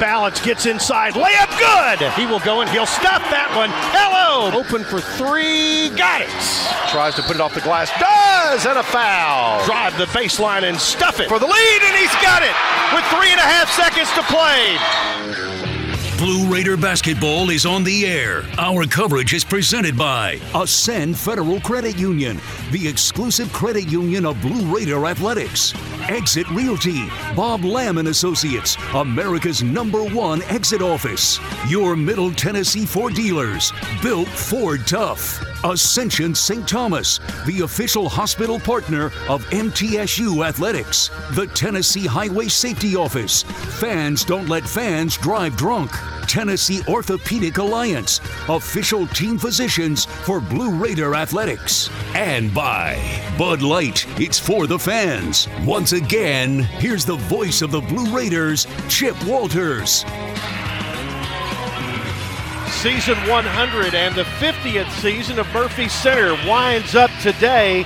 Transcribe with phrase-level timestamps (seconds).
[0.00, 2.10] balance, gets inside, layup good.
[2.14, 3.68] He will go and he'll stop that one.
[3.92, 6.32] Hello, open for three, got it.
[6.90, 9.62] Tries to put it off the glass, does, and a foul.
[9.66, 12.56] Drive the baseline and stuff it for the lead, and he's got it
[12.96, 15.59] with three and a half seconds to play.
[16.20, 18.44] Blue Raider basketball is on the air.
[18.58, 22.38] Our coverage is presented by Ascend Federal Credit Union,
[22.72, 25.72] the exclusive credit union of Blue Raider Athletics.
[26.10, 31.40] Exit Realty, Bob Lamb and Associates, America's number one exit office.
[31.70, 35.42] Your Middle Tennessee Ford dealers, built Ford tough.
[35.64, 36.66] Ascension St.
[36.66, 41.10] Thomas, the official hospital partner of MTSU Athletics.
[41.32, 43.42] The Tennessee Highway Safety Office.
[43.78, 45.90] Fans don't let fans drive drunk.
[46.30, 51.90] Tennessee Orthopedic Alliance, official team physicians for Blue Raider Athletics.
[52.14, 52.96] And by
[53.36, 55.48] Bud Light, it's for the fans.
[55.64, 60.04] Once again, here's the voice of the Blue Raiders, Chip Walters.
[62.68, 67.84] Season 100 and the 50th season of Murphy Center winds up today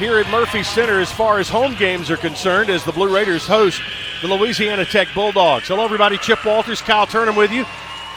[0.00, 3.46] here at Murphy Center as far as home games are concerned as the Blue Raiders
[3.46, 3.80] host
[4.28, 5.68] the Louisiana Tech Bulldogs.
[5.68, 6.16] Hello, everybody.
[6.16, 7.66] Chip Walters, Kyle Turnham with you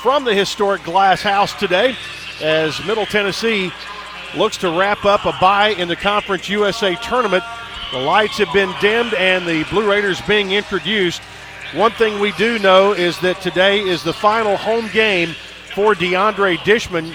[0.02, 1.97] from the historic Glass House today
[2.41, 3.73] as Middle Tennessee
[4.33, 7.44] looks to wrap up a bye in the Conference USA tournament.
[7.91, 11.22] The lights have been dimmed and the Blue Raiders being introduced.
[11.73, 15.35] One thing we do know is that today is the final home game
[15.75, 17.13] for DeAndre Dishman.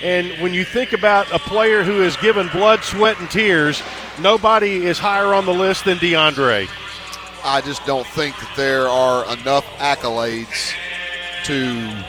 [0.00, 3.82] And when you think about a player who has given blood, sweat, and tears,
[4.20, 6.68] nobody is higher on the list than DeAndre.
[7.44, 10.72] I just don't think that there are enough accolades
[11.44, 12.04] to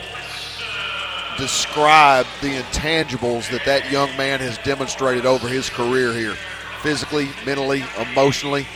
[1.38, 6.36] describe the intangibles that that young man has demonstrated over his career here
[6.82, 8.66] physically, mentally, emotionally.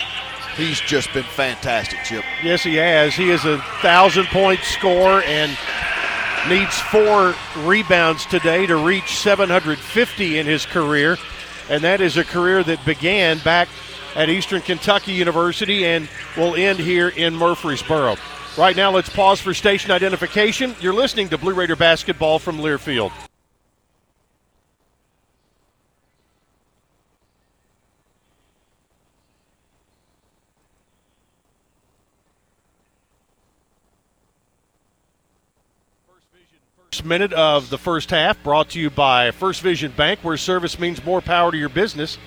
[0.56, 2.24] He's just been fantastic, Chip.
[2.42, 3.14] Yes, he has.
[3.14, 5.50] He is a thousand point scorer and
[6.48, 11.16] needs four rebounds today to reach 750 in his career.
[11.68, 13.68] And that is a career that began back
[14.14, 18.16] at Eastern Kentucky University and will end here in Murfreesboro.
[18.56, 20.76] Right now, let's pause for station identification.
[20.80, 23.12] You're listening to Blue Raider basketball from Learfield.
[37.04, 41.04] minute of the first half brought to you by First Vision Bank, where service means
[41.04, 42.18] more power to your business.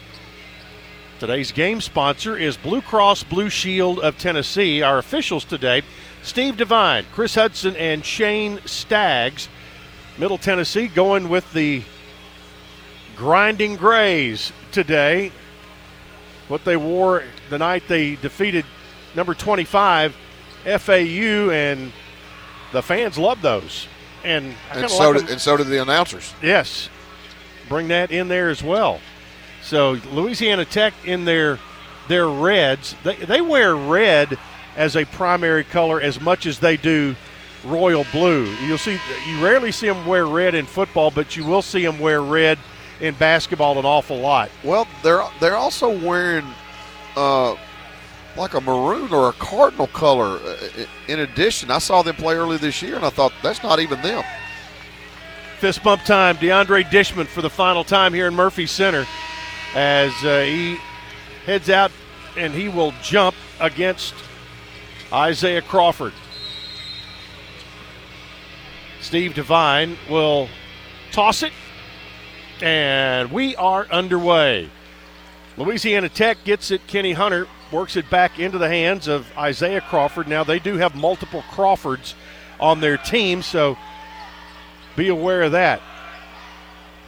[1.20, 4.84] Today's game sponsor is Blue Cross Blue Shield of Tennessee.
[4.84, 5.82] Our officials today
[6.22, 9.50] Steve Devine, Chris Hudson, and Shane Staggs.
[10.20, 11.82] Middle Tennessee going with the
[13.16, 15.32] grinding grays today.
[16.50, 18.66] What they wore the night they defeated
[19.16, 20.16] number 25
[20.66, 21.92] FAU, and
[22.72, 23.88] the fans love those.
[24.24, 26.32] And, and so, like did, and so did the announcers.
[26.44, 26.90] Yes.
[27.68, 29.00] Bring that in there as well.
[29.68, 31.60] So Louisiana Tech in their
[32.08, 34.38] their reds, they, they wear red
[34.78, 37.18] as a primary color as much as they do
[37.66, 38.46] royal blue.
[38.66, 38.98] You'll see
[39.28, 42.58] you rarely see them wear red in football, but you will see them wear red
[43.02, 44.50] in basketball an awful lot.
[44.64, 46.46] Well, they're they're also wearing
[47.18, 47.56] uh,
[48.38, 50.40] like a maroon or a cardinal color.
[50.40, 53.82] Uh, in addition, I saw them play early this year, and I thought that's not
[53.82, 54.24] even them.
[55.60, 56.38] Fist bump time.
[56.38, 59.06] DeAndre Dishman for the final time here in Murphy Center
[59.76, 60.78] as uh, he
[61.46, 61.92] heads out
[62.36, 64.14] and he will jump against
[65.12, 66.14] Isaiah Crawford.
[69.02, 70.50] Steve Devine will
[71.12, 71.54] toss it,
[72.62, 74.70] and we are underway.
[75.56, 76.86] Louisiana Tech gets it.
[76.88, 80.28] Kenny Hunter works it back into the hands of Isaiah Crawford.
[80.28, 82.16] Now, they do have multiple Crawfords
[82.60, 83.78] on their team, so
[84.96, 85.82] be aware of that.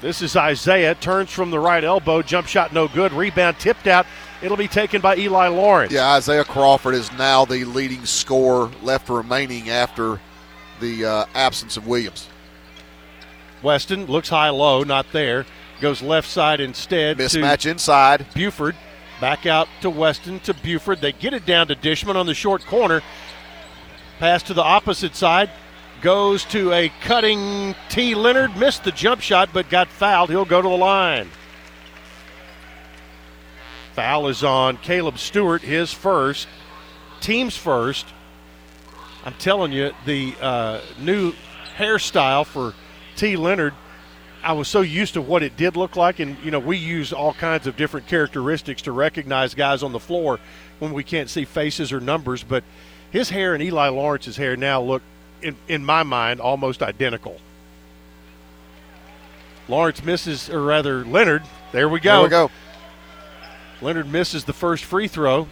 [0.02, 0.96] This is Isaiah.
[0.96, 2.22] Turns from the right elbow.
[2.22, 3.12] Jump shot no good.
[3.12, 4.06] Rebound tipped out.
[4.42, 5.92] It'll be taken by Eli Lawrence.
[5.92, 10.22] Yeah, Isaiah Crawford is now the leading scorer left remaining after
[10.80, 12.29] the uh, absence of Williams.
[13.62, 15.46] Weston looks high low, not there.
[15.82, 17.18] Goes left side instead.
[17.18, 18.26] Mismatch inside.
[18.34, 18.78] Bufford.
[19.20, 21.02] Back out to Weston to Bufford.
[21.02, 23.02] They get it down to Dishman on the short corner.
[24.18, 25.50] Pass to the opposite side
[26.01, 28.16] goes to a cutting T.
[28.16, 28.55] Lenard.
[28.57, 30.29] Missed the jump shot, but got fouled.
[30.29, 31.29] He'll go to the line.
[33.93, 36.47] Foul is on Caleb Stewart, his first,
[37.19, 38.05] team's first.
[39.25, 41.34] I'm telling you, the uh, new
[41.75, 42.73] hairstyle for
[43.16, 43.35] T.
[43.35, 43.73] Lenard,
[44.41, 47.11] I was so used to what it did look like, and you know we use
[47.11, 50.40] all kinds of different characteristics to recognize guys on the floor
[50.79, 52.63] when we can't see faces or numbers, but
[53.11, 55.01] His hair and Eli Lawrence's hair now look,
[55.41, 57.40] in, in my mind, almost identical.
[59.68, 61.44] Lawrence misses, or rather, Lenard.
[61.72, 62.16] There we go.
[62.16, 62.52] There we go.
[63.82, 65.47] Lenard misses the first free throw.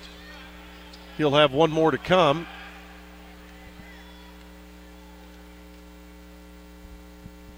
[1.17, 2.47] He'll have one more to come.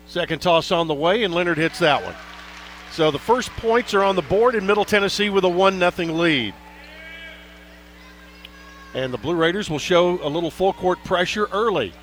[0.08, 2.16] Second toss on the way, and Lenard hits that one.
[2.92, 6.14] So the first points are on the board in Middle Tennessee with a 1 0
[6.14, 6.54] lead.
[8.96, 11.94] And the Blue Raiders will show a little full court pressure early.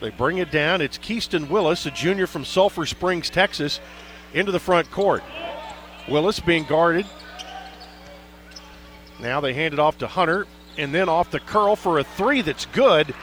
[0.00, 0.80] They bring it down.
[0.80, 3.80] It's Keaston Willis, a junior from Sulphur Springs, Texas,
[4.34, 5.22] into the front court.
[6.08, 7.06] Willis being guarded.
[9.20, 10.46] Now they hand it off to Hunter,
[10.76, 13.14] and then off the curl for a three that's good,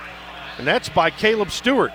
[0.57, 1.91] and that's by Caleb Stewart.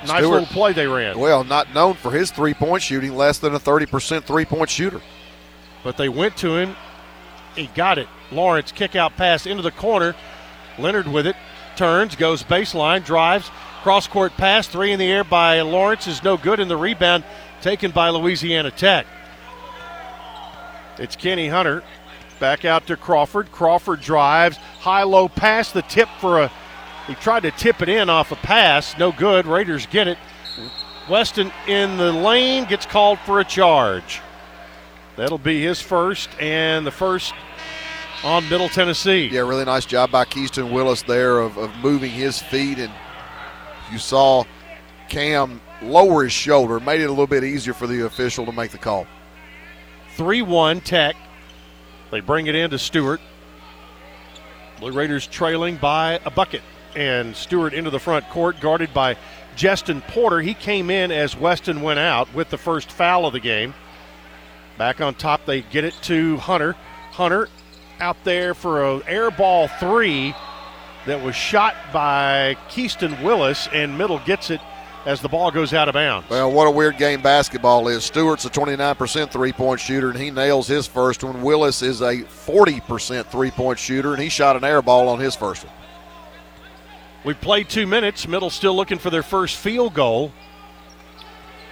[0.00, 0.40] Nice Stewart.
[0.40, 1.18] little play they ran.
[1.18, 5.00] Well, not known for his three point shooting, less than a 30% three point shooter.
[5.84, 6.76] But they went to him.
[7.54, 8.08] He got it.
[8.30, 10.14] Lawrence kick out pass into the corner.
[10.78, 11.36] Lenard with it.
[11.78, 13.52] Turns, goes baseline, drives,
[13.84, 17.22] cross court pass, three in the air by Lawrence is no good, and the rebound
[17.60, 19.06] taken by Louisiana Tech.
[20.98, 21.84] It's Kenny Hunter.
[22.40, 23.52] Back out to Crawford.
[23.52, 24.56] Crawford drives.
[24.56, 25.70] High low pass.
[25.70, 26.52] The tip for a.
[27.06, 28.98] He tried to tip it in off a pass.
[28.98, 29.46] No good.
[29.46, 30.18] Raiders get it.
[31.08, 34.20] Weston in the lane gets called for a charge.
[35.14, 37.34] That'll be his first and the first
[38.24, 39.26] on Middle Tennessee.
[39.26, 42.78] Yeah, really nice job by Keaston Willis there of, of moving his feet.
[42.78, 42.92] And
[43.92, 44.44] you saw
[45.08, 48.70] Cam lower his shoulder, made it a little bit easier for the official to make
[48.70, 49.06] the call.
[50.14, 51.16] 3 1 Tech.
[52.10, 53.20] They bring it in to Stewart.
[54.80, 56.62] Blue Raiders trailing by a bucket.
[56.96, 59.16] And Stewart into the front court, guarded by
[59.56, 60.40] Jestin Porter.
[60.40, 63.74] He came in as Weston went out with the first foul of the game.
[64.78, 66.74] Back on top, they get it to Hunter.
[67.10, 67.48] Hunter
[68.00, 70.34] out there for an air ball three
[71.06, 74.60] that was shot by Keaston Willis, and Middle gets it
[75.06, 76.28] as the ball goes out of bounds.
[76.28, 78.04] Well, what a weird game basketball is.
[78.04, 81.42] Stewart's a 29% three point shooter, and he nails his first one.
[81.42, 85.34] Willis is a 40% three point shooter, and he shot an air ball on his
[85.34, 85.72] first one.
[87.24, 88.28] We played two minutes.
[88.28, 90.32] Middle still looking for their first field goal.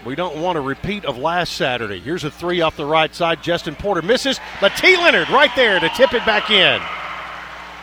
[0.07, 1.99] We don't want a repeat of last Saturday.
[1.99, 3.43] Here's a three off the right side.
[3.43, 4.97] Jestin Porter misses, but T.
[4.97, 6.81] Lenard right there to tip it back in.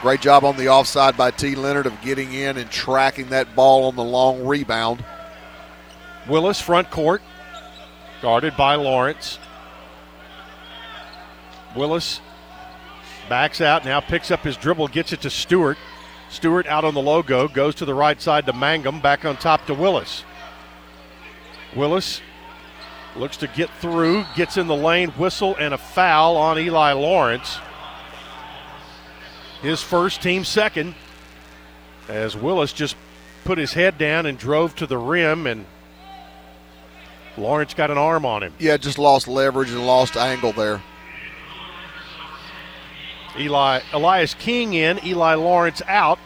[0.01, 1.55] Great job on the offside by T.
[1.55, 5.03] Lenard of getting in and tracking that ball on the long rebound.
[6.25, 7.21] Willis front court,
[8.21, 9.37] guarded by Lawrence.
[11.75, 12.21] Willis
[13.27, 15.77] backs out, now picks up his dribble, gets it to Stewart.
[16.29, 19.65] Stewart out on the logo, goes to the right side to Mangum, back on top
[19.65, 20.23] to Willis.
[21.75, 22.21] Willis
[23.15, 27.57] looks to get through, gets in the lane, whistle, and a foul on Eli Lawrence.
[29.61, 30.95] His first, team second,
[32.07, 32.95] as Willis just
[33.45, 35.65] put his head down and drove to the rim, and
[37.37, 38.53] Lawrence got an arm on him.
[38.59, 40.81] Yeah, just lost leverage and lost angle there.
[43.37, 46.19] Eli Elias King in, Eli Lawrence out.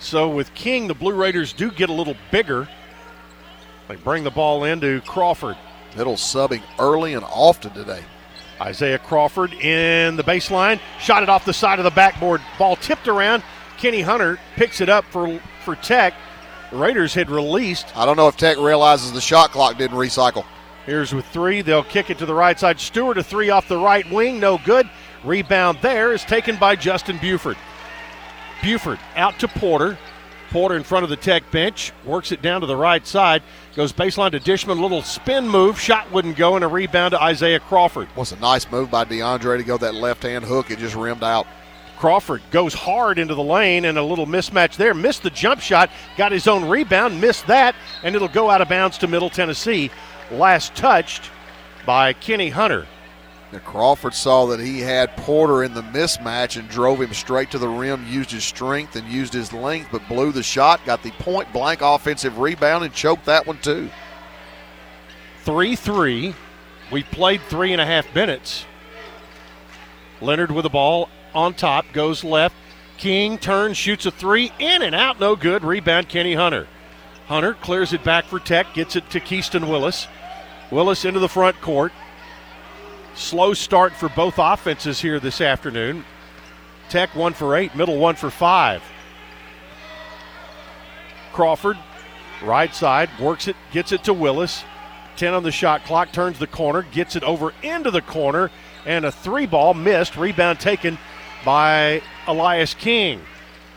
[0.00, 2.68] So with King, the Blue Raiders do get a little bigger.
[3.88, 5.56] They bring the ball into Crawford.
[5.96, 8.02] Middle subbing early and often today.
[8.60, 12.40] Isaiah Crawford in the baseline, shot it off the side of the backboard.
[12.58, 13.42] Ball tipped around.
[13.78, 16.14] Kenny Hunter picks it up for for Tech.
[16.70, 17.96] The Raiders had released.
[17.96, 20.44] I don't know if Tech realizes the shot clock didn't recycle.
[20.86, 21.62] Here's with three.
[21.62, 22.78] They'll kick it to the right side.
[22.78, 24.88] Stewart a three off the right wing, no good.
[25.24, 27.56] Rebound there is taken by Justin Bufford.
[28.62, 29.98] Bufford out to Porter.
[30.50, 33.42] Porter in front of the Tech bench, works it down to the right side,
[33.74, 37.60] goes baseline to Dishman, little spin move, shot wouldn't go, and a rebound to Isaiah
[37.60, 38.08] Crawford.
[38.14, 40.70] What's a nice move by DeAndre to go that left hand hook.
[40.70, 41.46] It just rimmed out.
[41.96, 44.94] Crawford goes hard into the lane and a little mismatch there.
[44.94, 48.68] Missed the jump shot, got his own rebound, missed that, and it'll go out of
[48.68, 49.90] bounds to Middle Tennessee.
[50.30, 51.30] Last touched
[51.86, 52.86] by Kenny Hunter.
[53.54, 57.58] Now Crawford saw that he had Porter in the mismatch and drove him straight to
[57.58, 61.12] the rim, used his strength and used his length, but blew the shot, got the
[61.12, 63.88] point blank offensive rebound, and choked that one too.
[65.44, 66.34] 3 3.
[66.90, 68.66] We played three and a half minutes.
[70.20, 72.56] Lenard with the ball on top, goes left.
[72.96, 75.62] King turns, shoots a three, in and out, no good.
[75.62, 76.66] Rebound, Kenny Hunter.
[77.26, 80.08] Hunter clears it back for Tech, gets it to Keaston Willis.
[80.72, 81.92] Willis into the front court.
[83.14, 86.04] Slow start for both offenses here this afternoon.
[86.88, 88.82] Tech one for eight, middle one for five.
[91.32, 91.78] Crawford,
[92.42, 94.64] right side, works it, gets it to Willis.
[95.16, 98.50] 10 on the shot clock, turns the corner, gets it over into the corner,
[98.84, 100.16] and a three ball missed.
[100.16, 100.98] Rebound taken
[101.44, 103.20] by Elias King.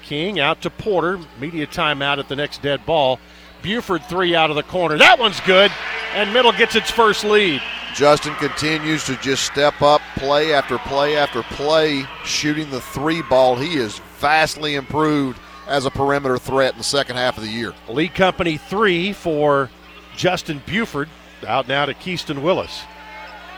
[0.01, 1.19] King out to Porter.
[1.39, 3.19] Media timeout at the next dead ball.
[3.61, 4.97] Bufford three out of the corner.
[4.97, 5.71] That one's good.
[6.13, 7.61] And Middle gets its first lead.
[7.97, 13.55] Justin continues to just step up play after play after play, shooting the three ball.
[13.55, 17.73] He is vastly improved as a perimeter threat in the second half of the year.
[17.89, 19.71] Lee Company three for
[20.15, 21.09] Justin Bufford.
[21.47, 22.83] Out now to Keaston Willis.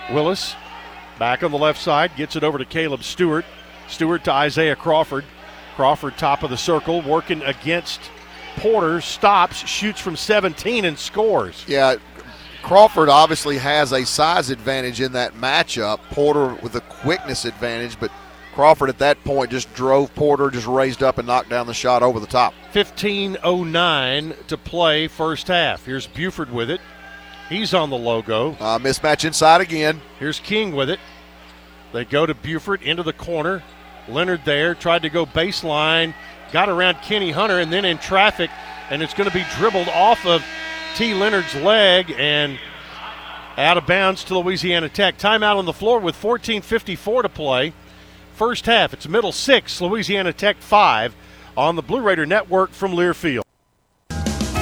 [0.10, 0.56] Willis
[1.18, 3.44] back on the left side, gets it over to Caleb Stewart.
[3.90, 5.26] Stewart to Isaiah Crawford.
[5.76, 8.00] Crawford top of the circle, working against
[8.56, 11.64] Porter, stops, shoots from 17, and scores.
[11.68, 11.96] Yeah,
[12.70, 15.98] Crawford obviously has a size advantage in that matchup.
[16.12, 18.12] Porter with a quickness advantage, but
[18.54, 22.04] Crawford at that point just drove Porter, just raised up and knocked down the shot
[22.04, 22.54] over the top.
[22.72, 25.84] 15.09 to play first half.
[25.84, 26.80] Here's Bufford with it.
[27.50, 28.52] He's on the logo.
[28.60, 30.00] Uh, mismatch inside again.
[30.20, 31.00] Here's King with it.
[31.92, 33.64] They go to Bufford into the corner.
[34.08, 36.14] Lenard there tried to go baseline,
[36.52, 38.52] got around Kenny Hunter, and then in traffic,
[38.92, 40.46] and it's going to be dribbled off of
[40.96, 41.14] T.
[41.14, 42.60] Lenard's leg and
[43.58, 45.18] out of bounds to Louisiana Tech.
[45.18, 47.74] Timeout on the floor with 14:54 to play.
[48.36, 51.16] First half, it's middle six, Louisiana Tech five
[51.58, 53.42] on the Blue Raider Network from Learfield.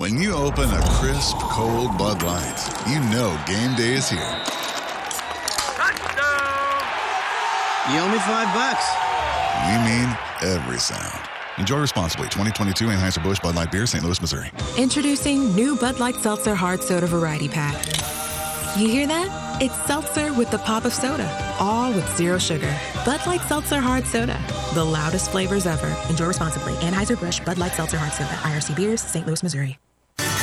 [0.00, 4.18] When you open a crisp, cold Bud Light, you know game day is here.
[5.76, 6.80] Touchdown!
[7.92, 8.86] You owe me five bucks.
[9.66, 10.08] We mean
[10.40, 11.28] every sound.
[11.58, 12.28] Enjoy responsibly.
[12.28, 14.02] 2022 Anheuser-Busch Bud Light Beer, St.
[14.02, 14.50] Louis, Missouri.
[14.78, 17.76] Introducing new Bud Light Seltzer Hard Soda Variety Pack.
[18.78, 19.60] You hear that?
[19.60, 21.28] It's seltzer with the pop of soda,
[21.60, 22.74] all with zero sugar.
[23.04, 24.40] Bud Light Seltzer Hard Soda,
[24.72, 25.94] the loudest flavors ever.
[26.08, 26.72] Enjoy responsibly.
[26.76, 29.26] Anheuser-Busch Bud Light Seltzer Hard Soda, IRC Beers, St.
[29.26, 29.78] Louis, Missouri.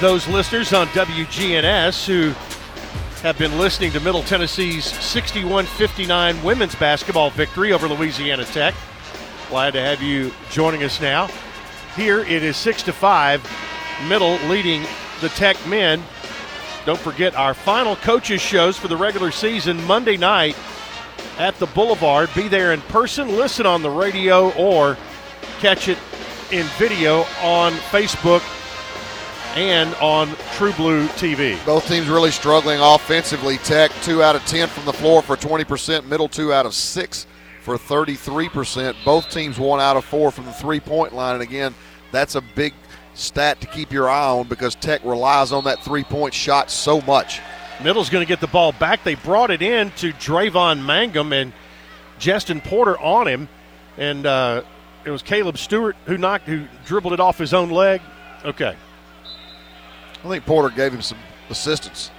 [0.00, 2.30] Those listeners on WGNS who
[3.22, 8.74] have been listening to Middle Tennessee's 61 59 women's basketball victory over Louisiana Tech.
[9.50, 11.28] Glad to have you joining us now.
[11.96, 14.86] Here it is 6 to 5, Middle leading
[15.20, 16.02] the Tech men.
[16.86, 20.56] Don't forget our final coaches shows for the regular season Monday night
[21.38, 22.30] at the Boulevard.
[22.34, 24.96] Be there in person, listen on the radio, or
[25.58, 25.98] catch it
[26.50, 28.42] in video on Facebook
[29.56, 31.64] and on True Blue TV.
[31.66, 33.58] Both teams really struggling offensively.
[33.58, 37.26] Tech, 2 out of 10 from the floor for 20%, middle 2 out of 6
[37.62, 38.94] for 33%.
[39.04, 41.34] Both teams 1 out of 4 from the three point line.
[41.34, 41.74] And again,
[42.12, 42.74] that's a big
[43.14, 47.00] stat to keep your eye on because Tech relies on that three point shot so
[47.02, 47.40] much.
[47.82, 49.04] Middle's going to get the ball back.
[49.04, 51.52] They brought it in to Dravon Mangum and
[52.18, 53.48] Justin Porter on him.
[53.96, 54.62] And uh,
[55.04, 58.00] it was Caleb Stewart who knocked, who dribbled it off his own leg.
[58.44, 58.76] Okay.
[60.24, 62.10] I think Porter gave him some assistance.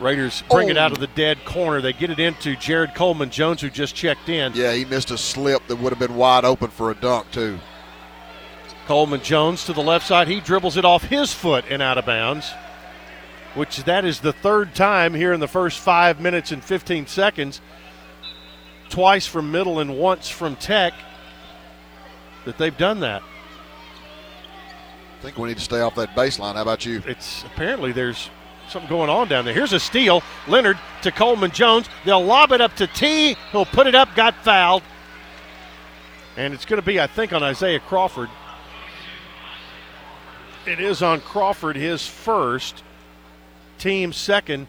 [0.00, 0.72] Raiders bring oh.
[0.72, 1.80] it out of the dead corner.
[1.80, 4.52] They get it into Jared Coleman Jones, who just checked in.
[4.54, 7.58] Yeah, he missed a slip that would have been wide open for a dunk, too.
[8.86, 10.28] Coleman Jones to the left side.
[10.28, 12.52] He dribbles it off his foot and out of bounds,
[13.54, 17.60] which that is the third time here in the first five minutes and 15 seconds.
[18.88, 20.92] Twice from middle and once from tech
[22.44, 23.22] that they've done that.
[25.18, 26.54] I think we need to stay off that baseline.
[26.54, 27.02] How about you?
[27.06, 28.30] It's apparently there's
[28.68, 29.54] something going on down there.
[29.54, 30.22] Here's a steal.
[30.46, 31.88] Lenard to Coleman Jones.
[32.04, 33.36] They'll lob it up to T.
[33.52, 34.82] He'll put it up, got fouled.
[36.36, 38.28] And it's going to be, I think, on Isaiah Crawford.
[40.66, 42.82] It is on Crawford, his first,
[43.78, 44.66] team second.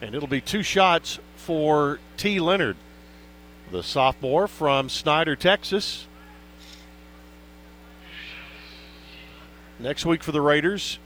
[0.00, 2.40] And it'll be two shots for T.
[2.40, 2.76] Lenard,
[3.70, 6.06] the sophomore from Snyder, Texas.
[9.82, 11.00] Next week for the Raiders,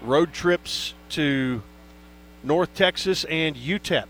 [0.00, 1.62] road trips to
[2.42, 4.06] North Texas and UTEP.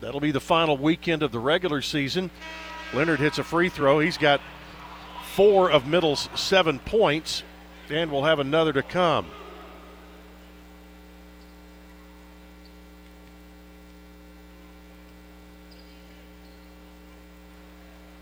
[0.00, 2.30] That'll be the final weekend of the regular season.
[2.94, 3.98] Lenard hits a free throw.
[3.98, 4.40] He's got
[5.34, 7.42] four of Middle's seven points,
[7.90, 9.26] and we'll have another to come.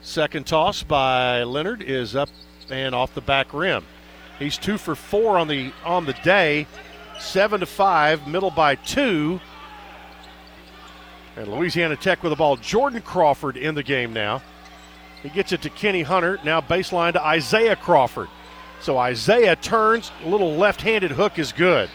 [0.00, 2.30] Second toss by Lenard is up
[2.70, 3.84] and off the back rim.
[4.38, 6.66] He's two for four on the on the day,
[7.18, 9.40] seven to five, middle by two.
[11.36, 12.56] And Louisiana Tech with the ball.
[12.56, 14.42] Jordan Crawford in the game now.
[15.22, 16.38] He gets it to Kenny Hunter.
[16.44, 18.28] Now baseline to Isaiah Crawford.
[18.80, 20.12] So Isaiah turns.
[20.24, 21.88] A little left handed hook is good.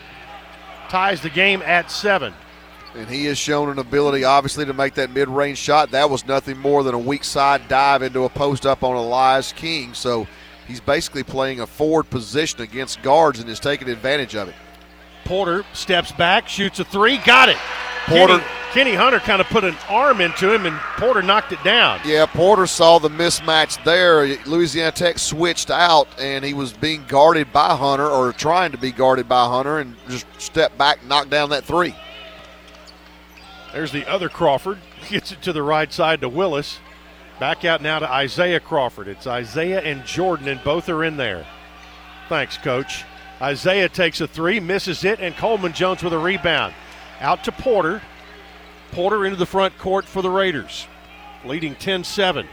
[0.89, 2.33] Ties the game at seven.
[2.95, 5.91] And he has shown an ability, obviously, to make that mid range shot.
[5.91, 9.53] That was nothing more than a weak side dive into a post up on Elias
[9.53, 9.93] King.
[9.93, 10.27] So
[10.69, 14.55] he's basically playing a forward position against guards and is taking advantage of it.
[15.25, 17.57] Porter steps back, shoots a three, got it.
[18.05, 21.61] Porter- Kenny, Kenny Hunter kind of put an arm into him, and Porter knocked it
[21.63, 21.99] down.
[22.05, 24.25] Yeah, Porter saw the mismatch there.
[24.45, 28.91] Louisiana Tech switched out, and he was being guarded by Hunter, or trying to be
[28.91, 31.95] guarded by Hunter, and just stepped back, knocked down that three.
[33.73, 34.79] There's the other Crawford.
[35.09, 36.79] Gets it to the right side to Willis.
[37.39, 39.08] Back out now to Isaiah Crawford.
[39.08, 41.46] It's Isaiah and Jordan, and both are in there.
[42.27, 43.05] Thanks, coach.
[43.41, 46.74] Isaiah takes a three, misses it, and Coleman Jones with a rebound.
[47.22, 48.01] Out to Porter.
[48.91, 50.88] Porter into the front court for the Raiders,
[51.46, 52.48] leading 10 7.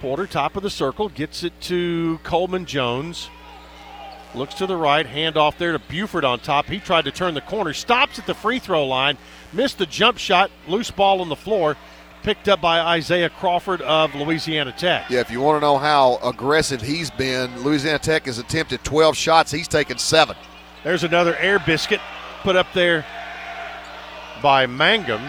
[0.00, 3.30] Porter, top of the circle, gets it to Coleman Jones.
[4.34, 6.66] Looks to the right, hand off there to Bufford on top.
[6.66, 9.16] He tried to turn the corner, stops at the free throw line,
[9.52, 11.76] missed the jump shot, loose ball on the floor,
[12.22, 15.08] picked up by Isaiah Crawford of Louisiana Tech.
[15.10, 19.16] Yeah, if you want to know how aggressive he's been, Louisiana Tech has attempted 12
[19.16, 19.50] shots.
[19.50, 20.36] He's taken seven.
[20.84, 22.00] There's another air biscuit
[22.42, 23.04] put up there
[24.42, 25.22] by Mangum.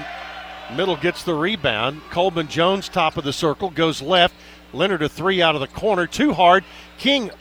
[0.75, 2.01] Middle gets the rebound.
[2.11, 4.35] Coleman Jones, top of the circle, goes left.
[4.71, 6.63] Lenard a three out of the corner, too hard.
[6.97, 7.31] King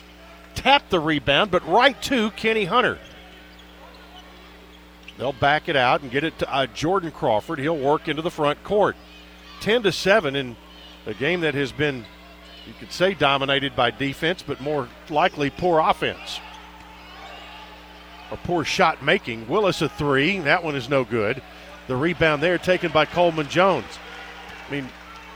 [0.54, 2.98] tapped the rebound, but right to Kenny Hunter.
[5.18, 7.58] They'll back it out and get it to uh, Jordan Crawford.
[7.58, 8.96] He'll work into the front court.
[9.60, 10.56] 10 to 7 in
[11.06, 12.04] a game that has been,
[12.66, 16.40] you could say, dominated by defense, but more likely poor offense.
[18.30, 19.48] Or poor shot making.
[19.48, 20.38] Willis a three.
[20.40, 21.42] That one is no good.
[21.86, 23.86] The rebound there taken by Coleman Jones.
[24.68, 24.88] I mean,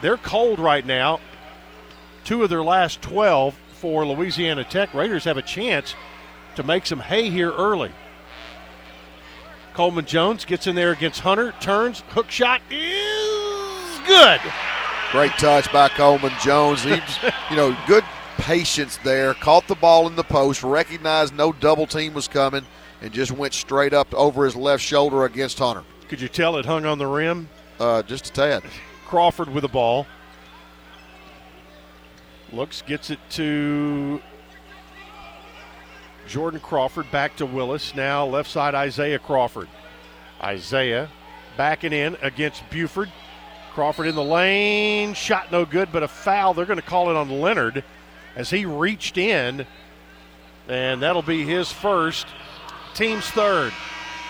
[0.03, 1.21] they're cold right now.
[2.25, 4.93] Two of their last 12 for Louisiana Tech.
[4.93, 5.95] Raiders have a chance
[6.57, 7.91] to make some hay here early.
[9.73, 13.52] Coleman Jones gets in there against Hunter, turns, hook shot is
[14.13, 14.41] good.
[15.11, 16.83] Great touch by Coleman Jones.
[16.83, 17.01] He's,
[17.51, 18.05] you know, good
[18.37, 19.35] patience there.
[19.35, 22.65] Caught the ball in the post, recognized no double team was coming,
[23.01, 25.85] and just went straight up over his left shoulder against Hunter.
[26.09, 27.49] Could you tell it hung on the rim?
[27.81, 28.63] Uh, just a tad.
[29.07, 30.07] Crawford with the ball.
[32.53, 34.21] Looks, gets it to
[36.29, 37.95] Jordan Crawford, back to Willis.
[37.95, 39.69] Now left side, Isaiah Crawford.
[40.43, 41.09] Isaiah
[41.57, 43.11] backing in against Bufford.
[43.75, 45.15] Crawford in the lane.
[45.15, 46.55] Shot no good, but a foul.
[46.55, 47.83] They're going to call it on Lenard
[48.37, 49.67] as he reached in,
[50.69, 52.27] and that'll be his first,
[52.95, 53.73] team's third.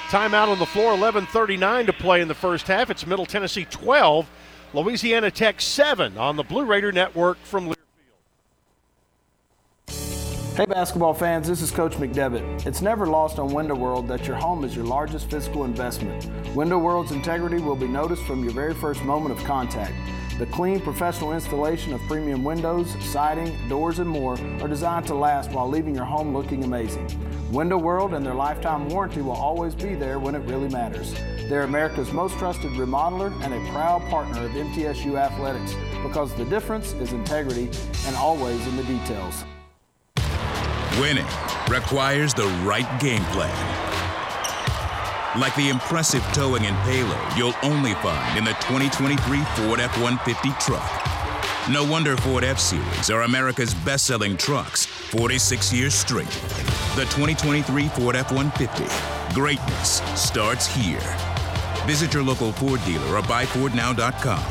[0.09, 2.91] Timeout on the floor, 11.39 to play in the first half.
[2.91, 4.29] It's Middle Tennessee 12,
[4.75, 7.75] Louisiana Tech 7 on the Blue Raider Network from.
[10.55, 12.67] Hey basketball fans, this is Coach McDevitt.
[12.67, 16.29] It's never lost on Window World that your home is your largest physical investment.
[16.55, 19.95] Window World's integrity will be noticed from your very first moment of contact.
[20.39, 25.51] The clean, professional installation of premium windows, siding, doors, and more are designed to last
[25.53, 27.09] while leaving your home looking amazing.
[27.51, 31.15] Window World and their lifetime warranty will always be there when it really matters.
[31.49, 36.93] They're America's most trusted remodeler and a proud partner of MTSU Athletics because the difference
[36.93, 37.71] is integrity
[38.05, 39.45] and always in the details.
[41.01, 41.27] Winning
[41.71, 43.51] requires the right game plan.
[45.41, 49.17] Like the impressive towing and payload you'll only find in the 2023
[49.57, 50.91] Ford F 150 truck.
[51.71, 56.29] No wonder Ford F Series are America's best selling trucks 46 years straight.
[56.95, 59.35] The 2023 Ford F 150.
[59.35, 61.01] Greatness starts here.
[61.87, 64.45] Visit your local Ford dealer or buyfordnow.com.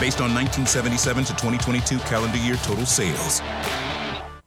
[0.00, 3.40] Based on 1977 to 2022 calendar year total sales.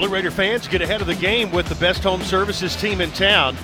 [0.00, 3.10] Blue Raider fans get ahead of the game with the best home services team in
[3.10, 3.54] town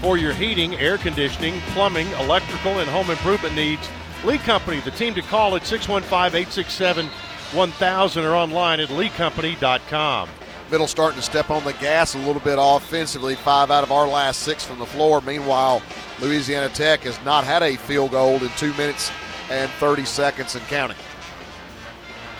[0.00, 3.90] for your heating, air conditioning, plumbing, electrical, and home improvement needs.
[4.24, 10.30] Lee Company, the team to call at 615 867 1000 or online at leecompany.com.
[10.70, 13.34] Middle starting to step on the gas a little bit offensively.
[13.34, 15.20] Five out of our last six from the floor.
[15.20, 15.82] Meanwhile,
[16.22, 19.12] Louisiana Tech has not had a field goal in two minutes
[19.50, 20.96] and 30 seconds and counting.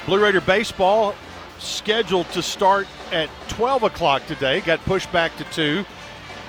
[0.06, 1.14] Blue Raider baseball
[1.58, 4.60] scheduled to start at 12 o'clock today.
[4.60, 5.84] Got pushed back to 2.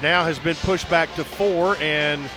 [0.02, 2.30] Now has been pushed back to 4 and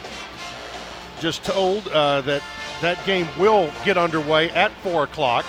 [1.21, 2.43] just told uh, that
[2.81, 5.47] that game will get underway at 4 o'clock.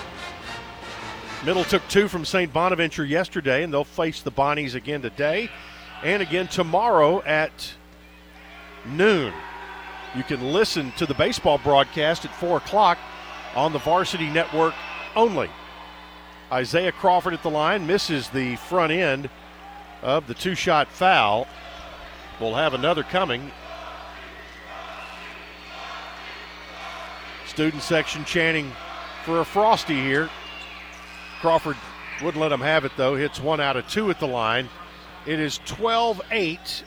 [1.46, 2.52] Middle took two from St.
[2.52, 5.50] Bonaventure yesterday, and they'll face the Bonnies again today
[6.04, 7.74] and again tomorrow at
[8.86, 9.34] noon.
[10.16, 12.98] You can listen to the baseball broadcast at 4 o'clock
[13.56, 14.74] on the Varsity Network
[15.16, 15.50] only.
[16.52, 19.30] Isaiah Crawford at the line misses the front end
[20.02, 21.48] of the two shot foul.
[22.40, 23.52] We'll have another coming.
[27.48, 28.72] Student section chanting
[29.26, 30.30] for a Frosty here.
[31.42, 31.76] Crawford
[32.22, 33.16] wouldn't let him have it though.
[33.16, 34.70] Hits one out of two at the line.
[35.26, 36.84] It is 12 8,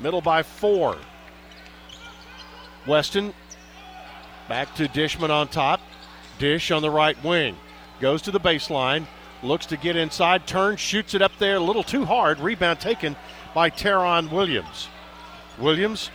[0.00, 0.96] middle by four.
[2.86, 3.32] Weston
[4.48, 5.80] back to Dishman on top.
[6.38, 7.56] Dish on the right wing.
[8.00, 9.06] Goes to the baseline.
[9.42, 10.46] Looks to get inside.
[10.46, 12.40] Turns, shoots it up there a little too hard.
[12.40, 13.14] Rebound taken
[13.54, 14.88] by Teron Williams.
[15.58, 16.10] Williams,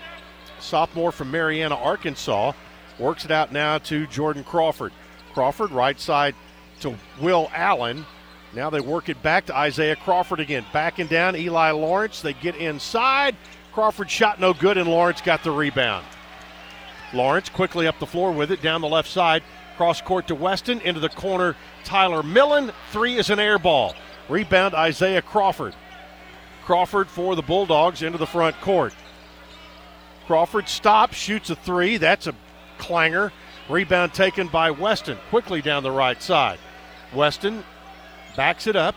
[0.60, 2.54] sophomore from Marianna, Arkansas,
[2.98, 4.92] works it out now to Jordan Crawford.
[5.34, 6.36] Crawford, right side
[6.82, 8.06] to Will Allen.
[8.54, 10.66] Now they work it back to Isaiah Crawford again.
[10.74, 12.22] Backing down Eli Lawrence.
[12.22, 13.36] They get inside.
[13.74, 16.06] Crawford shot no good, and Lawrence got the rebound.
[17.14, 19.44] Lawrence quickly up the floor with it down the left side.
[19.80, 20.82] Cross court to Weston.
[20.82, 22.74] Into the corner, Tyler Millen.
[22.92, 23.96] Three is an air ball.
[24.28, 25.74] Rebound, Isaiah Crawford.
[26.66, 28.94] Crawford for the Bulldogs into the front court.
[30.28, 31.96] Crawford stops, shoots a three.
[31.96, 32.36] That's a
[32.78, 33.32] clanger.
[33.70, 36.60] Rebound taken by Weston quickly down the right side.
[37.16, 37.64] Weston
[38.36, 38.96] backs it up.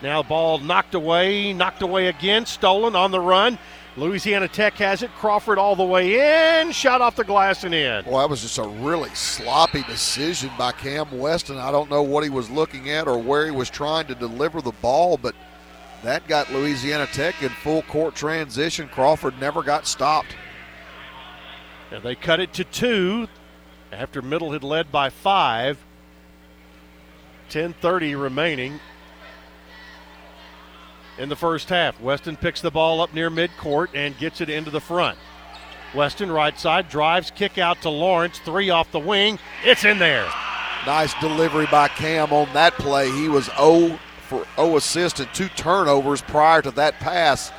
[0.00, 3.58] Now ball knocked away, knocked away again, stolen on the run.
[3.96, 5.10] Louisiana Tech has it.
[5.14, 8.04] Crawford all the way in, shot off the glass and in.
[8.04, 11.56] Well, that was just a really sloppy decision by Cam Weston.
[11.56, 14.60] I don't know what he was looking at or where he was trying to deliver
[14.60, 15.34] the ball, but
[16.02, 18.88] that got Louisiana Tech in full court transition.
[18.88, 20.36] Crawford never got stopped.
[21.90, 23.28] And they cut it to two
[23.90, 25.78] after Middle had led by five.
[27.48, 28.80] 10:30 remaining
[31.18, 32.00] in the first half.
[32.00, 35.18] Weston picks the ball up near midcourt and gets it into the front.
[35.94, 39.38] Weston right side drives, kick out to Lawrence, three off the wing.
[39.64, 40.28] It's in there.
[40.84, 43.10] Nice delivery by Cam on that play.
[43.10, 43.98] He was 0
[44.28, 47.52] for 0 assists and two turnovers prior to that pass.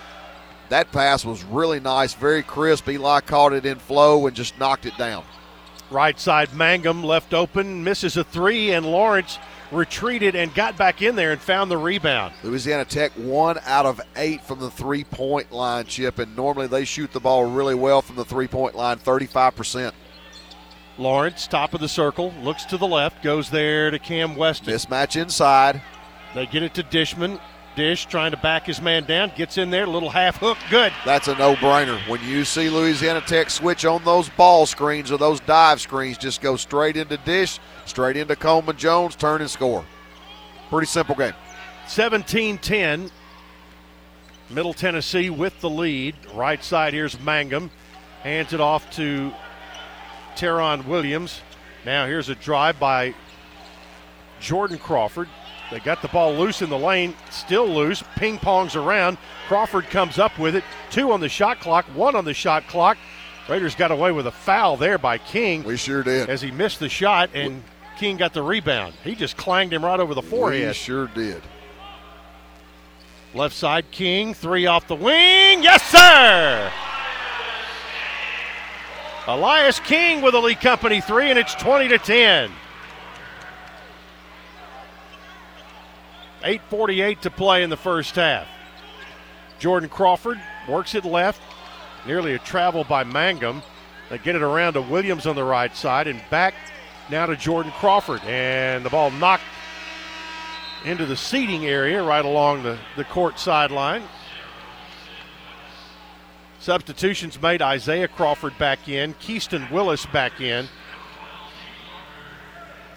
[0.70, 2.90] That pass was really nice, very crisp.
[2.90, 5.24] Eli caught it in flow and just knocked it down.
[5.90, 9.40] Right side, Mangum left open, misses a three, and Lawrence
[9.72, 12.34] retreated and got back in there and found the rebound.
[12.44, 16.86] Louisiana Tech one out of eight from the three point line, Chip, and normally they
[16.86, 19.92] shoot the ball really well from the three point line, 35%.
[20.98, 24.74] Lawrence, top of the circle, looks to the left, goes there to Cam Weston.
[24.74, 25.82] Mismatch inside.
[26.34, 27.40] They get it to Dishman.
[27.78, 30.92] Dish trying to back his man down, gets in there, little half hook, good.
[31.06, 32.00] That's a no brainer.
[32.10, 36.42] When you see Louisiana Tech switch on those ball screens or those dive screens, just
[36.42, 39.86] go straight into Dish, straight into Coleman Jones, turn and score.
[40.70, 41.36] Pretty simple game.
[41.88, 43.12] 17 10.
[44.50, 46.16] Middle Tennessee with the lead.
[46.34, 47.70] Right side, here's Mangum.
[48.24, 49.32] Hands it off to
[50.36, 51.42] Teron Williams.
[51.86, 53.14] Now here's a drive by
[54.40, 55.30] Jordan Crawford.
[55.72, 59.18] They got the ball loose in the lane, still loose, ping pongs around.
[59.48, 60.64] Crawford comes up with it.
[60.92, 62.98] Two on the shot clock, one on the shot clock.
[63.50, 65.64] Raiders got away with a foul there by King.
[65.64, 66.30] We sure did.
[66.30, 67.64] As he missed the shot and
[67.98, 68.94] King got the rebound.
[69.04, 70.68] He just clanged him right over the forehead.
[70.68, 71.42] We sure did.
[73.34, 75.64] Left side, King, three off the wing.
[75.64, 76.72] Yes, sir!
[79.28, 82.50] Elias King with a Lee Company three, and it's 20 to 10.
[86.44, 88.48] 8.48 to play in the first half.
[89.60, 91.42] Jordan Crawford works it left,
[92.06, 93.64] nearly a travel by Mangum.
[94.10, 96.54] They get it around to Williams on the right side and back
[97.10, 98.22] now to Jordan Crawford.
[98.24, 99.44] And the ball knocked
[100.86, 104.04] into the seating area right along the, the court sideline.
[106.60, 110.68] Substitutions made Isaiah Crawford back in, Keaston Willis back in.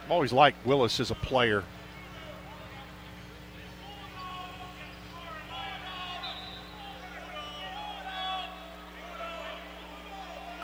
[0.04, 1.62] I've always liked Willis as a player.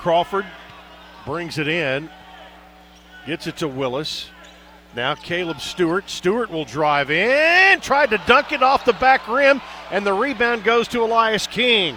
[0.06, 0.46] Crawford
[1.24, 2.08] brings it in,
[3.26, 4.30] gets it to Willis.
[4.94, 6.08] Now Caleb Stewart.
[6.08, 10.62] Stewart will drive in, tried to dunk it off the back rim, and the rebound
[10.62, 11.96] goes to Elias King.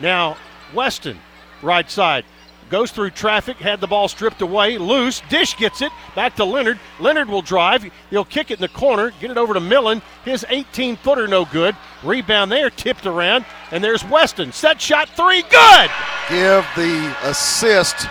[0.00, 0.36] Now
[0.74, 1.18] Weston,
[1.62, 2.26] right side,
[2.68, 5.22] goes through traffic, had the ball stripped away, loose.
[5.28, 6.78] Dish gets it back to Lenard.
[7.00, 7.90] Lenard will drive.
[8.10, 10.02] He'll kick it in the corner, get it over to Millen.
[10.24, 11.76] His 18 footer, no good.
[12.02, 14.52] Rebound there, tipped around, and there's Weston.
[14.52, 15.90] Set shot three, good.
[16.28, 18.08] Give the assist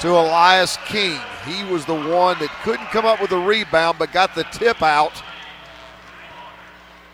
[0.00, 1.20] to Elias King.
[1.44, 4.82] He was the one that couldn't come up with a rebound, but got the tip
[4.82, 5.22] out,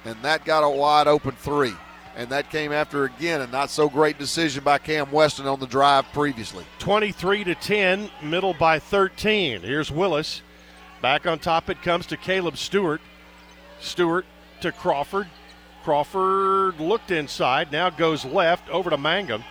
[0.04, 1.74] and that got a wide open three
[2.16, 5.66] and that came after again a not so great decision by Cam Weston on the
[5.66, 6.64] drive previously.
[6.78, 9.62] 23 to 10, middle by 13.
[9.62, 10.42] Here's Willis.
[11.00, 13.00] Back on top it comes to Caleb Stewart.
[13.80, 14.26] Stewart
[14.60, 15.28] to Crawford.
[15.82, 19.42] Crawford looked inside, now goes left over to Mangum.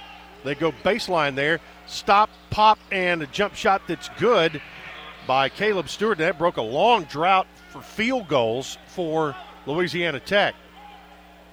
[0.43, 1.60] They go baseline there.
[1.88, 4.62] Stop, pop, and a jump shot that's good
[5.28, 6.17] by Caleb Stewart.
[6.19, 10.56] That broke a long drought for field goals for Louisiana Tech.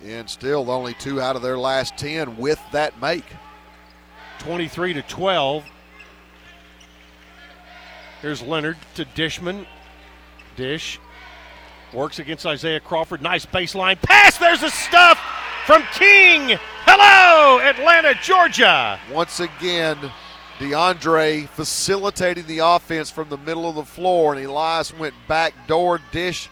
[0.04, 3.24] And still only two out of their last 10 with that make.
[4.38, 5.64] 23 to 12.
[8.22, 9.66] Here's Lenard to Dishman.
[10.56, 10.98] Dish
[11.92, 13.22] works against Isaiah Crawford.
[13.22, 14.38] Nice baseline pass.
[14.38, 15.18] There's the stuff
[15.66, 16.58] from King.
[16.84, 18.98] Hello, Atlanta, Georgia.
[19.12, 19.96] Once again,
[20.58, 26.00] DeAndre facilitating the offense from the middle of the floor, and Elias went back door
[26.10, 26.48] dish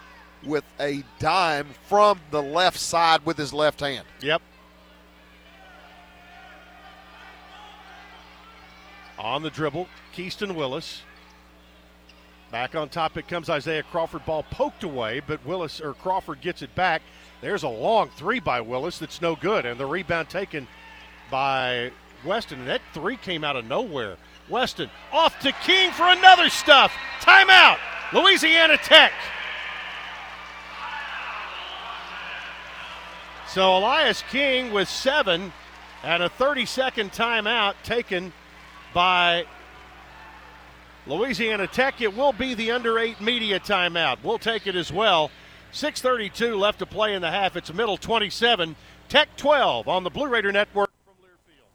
[0.46, 4.06] with a dime from the left side with his left hand.
[4.20, 4.42] Yep.
[9.18, 11.02] On the dribble, Keaston Willis.
[12.52, 14.24] Back on top it comes Isaiah Crawford.
[14.24, 17.02] Ball poked away, but Willis or Crawford gets it back.
[17.40, 20.68] There's a long three by Willis that's no good, and the rebound taken
[21.30, 21.90] by
[22.24, 22.60] Weston.
[22.60, 24.16] And that three came out of nowhere.
[24.48, 26.92] Weston off to King for another stuff.
[27.20, 27.78] Timeout.
[28.12, 29.12] Louisiana Tech.
[33.56, 35.50] So Elias King with seven
[36.02, 38.34] and a 30 second timeout taken
[38.92, 39.46] by
[41.06, 42.02] Louisiana Tech.
[42.02, 44.18] It will be the under eight media timeout.
[44.22, 45.30] We'll take it as well.
[45.72, 47.56] 6.32 left to play in the half.
[47.56, 48.76] It's middle 27,
[49.08, 50.90] Tech 12 on the Blue Raider Network.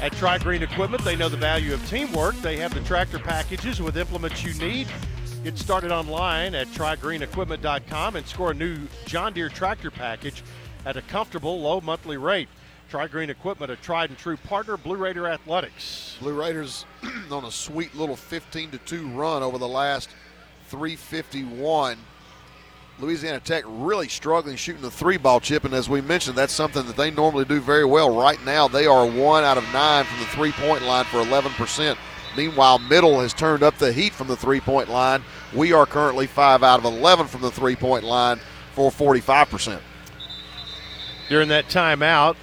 [0.00, 2.34] At Tri Green Equipment, they know the value of teamwork.
[2.36, 4.88] They have the tractor packages with implements you need
[5.42, 10.42] Get started online at trigreenequipment.com and score a new John Deere tractor package
[10.84, 12.48] at a comfortable low monthly rate.
[12.90, 16.18] Tri Green Equipment, a tried and true partner, Blue Raider Athletics.
[16.20, 16.84] Blue Raiders
[17.30, 20.10] on a sweet little 15 to 2 run over the last
[20.68, 21.96] 351.
[23.00, 26.86] Louisiana Tech really struggling shooting the three ball chip, and as we mentioned, that's something
[26.86, 28.14] that they normally do very well.
[28.14, 31.96] Right now, they are one out of nine from the three point line for 11%.
[32.36, 35.22] Meanwhile, Middle has turned up the heat from the three point line.
[35.54, 38.38] We are currently five out of 11 from the three point line
[38.74, 39.80] for 45%.
[41.28, 42.36] During that timeout,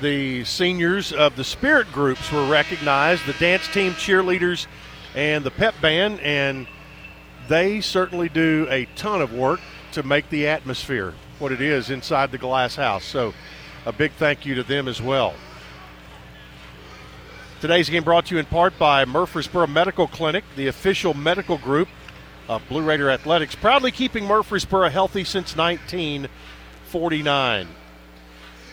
[0.00, 4.66] the seniors of the spirit groups were recognized the dance team, cheerleaders,
[5.14, 6.66] and the pep band, and
[7.48, 9.60] they certainly do a ton of work
[9.92, 13.04] to make the atmosphere what it is inside the glass house.
[13.04, 13.34] So,
[13.86, 15.34] a big thank you to them as well.
[17.60, 21.88] Today's game brought to you in part by Murfreesboro Medical Clinic, the official medical group
[22.48, 27.68] of Blue Raider Athletics, proudly keeping Murfreesboro healthy since 1949.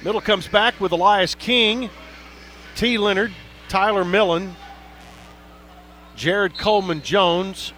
[0.04, 1.90] Middle comes back with Elias King,
[2.76, 2.98] T.
[2.98, 3.32] Lenard,
[3.70, 4.56] Tyler Millen,
[6.16, 7.74] Jared Coleman Jones,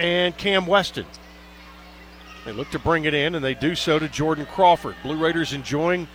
[0.00, 1.06] and Cam Weston.
[2.44, 4.96] They look to bring it in, and they do so to Jordan Crawford.
[5.02, 6.08] Blue Raiders enjoying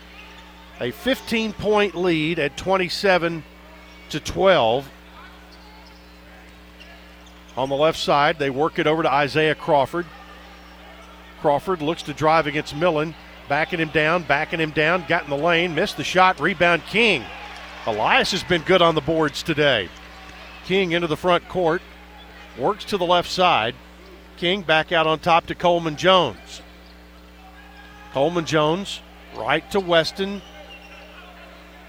[0.82, 3.44] a 15 point lead at 27
[4.10, 4.90] to 12.
[7.56, 10.08] On the left side, they work it over to Isaiah Crawford.
[11.40, 13.14] Crawford looks to drive against Millen,
[13.48, 17.24] backing him down, backing him down, got in the lane, missed the shot, rebound King.
[17.86, 19.90] Elias has been good on the boards today.
[20.66, 21.84] King into the front court,
[22.58, 23.76] works to the left side.
[24.38, 26.62] King back out on top to Coleman Jones.
[28.12, 29.02] Coleman Jones
[29.36, 30.42] right to Weston.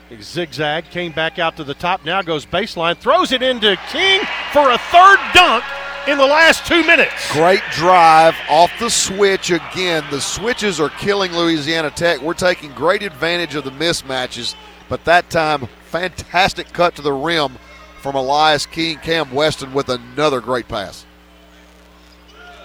[0.08, 4.20] He zigzag, came back out to the top, now goes baseline, throws it into King
[4.52, 5.64] for a third dunk
[6.06, 7.32] in the last two minutes.
[7.32, 10.04] Great drive off the switch again.
[10.10, 12.20] The switches are killing Louisiana Tech.
[12.22, 14.54] We're taking great advantage of the mismatches,
[14.88, 17.58] but that time, fantastic cut to the rim
[18.06, 18.98] from Elias King.
[18.98, 21.04] Cam Weston with another great pass.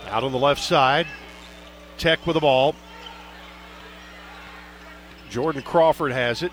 [0.10, 1.08] Out on the left side,
[1.98, 2.76] Tech with the ball.
[5.32, 6.52] Jordan Crawford has it.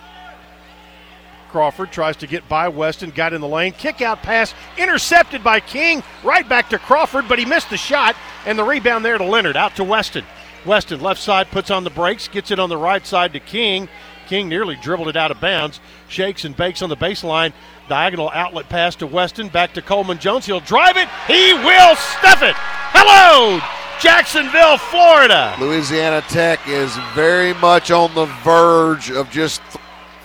[1.50, 5.60] Crawford tries to get by Weston, got in the lane, kick out pass, intercepted by
[5.60, 9.24] King, right back to Crawford, but he missed the shot, and the rebound there to
[9.24, 10.24] Lenard, out to Weston.
[10.64, 13.86] Weston, left side, puts on the brakes, gets it on the right side to King.
[14.28, 17.52] King nearly dribbled it out of bounds, shakes and bakes on the baseline.
[17.88, 20.44] Diagonal outlet pass to Weston, back to Coleman Jones.
[20.44, 22.54] He'll drive it, he will stuff it.
[22.92, 23.60] Hello,
[24.00, 25.56] Jacksonville, Florida.
[25.58, 29.62] Louisiana Tech is very much on the verge of just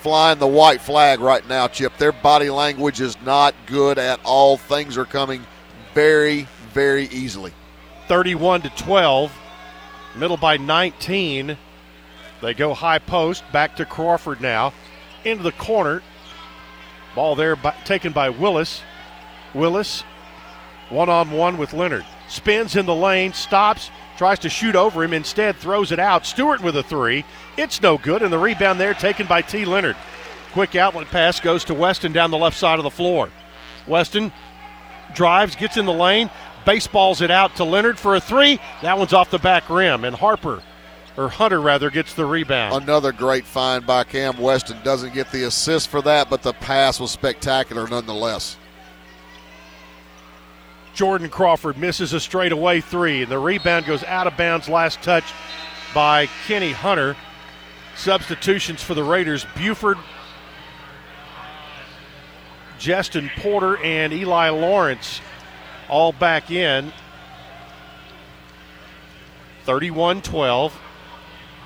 [0.01, 1.97] flying the white flag right now, Chip.
[1.97, 4.57] Their body language is not good at all.
[4.57, 5.45] Things are coming
[5.93, 7.53] very, very easily.
[8.09, 9.31] 31 to 12.
[10.15, 11.57] Middle by 19.
[12.41, 13.43] They go high post.
[13.53, 14.73] Back to Crawford now.
[15.23, 16.03] Into the corner.
[17.15, 18.81] Ball there by, taken by Willis.
[19.53, 20.03] Willis
[20.89, 22.05] one on one with Lenard.
[22.27, 26.25] Spins in the lane, stops, tries to shoot over him, instead throws it out.
[26.25, 27.25] Stewart with a three.
[27.57, 29.65] It's no good, and the rebound there taken by T.
[29.65, 29.95] Lenard.
[30.53, 33.29] Quick outlet pass goes to Weston down the left side of the floor.
[33.87, 34.31] Weston
[35.15, 36.29] drives, gets in the lane,
[36.65, 38.59] baseballs it out to Lenard for a three.
[38.81, 40.61] That one's off the back rim, and Harper,
[41.17, 42.83] or Hunter rather, gets the rebound.
[42.83, 44.77] Another great find by Cam Weston.
[44.83, 48.57] Doesn't get the assist for that, but the pass was spectacular nonetheless.
[50.93, 54.69] Jordan Crawford misses a straightaway three, and the rebound goes out of bounds.
[54.69, 55.25] Last touch
[55.93, 57.15] by Kenny Hunter.
[57.95, 59.99] Substitutions for the Raiders Bufford,
[62.79, 65.21] Jestin Porter, and Eli Lawrence
[65.89, 66.91] all back in.
[69.65, 70.77] 31 12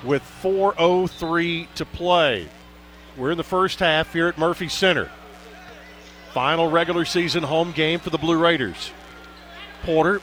[0.07, 2.47] with 4.03 to play.
[3.17, 5.11] We're in the first half here at Murphy Center.
[6.33, 8.91] Final regular season home game for the Blue Raiders.
[9.83, 10.21] Porter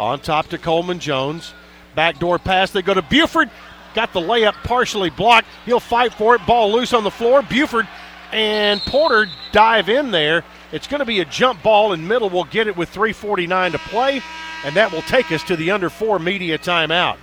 [0.00, 1.54] on top to Coleman Jones.
[1.94, 2.72] Backdoor pass.
[2.72, 3.50] They go to Bufford.
[3.94, 5.46] Got the layup partially blocked.
[5.66, 6.44] He'll fight for it.
[6.46, 7.42] Ball loose on the floor.
[7.42, 7.86] Bufford
[8.32, 10.42] and Porter dive in there.
[10.72, 13.78] It's going to be a jump ball, and Middle We'll get it with 3.49 to
[13.78, 14.22] play,
[14.64, 17.18] and that will take us to the under four media timeout.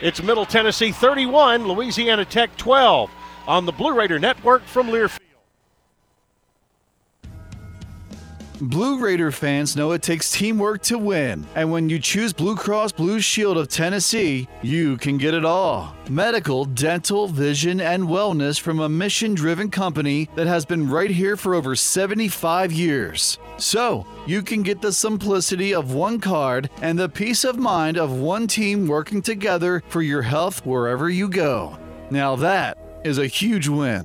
[0.00, 3.10] It's Middle Tennessee 31, Louisiana Tech 12
[3.48, 5.27] on the Blue Raider Network from Learfield.
[8.60, 12.90] Blue Raider fans know it takes teamwork to win, and when you choose Blue Cross
[12.90, 15.94] Blue Shield of Tennessee, you can get it all.
[16.10, 21.36] Medical, dental, vision, and wellness from a mission driven company that has been right here
[21.36, 23.38] for over 75 years.
[23.58, 28.10] So, you can get the simplicity of one card and the peace of mind of
[28.10, 31.78] one team working together for your health wherever you go.
[32.10, 34.04] Now, that is a huge win.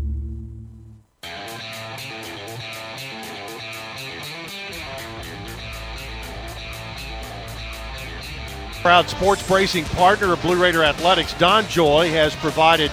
[8.81, 12.91] Proud sports bracing partner of Blue Raider Athletics, DonJoy, has provided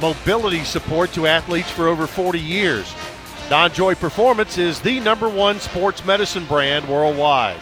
[0.00, 2.86] mobility support to athletes for over 40 years.
[3.48, 7.58] DonJoy Performance is the number one sports medicine brand worldwide.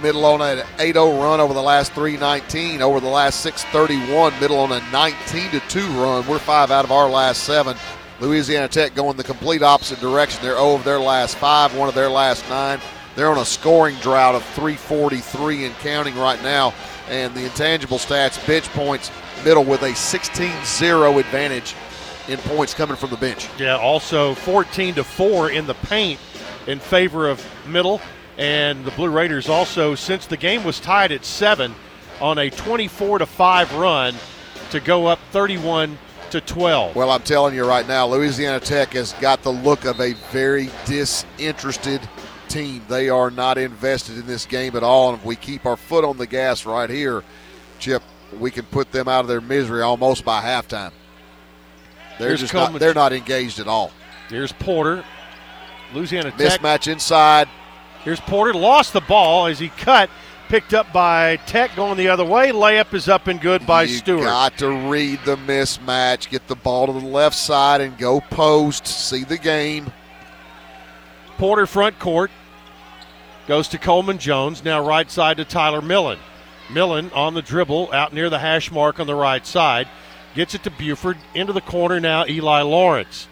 [0.00, 2.80] Middle on an 8 0 run over the last 319.
[2.80, 6.24] Over the last 631, middle on a 19 2 run.
[6.28, 7.76] We're five out of our last seven.
[8.20, 10.40] Louisiana Tech going the complete opposite direction.
[10.40, 12.78] They're 0 of their last five, one of their last nine.
[13.16, 16.74] They're on a scoring drought of 343 and counting right now.
[17.08, 19.10] And the intangible stats, bench points,
[19.44, 21.74] middle with a 16 0 advantage
[22.28, 23.48] in points coming from the bench.
[23.58, 26.20] Yeah, also 14 to 4 in the paint
[26.66, 28.00] in favor of middle.
[28.36, 31.74] And the Blue Raiders also, since the game was tied at seven,
[32.20, 34.14] on a 24 to 5 run
[34.70, 35.98] to go up 31
[36.30, 36.94] to 12.
[36.94, 40.70] Well, I'm telling you right now, Louisiana Tech has got the look of a very
[40.84, 42.06] disinterested
[42.48, 42.82] team.
[42.88, 45.10] They are not invested in this game at all.
[45.10, 47.22] And if we keep our foot on the gas right here,
[47.78, 48.02] Chip,
[48.38, 50.92] we can put them out of their misery almost by halftime.
[52.18, 53.92] They're Here's just not, they're not engaged at all.
[54.28, 55.04] Here's Porter.
[55.92, 56.60] Louisiana Tech.
[56.60, 57.48] Mismatch inside.
[58.02, 58.54] Here's Porter.
[58.54, 60.10] Lost the ball as he cut.
[60.48, 62.52] Picked up by Tech going the other way.
[62.52, 64.22] Layup is up and good by you Stewart.
[64.22, 68.86] got to read the mismatch, get the ball to the left side, and go post.
[68.86, 69.92] See the game.
[71.38, 72.30] Porter front court
[73.46, 74.64] goes to Coleman Jones.
[74.64, 76.18] Now right side to Tyler Millen.
[76.72, 79.88] Millen on the dribble out near the hash mark on the right side.
[80.34, 81.18] Gets it to Bufford.
[81.34, 83.28] Into the corner now, Eli Lawrence.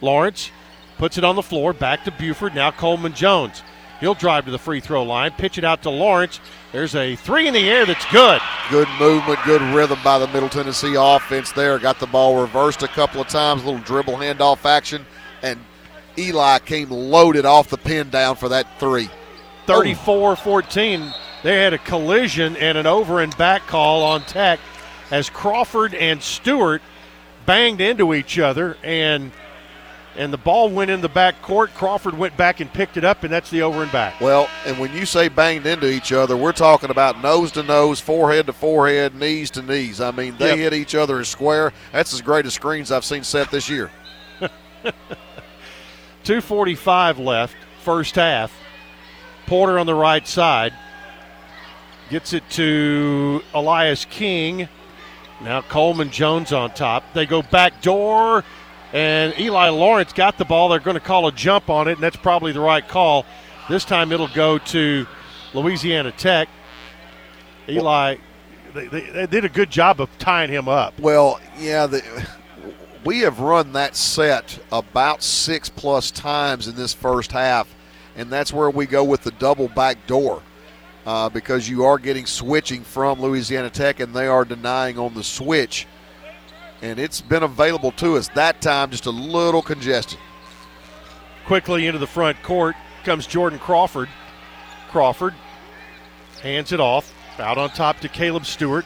[0.00, 0.50] Lawrence
[0.98, 1.72] puts it on the floor.
[1.72, 2.54] Back to Bufford.
[2.54, 3.62] Now Coleman Jones.
[4.00, 5.30] He'll drive to the free throw line.
[5.30, 6.40] Pitch it out to Lawrence.
[6.72, 8.40] There's a three in the air that's good.
[8.68, 11.78] Good movement, good rhythm by the Middle Tennessee offense there.
[11.78, 15.06] Got the ball reversed a couple of times, a little dribble handoff action,
[15.42, 15.60] and
[16.18, 19.08] Eli came loaded off the pin down for that three.
[19.66, 21.14] 34 14.
[21.42, 24.60] They had a collision and an over and back call on Tech
[25.10, 26.82] as Crawford and Stewart
[27.46, 29.32] banged into each other and
[30.14, 31.72] and the ball went in the back court.
[31.72, 34.20] Crawford went back and picked it up, and that's the over and back.
[34.20, 37.98] Well, and when you say banged into each other, we're talking about nose to nose,
[37.98, 40.02] forehead to forehead, knees to knees.
[40.02, 40.58] I mean, they Yep.
[40.58, 41.72] hit each other as square.
[41.92, 43.90] That's as great as screens I've seen set this year.
[46.24, 48.52] 245 left, first half.
[49.46, 50.72] Porter on the right side
[52.10, 54.68] gets it to Elias King.
[55.42, 57.04] Now Coleman Jones on top.
[57.14, 58.44] They go back door,
[58.92, 60.68] and Eli Lawrence got the ball.
[60.68, 63.26] They're going to call a jump on it, and that's probably the right call.
[63.68, 65.06] This time it'll go to
[65.54, 66.48] Louisiana Tech.
[67.68, 68.16] Eli,
[68.74, 70.98] they, they, they did a good job of tying him up.
[71.00, 72.28] Well, yeah, the,
[73.04, 77.72] we have run that set about six plus times in this first half,
[78.16, 80.42] and that's where we go with the double back door
[81.06, 85.24] uh, because you are getting switching from Louisiana Tech, and they are denying on the
[85.24, 85.86] switch.
[86.80, 90.18] And it's been available to us that time, just a little congested.
[91.46, 94.08] Quickly into the front court comes Jordan Crawford.
[94.90, 95.34] Crawford
[96.40, 97.12] hands it off.
[97.38, 98.84] Out on top to Caleb Stewart.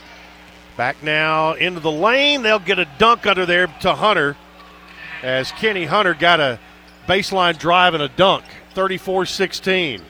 [0.76, 2.42] Back now into the lane.
[2.42, 4.36] They'll get a dunk under there to Hunter
[5.22, 6.58] as Kenny Hunter got a
[7.08, 10.02] baseline drive and a dunk, 34 16.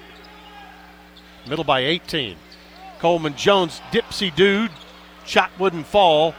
[1.48, 2.36] Middle by 18.
[2.98, 4.70] Coleman Jones, dipsy dude,
[5.24, 6.34] shot wouldn't fall.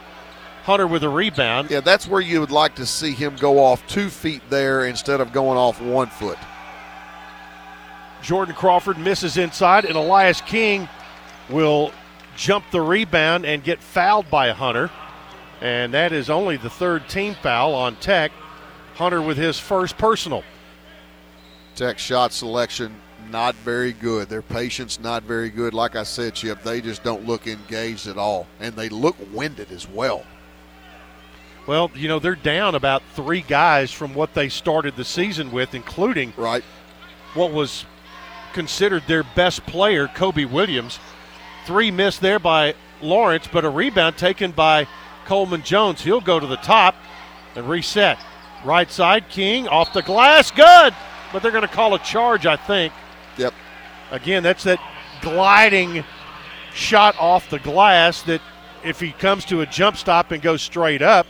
[0.64, 1.70] Hunter with a rebound.
[1.70, 5.22] Yeah, that's where you would like to see him go off two feet there instead
[5.22, 6.36] of going off one foot.
[8.20, 10.86] Jordan Crawford misses inside, and Elias King
[11.48, 11.92] will
[12.38, 14.90] jump the rebound and get fouled by Hunter.
[15.60, 18.32] And that is only the third team foul on Tech.
[18.94, 20.42] Hunter with his first personal.
[21.74, 22.94] Tech shot selection
[23.30, 24.28] not very good.
[24.28, 25.74] Their patience not very good.
[25.74, 29.70] Like I said, Chip, they just don't look engaged at all, and they look winded
[29.70, 30.24] as well.
[31.66, 35.74] Well, you know, they're down about three guys from what they started the season with,
[35.74, 36.64] including right
[37.34, 37.84] what was
[38.52, 40.98] considered their best player, Cobe Williams.
[41.68, 44.88] Three missed there by Lawrence, but a rebound taken by
[45.26, 46.00] Coleman Jones.
[46.00, 46.94] He'll go to the top
[47.54, 48.18] and reset.
[48.64, 50.94] Right side, King off the glass, good.
[51.30, 52.94] But they're going to call a charge, I think.
[53.36, 53.52] Yep.
[54.10, 54.80] Again, that's that
[55.20, 56.04] gliding
[56.72, 58.40] shot off the glass that
[58.82, 61.26] if he comes to a jump stop and goes straight up,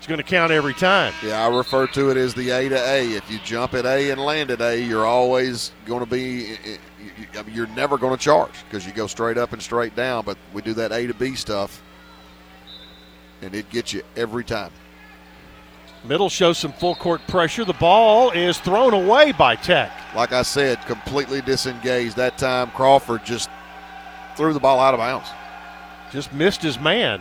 [0.00, 1.12] it's going to count every time.
[1.22, 3.12] Yeah, I refer to it as the A to A.
[3.12, 6.56] If you jump at A and land at A, you're always going to be, eh,
[6.64, 6.76] eh,
[7.34, 10.24] eh, you're never going to charge because you go straight up and straight down.
[10.24, 11.82] But we do that A to B stuff,
[13.42, 14.72] and it gets you every time.
[16.02, 17.66] Middle shows some full court pressure.
[17.66, 19.92] The ball is thrown away by Tech.
[20.16, 22.16] Like I said, completely disengaged.
[22.16, 23.50] That time, Crawford just
[24.34, 25.28] threw the ball out of bounds.
[26.10, 27.20] Just missed his man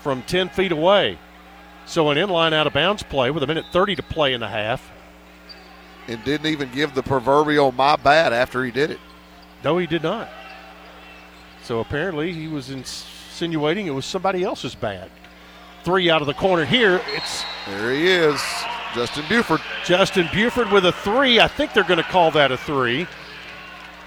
[0.00, 1.18] from 10 feet away.
[1.86, 4.48] So an inline out of bounds play with a minute 30 to play in the
[4.48, 4.90] half.
[6.08, 9.00] And didn't even give the proverbial my bad after he did it.
[9.62, 10.28] No, he did not.
[11.62, 15.10] So apparently he was insinuating it was somebody else's bad.
[15.84, 17.00] Three out of the corner here.
[17.08, 18.40] It's there he is,
[18.94, 19.60] Justin Bufford.
[19.84, 21.40] Justin Bufford with a three.
[21.40, 23.06] I think they're going to call that a three.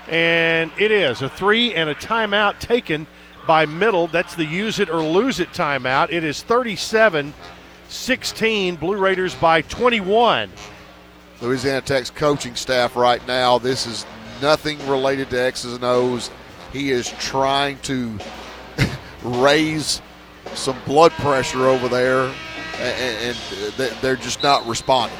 [0.09, 3.07] And it is a three and a timeout taken
[3.47, 4.07] by Middle.
[4.07, 6.11] That's the use it or lose it timeout.
[6.11, 7.33] It is 37
[7.95, 8.75] 16.
[8.75, 10.51] Blue Raiders by 21.
[11.41, 14.05] Louisiana Tech's coaching staff right now, this is
[14.41, 16.29] nothing related to X's and O's.
[16.71, 18.17] He is trying to
[19.23, 20.01] raise
[20.53, 22.31] some blood pressure over there,
[22.79, 23.37] and,
[24.01, 25.17] they're just not responding.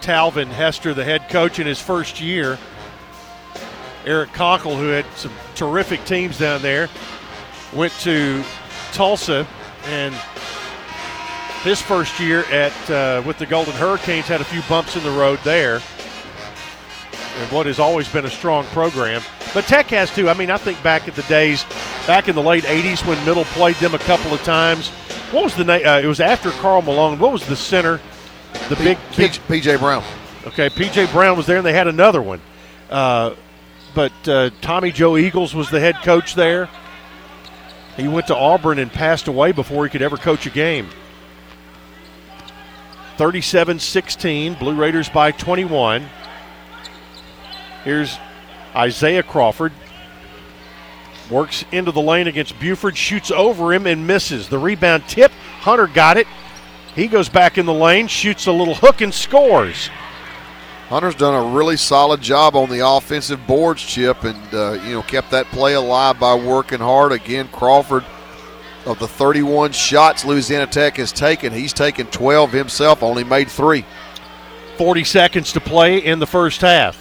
[0.00, 2.58] Talvin Hester, the head coach in his first year.
[4.06, 6.88] Eric Konkol, who had some terrific teams down there,
[7.74, 8.42] went to
[8.92, 9.46] Tulsa
[9.86, 10.14] and
[11.62, 15.10] his first year at uh, with the Golden Hurricanes had a few bumps in the
[15.10, 19.22] road there, and what has always been a strong program.
[19.54, 20.28] But Tech has too.
[20.28, 21.64] I mean, I think back at the days,
[22.06, 24.88] back in the late '80s when Middle played them a couple of times.
[25.30, 25.86] What was the name?
[25.86, 27.18] Uh, it was after Karl Malone.
[27.18, 28.00] What was the center?
[28.68, 30.02] The P- big PJ Brown.
[30.46, 32.40] Okay, PJ Brown was there, and they had another one.
[32.88, 33.34] Uh,
[33.94, 36.68] but uh, Tommy Joe Eagles was the head coach there.
[37.96, 40.88] He went to Auburn and passed away before he could ever coach a game.
[43.18, 46.08] 37 16, Blue Raiders by 21.
[47.82, 48.16] Here's
[48.76, 49.72] Isaiah Crawford.
[51.28, 54.48] Works into the lane against Bufford, shoots over him and misses.
[54.48, 56.28] The rebound tip, Hunter got it.
[56.94, 59.90] He goes back in the lane, shoots a little hook and scores.
[60.88, 65.02] Hunter's done a really solid job on the offensive boards, Chip, and uh, you know
[65.02, 67.10] kept that play alive by working hard.
[67.10, 68.04] Again, Crawford
[68.88, 73.84] of the 31 shots Louisiana Tech has taken, he's taken 12 himself, only made three.
[74.76, 76.96] 40 seconds to play in the first half.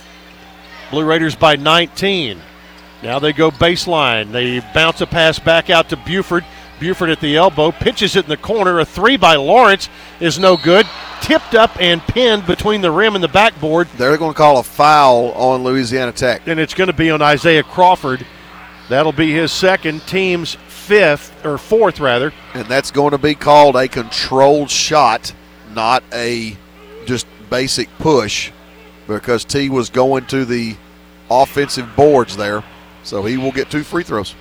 [0.91, 2.41] Blue Raiders by 19.
[3.03, 4.31] Now they go baseline.
[4.31, 6.45] They bounce a pass back out to Bufford.
[6.79, 8.79] Bufford at the elbow, pitches it in the corner.
[8.79, 10.85] A three by Lawrence is no good.
[11.21, 13.87] Tipped up and pinned between the rim and the backboard.
[13.97, 16.47] They're going to call a foul on Louisiana Tech.
[16.47, 18.25] And it's going to be on Isaiah Crawford.
[18.89, 20.57] That'll be his second, team's
[20.87, 22.31] fifth, or fourth rather.
[22.53, 25.33] And that's going to be called a controlled shot,
[25.73, 26.55] not a
[27.05, 28.51] just basic push,
[29.05, 30.77] because T was going to the
[31.29, 32.63] offensive boards there.
[33.03, 34.33] So he will get two free throws.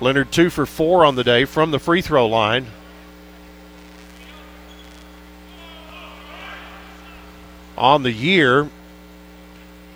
[0.00, 2.66] Lenard two for four on the day from the free throw line.
[7.78, 8.68] On the year,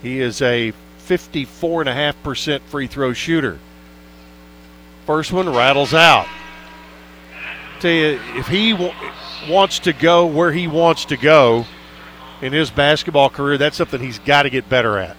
[0.02, 0.72] he is a
[1.06, 3.58] 54.5% free throw shooter.
[5.06, 6.26] First one rattles out.
[7.78, 8.92] Tell you, if he w-
[9.48, 11.64] wants to go where he wants to go
[12.42, 15.16] in his basketball career, that's something he's got to get better at.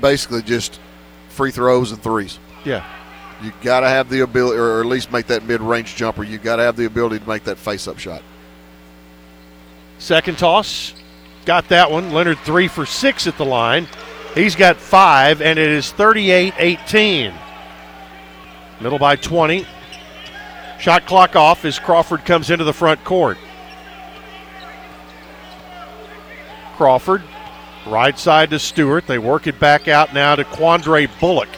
[0.00, 0.78] Basically, just
[1.30, 2.38] free throws and threes.
[2.66, 2.84] Yeah.
[3.42, 6.22] You got to have the ability, or at least make that mid range jumper.
[6.22, 8.22] You got to have the ability to make that face up shot.
[9.98, 10.92] Second toss,
[11.46, 12.12] got that one.
[12.12, 13.88] Lenard three for six at the line.
[14.34, 17.32] He's got five, and it is 38 18.
[18.80, 19.66] Middle by 20.
[20.78, 23.38] Shot clock off as Crawford comes into the front court.
[26.76, 27.22] Crawford,
[27.86, 29.06] right side to Stewart.
[29.06, 31.48] They work it back out now to Quandre Bullock.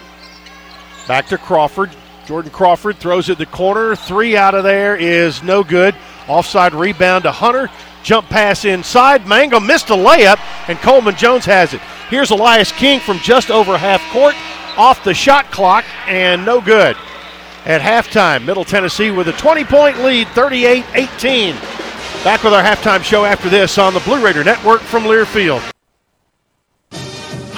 [1.09, 1.91] Back to Crawford.
[2.27, 3.97] Jordan Crawford throws it the corner.
[3.97, 5.97] Three out of there is no good.
[6.29, 7.69] Offside rebound to Hunter.
[8.05, 9.27] Jump pass inside.
[9.27, 10.39] Mangum missed a layup,
[10.69, 11.81] and Coleman Jones has it.
[12.11, 14.35] Here's Elias King from just over half court,
[14.79, 16.97] off the shot clock, and no good.
[17.67, 21.55] At halftime, Middle Tennessee with a 20 point lead, 38 18.
[22.25, 25.63] Back with our halftime show after this on the Blue Raider Network from Learfield.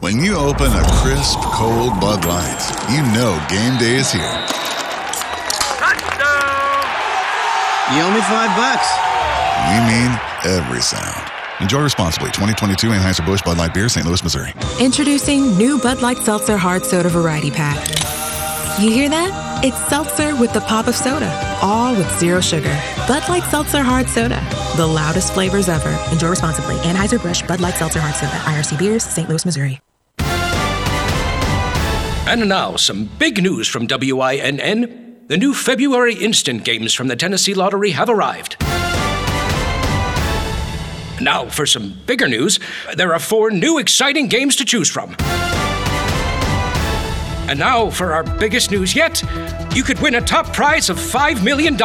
[0.00, 4.22] When you open a crisp, cold Bud Light, you know game day is here.
[5.76, 6.80] Touchdown!
[7.92, 8.88] You owe me five bucks.
[9.68, 10.18] We mean
[10.56, 11.30] every sound.
[11.60, 12.30] Enjoy responsibly.
[12.30, 14.06] 2022 Anheuser-Busch Bud Light Beer, St.
[14.06, 14.54] Louis, Missouri.
[14.80, 17.76] Introducing new Bud Light Seltzer Hard Soda Variety Pack.
[18.80, 19.62] You hear that?
[19.62, 21.30] It's seltzer with the pop of soda,
[21.60, 22.74] all with zero sugar.
[23.06, 24.42] Bud Light Seltzer Hard Soda,
[24.78, 25.90] the loudest flavors ever.
[26.10, 26.76] Enjoy responsibly.
[26.76, 29.28] Anheuser-Busch Bud Light Seltzer Hard Soda, IRC Beers, St.
[29.28, 29.78] Louis, Missouri.
[32.26, 35.26] And now, some big news from WINN.
[35.26, 38.56] The new February instant games from the Tennessee Lottery have arrived.
[41.20, 42.58] Now, for some bigger news,
[42.94, 45.16] there are four new exciting games to choose from.
[47.48, 49.22] And now, for our biggest news yet,
[49.74, 51.76] you could win a top prize of $5 million.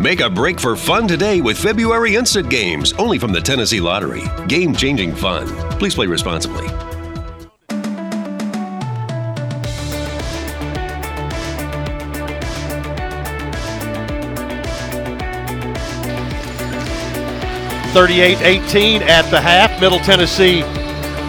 [0.00, 4.22] Make a break for fun today with February Instant Games, only from the Tennessee Lottery.
[4.46, 5.48] Game changing fun.
[5.78, 6.68] Please play responsibly.
[17.92, 19.80] Thirty-eight, 18 at the half.
[19.80, 20.62] Middle Tennessee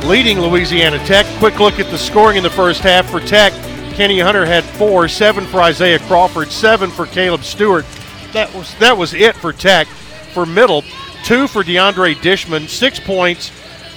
[0.05, 1.25] leading Louisiana Tech.
[1.39, 3.53] Quick look at the scoring in the first half for Tech.
[3.93, 7.85] Kenny Hunter had four, seven for Isaiah Crawford, seven for Caleb Stewart.
[8.33, 9.87] That was that was it for Tech.
[10.33, 10.83] For Middle,
[11.23, 13.49] two for DeAndre Dishman, six points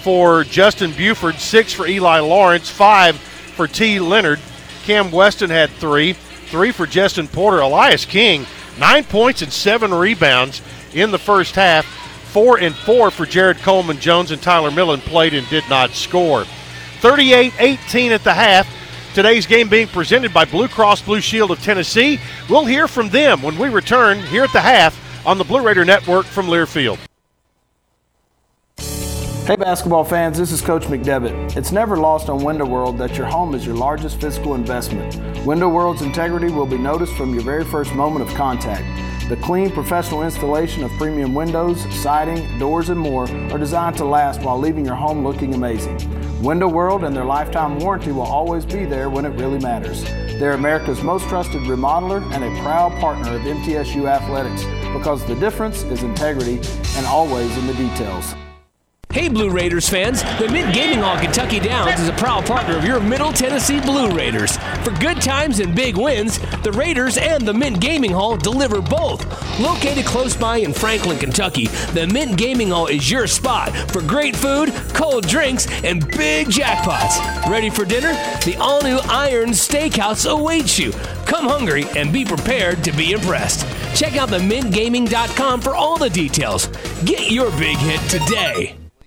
[0.02, 4.00] for Justin Bufford, six for Eli Lawrence, five for T.
[4.00, 4.40] Lenard.
[4.84, 7.60] Cam Weston had three, three for Jestin Porter.
[7.60, 8.46] Elias King,
[8.78, 11.86] nine points and seven rebounds in the first half.
[12.32, 16.46] Four and four for Jared Coleman Jones and Tyler Millen played and did not score.
[17.00, 18.66] 38 18 at the half.
[19.14, 22.18] Today's game being presented by Blue Cross Blue Shield of Tennessee.
[22.48, 25.84] We'll hear from them when we return here at the half on the Blue Raider
[25.84, 26.98] Network from Learfield.
[29.46, 31.54] Hey basketball fans, this is Coach McDevitt.
[31.54, 35.18] It's never lost on Window World that your home is your largest physical investment.
[35.44, 38.84] Window World's integrity will be noticed from your very first moment of contact.
[39.32, 44.42] The clean, professional installation of premium windows, siding, doors, and more are designed to last
[44.42, 45.96] while leaving your home looking amazing.
[46.42, 50.04] Window World and their lifetime warranty will always be there when it really matters.
[50.04, 55.82] They're America's most trusted remodeler and a proud partner of MTSU Athletics because the difference
[55.84, 56.60] is integrity
[56.96, 58.34] and always in the details.
[59.12, 60.22] Hey, Blue Raiders fans!
[60.38, 64.10] The Mint Gaming Hall Kentucky Downs is a proud partner of your Middle Tennessee Blue
[64.10, 64.56] Raiders.
[64.82, 69.20] For good times and big wins, the Raiders and the Mint Gaming Hall deliver both.
[69.60, 74.34] Located close by in Franklin, Kentucky, the Mint Gaming Hall is your spot for great
[74.34, 77.46] food, cold drinks, and big jackpots.
[77.50, 78.14] Ready for dinner?
[78.46, 80.90] The all new Iron Steakhouse awaits you.
[81.26, 83.66] Come hungry and be prepared to be impressed.
[83.94, 86.68] Check out themintgaming.com for all the details.
[87.04, 88.81] Get your big hit today.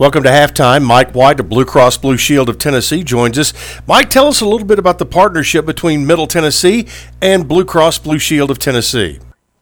[0.00, 0.82] Welcome to halftime.
[0.82, 3.52] Mike White of Blue Cross Blue Shield of Tennessee joins us.
[3.86, 6.86] Mike, tell us a little bit about the partnership between Middle Tennessee
[7.20, 9.18] and Blue Cross Blue Shield of Tennessee.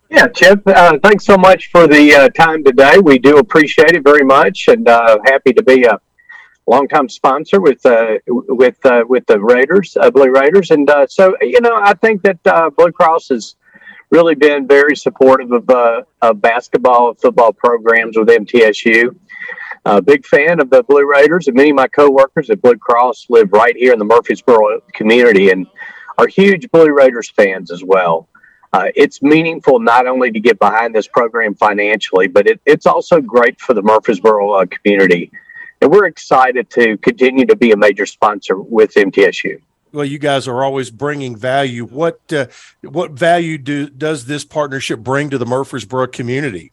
[0.09, 3.01] Yeah, Chip, uh, thanks so much for the uh, time today.
[3.01, 6.01] We do appreciate it very much and uh, happy to be a
[6.68, 10.70] longtime sponsor with uh, with uh, with the Raiders, uh, Blue Raiders.
[10.70, 13.57] And so, you know, I think that Blue Cross has
[14.11, 15.68] really been very supportive of,
[16.22, 19.16] of basketball and football programs with MTSU
[19.97, 23.26] a big fan of the Blue Raiders, and many of my coworkers at Blue Cross
[23.30, 25.66] live right here in the Murfreesboro community and
[26.18, 28.28] are huge Blue Raiders fans as well.
[28.74, 33.20] Uh, it's meaningful not only to get behind this program financially, but it, it's also
[33.20, 35.32] great for the Murfreesboro uh, community.
[35.80, 39.59] And we're excited to continue to be a major sponsor with MTSU.
[39.93, 41.86] Well, you guys are always bringing value.
[41.86, 42.49] What uh,
[42.82, 46.72] what value do does this partnership bring to the Murfreesboro community?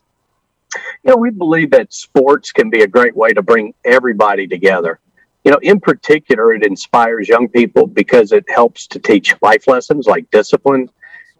[1.03, 4.99] You know, we believe that sports can be a great way to bring everybody together.
[5.43, 10.07] You know, in particular, it inspires young people because it helps to teach life lessons
[10.07, 10.89] like discipline,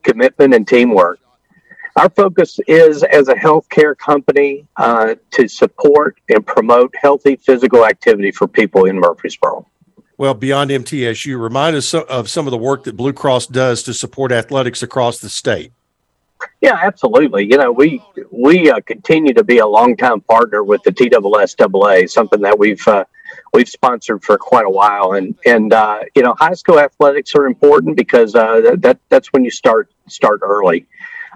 [0.04, 1.20] commitment, and teamwork.
[1.96, 8.32] Our focus is as a healthcare company uh, to support and promote healthy physical activity
[8.32, 9.66] for people in Murfreesboro.
[10.18, 13.94] Well, beyond MTSU, remind us of some of the work that Blue Cross does to
[13.94, 15.72] support athletics across the state.
[16.62, 17.46] Yeah, absolutely.
[17.46, 22.42] You know, we we uh, continue to be a longtime partner with the TSSAA, something
[22.42, 23.06] that we've uh,
[23.54, 25.14] we've sponsored for quite a while.
[25.14, 29.44] And and uh, you know, high school athletics are important because uh, that that's when
[29.44, 30.86] you start start early.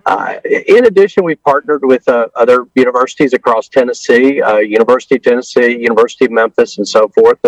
[0.06, 6.26] Uh, in addition, we've partnered with uh, other universities across Tennessee, University of Tennessee, University
[6.26, 7.40] of Memphis, and so forth.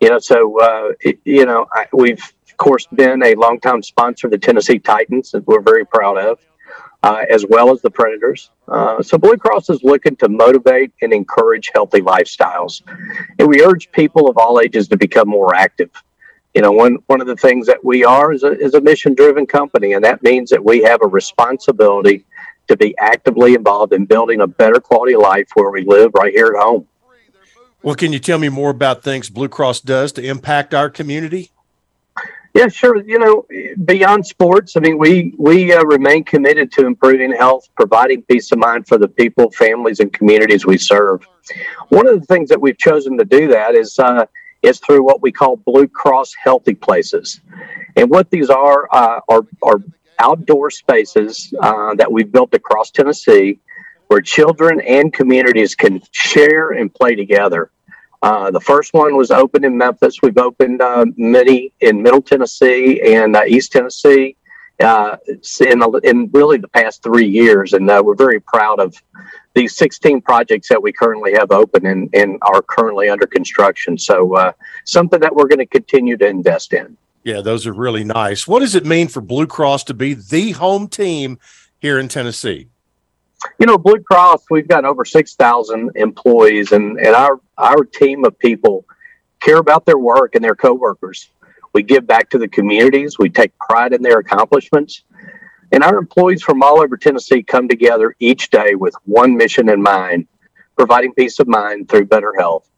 [0.00, 2.24] You know, so you know, I, we've
[2.54, 6.38] of course been a longtime sponsor of the Tennessee Titans, that we're very proud of,
[7.04, 8.50] uh, as well as the Predators.
[9.02, 12.82] so Blue Cross is looking to motivate and encourage healthy lifestyles,
[13.38, 15.90] and we urge people of all ages to become more active
[16.54, 19.14] you know, one one of the things that we are is a, is a mission
[19.14, 22.24] driven company, and that means that we have a responsibility
[22.68, 26.54] to be actively involved in building a better quality life where we live right here
[26.56, 26.86] at home.
[27.82, 31.50] Well, can you tell me more about things Blue Cross does to impact our community?
[32.54, 33.04] Yeah, sure.
[33.04, 33.46] You know,
[33.84, 38.58] beyond sports, I mean, we we uh, remain committed to improving health, providing peace of
[38.58, 41.26] mind for the people, families, and communities we serve.
[41.88, 44.26] One of the things that we've chosen to do that is uh,
[44.62, 47.40] is through what we call Blue Cross Healthy Places.
[47.96, 49.82] And what these are uh, are, are
[50.20, 53.58] outdoor spaces uh, that we've built across Tennessee
[54.08, 57.70] where children and communities can share and play together.
[58.24, 60.22] Uh, the first one was opened in Memphis.
[60.22, 64.34] We've opened uh, many in Middle Tennessee and uh, East Tennessee
[64.80, 65.18] uh,
[65.60, 67.74] in, in really the past three years.
[67.74, 68.94] And we're very proud of
[69.52, 73.98] these 16 projects that we currently have open and, and are currently under construction.
[73.98, 74.52] So, uh,
[74.86, 76.96] something that we're going to continue to invest in.
[77.24, 78.48] Yeah, those are really nice.
[78.48, 81.38] What does it mean for Blue Cross to be the home team
[81.78, 82.68] here in Tennessee?
[83.58, 88.38] You know, Blue Cross, we've got over 6,000 employees, and, and our, our team of
[88.38, 88.84] people
[89.40, 91.28] care about their work and their coworkers.
[91.72, 95.02] We give back to the communities, we take pride in their accomplishments,
[95.72, 99.82] and our employees from all over Tennessee come together each day with one mission in
[99.82, 100.28] mind
[100.76, 102.68] providing peace of mind through better health.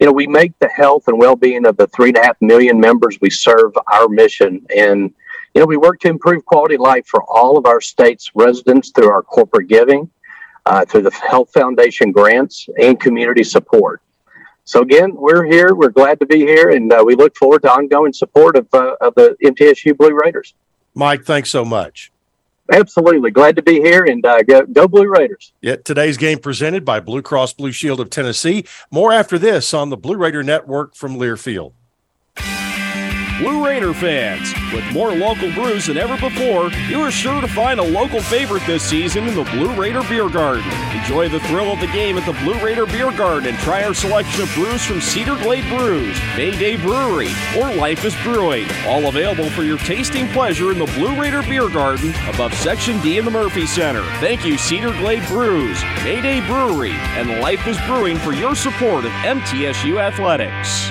[0.00, 2.36] You know, we make the health and well being of the three and a half
[2.40, 4.66] million members we serve our mission.
[4.76, 5.14] And,
[5.58, 8.90] you know, we work to improve quality of life for all of our state's residents
[8.90, 10.08] through our corporate giving,
[10.66, 14.00] uh, through the Health Foundation grants, and community support.
[14.62, 15.74] So, again, we're here.
[15.74, 18.94] We're glad to be here, and uh, we look forward to ongoing support of, uh,
[19.00, 20.54] of the MTSU Blue Raiders.
[20.94, 22.12] Mike, thanks so much.
[22.70, 23.32] Absolutely.
[23.32, 25.52] Glad to be here and uh, go, go Blue Raiders.
[25.60, 28.64] Yeah, today's game presented by Blue Cross Blue Shield of Tennessee.
[28.92, 31.72] More after this on the Blue Raider Network from Learfield.
[33.38, 34.52] Blue Raider fans.
[34.74, 38.66] With more local brews than ever before, you are sure to find a local favorite
[38.66, 40.68] this season in the Blue Raider Beer Garden.
[40.90, 43.94] Enjoy the thrill of the game at the Blue Raider Beer Garden and try our
[43.94, 48.66] selection of brews from Cedar Glade Brews, Mayday Brewery, or Life is Brewing.
[48.86, 53.18] All available for your tasting pleasure in the Blue Raider Beer Garden above Section D
[53.18, 54.02] in the Murphy Center.
[54.18, 59.12] Thank you, Cedar Glade Brews, Mayday Brewery, and Life is Brewing for your support of
[59.12, 60.90] MTSU Athletics.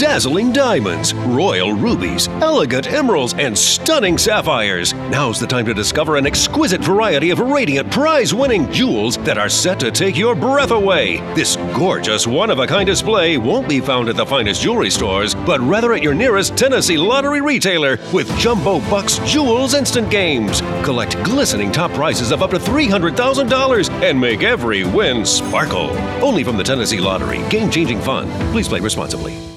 [0.00, 4.94] dazzling diamonds, royal rubies, elegant emeralds, and stunning sapphires.
[5.10, 9.50] Now's the time to discover an exquisite variety of radiant prize winning jewels that are
[9.50, 11.18] set to take your breath away.
[11.34, 15.34] This gorgeous one of a kind display won't be found at the finest jewelry stores,
[15.34, 20.62] but rather at your nearest Tennessee lottery retailer with Jumbo Bucks Jewels Instant Games.
[20.82, 25.90] Collect glistening top prizes of up to $300,000 and make every win sparkle.
[26.24, 27.46] Only from the Tennessee Lottery.
[27.50, 28.30] Game changing fun.
[28.50, 29.49] Please play responsibly.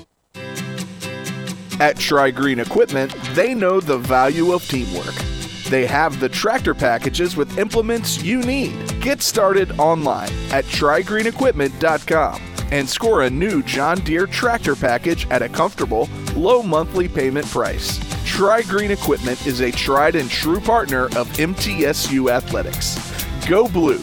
[1.83, 5.13] At Tri Green Equipment, they know the value of teamwork.
[5.69, 9.01] They have the tractor packages with implements you need.
[9.01, 15.49] Get started online at trigreenequipment.com and score a new John Deere tractor package at a
[15.49, 16.07] comfortable,
[16.37, 17.99] low monthly payment price.
[18.25, 22.97] Tri Green Equipment is a tried and true partner of MTSU Athletics.
[23.45, 23.99] Go Blue!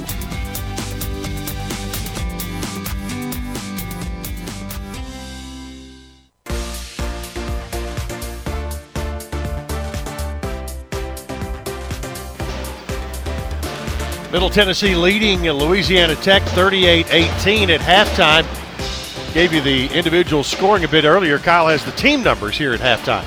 [14.32, 18.46] Middle Tennessee leading Louisiana Tech 38 18 at halftime.
[19.34, 21.40] Gave you the individual scoring a bit earlier.
[21.40, 23.24] Kyle has the team numbers here at halftime.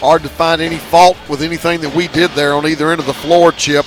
[0.00, 3.06] Hard to find any fault with anything that we did there on either end of
[3.06, 3.84] the floor, Chip.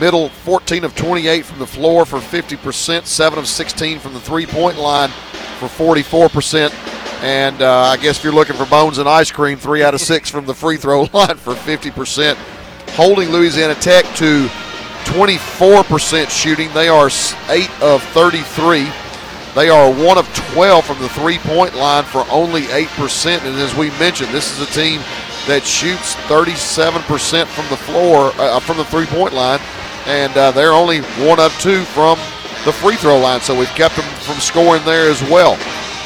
[0.00, 4.46] Middle 14 of 28 from the floor for 50%, 7 of 16 from the three
[4.46, 5.10] point line
[5.58, 6.72] for 44%.
[7.22, 10.00] And uh, I guess if you're looking for bones and ice cream, 3 out of
[10.00, 12.36] 6 from the free throw line for 50%.
[12.94, 14.48] Holding Louisiana Tech to
[15.06, 16.72] 24% shooting.
[16.72, 17.06] They are
[17.48, 18.90] 8 of 33.
[19.54, 23.44] They are 1 of 12 from the three point line for only 8%.
[23.44, 25.00] And as we mentioned, this is a team
[25.46, 29.60] that shoots 37% from the floor, uh, from the three point line.
[30.06, 32.18] And uh, they're only 1 of 2 from
[32.64, 33.40] the free throw line.
[33.40, 35.56] So we've kept them from scoring there as well.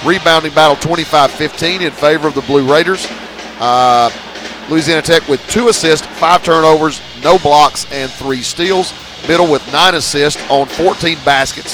[0.04, 3.06] Rebounding battle 25 15 in favor of the Blue Raiders.
[3.58, 4.10] Uh,
[4.70, 8.94] Louisiana Tech with two assists, five turnovers, no blocks, and three steals.
[9.26, 11.72] Middle with nine assists on 14 baskets,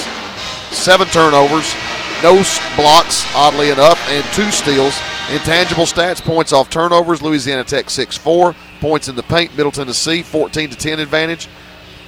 [0.74, 1.74] seven turnovers,
[2.22, 2.42] no
[2.74, 4.98] blocks, oddly enough, and two steals.
[5.30, 8.54] Intangible stats, points off turnovers, Louisiana Tech 6-4.
[8.80, 11.48] Points in the paint, Middle Tennessee 14 to 10 advantage.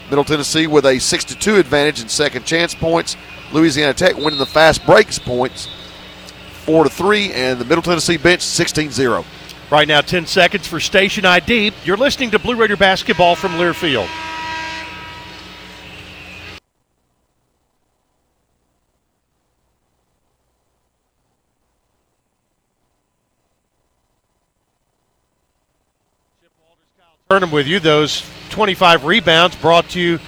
[0.09, 3.17] Middle Tennessee with a 6 to 2 advantage in second chance points.
[3.53, 5.69] Louisiana Tech winning the fast breaks points
[6.65, 9.25] 4 to 3, and the Middle Tennessee bench 16 0.
[9.71, 11.73] Right now, 10 seconds for station ID.
[11.85, 14.09] You're listening to Blue Raider basketball from Learfield.
[27.29, 27.79] Burnham with you.
[27.79, 30.19] Those 25 rebounds brought to you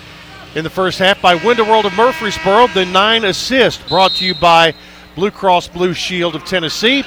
[0.54, 2.66] in the first half by Window World of Murfreesboro.
[2.66, 4.74] The nine assists brought to you by
[5.14, 7.04] Blue Cross Blue Shield of Tennessee.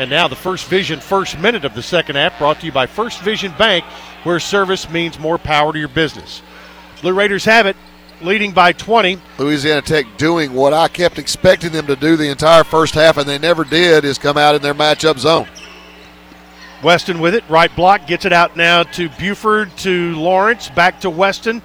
[0.00, 2.86] And now the First Vision first minute of the second half brought to you by
[2.86, 3.84] First Vision Bank,
[4.24, 6.40] where service means more power to your business.
[7.02, 7.76] Blue Raiders have it,
[8.22, 9.18] leading by 20.
[9.36, 13.28] Louisiana Tech doing what I kept expecting them to do the entire first half, and
[13.28, 15.46] they never did, is come out in their matchup zone.
[16.82, 21.10] Weston with it, right block, gets it out now to Bufford, to Lawrence, back to
[21.10, 21.60] Weston.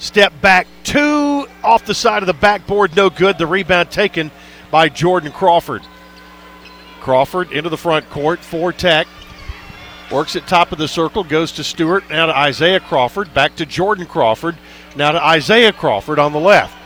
[0.00, 3.38] Step back two off the side of the backboard, no good.
[3.38, 4.32] The rebound taken
[4.72, 5.82] by Jordan Crawford.
[7.00, 9.06] Crawford into the front court for Tech.
[10.10, 13.66] Works at top of the circle, goes to Stewart, now to Isaiah Crawford, back to
[13.66, 14.56] Jordan Crawford,
[14.96, 16.76] now to Isaiah Crawford on the left.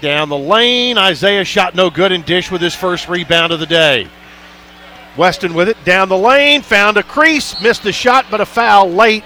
[0.00, 3.66] Down the lane, Isaiah shot no good and dish with his first rebound of the
[3.66, 4.08] day.
[5.16, 8.88] Weston with it down the lane, found a crease, missed the shot, but a foul
[8.88, 9.24] late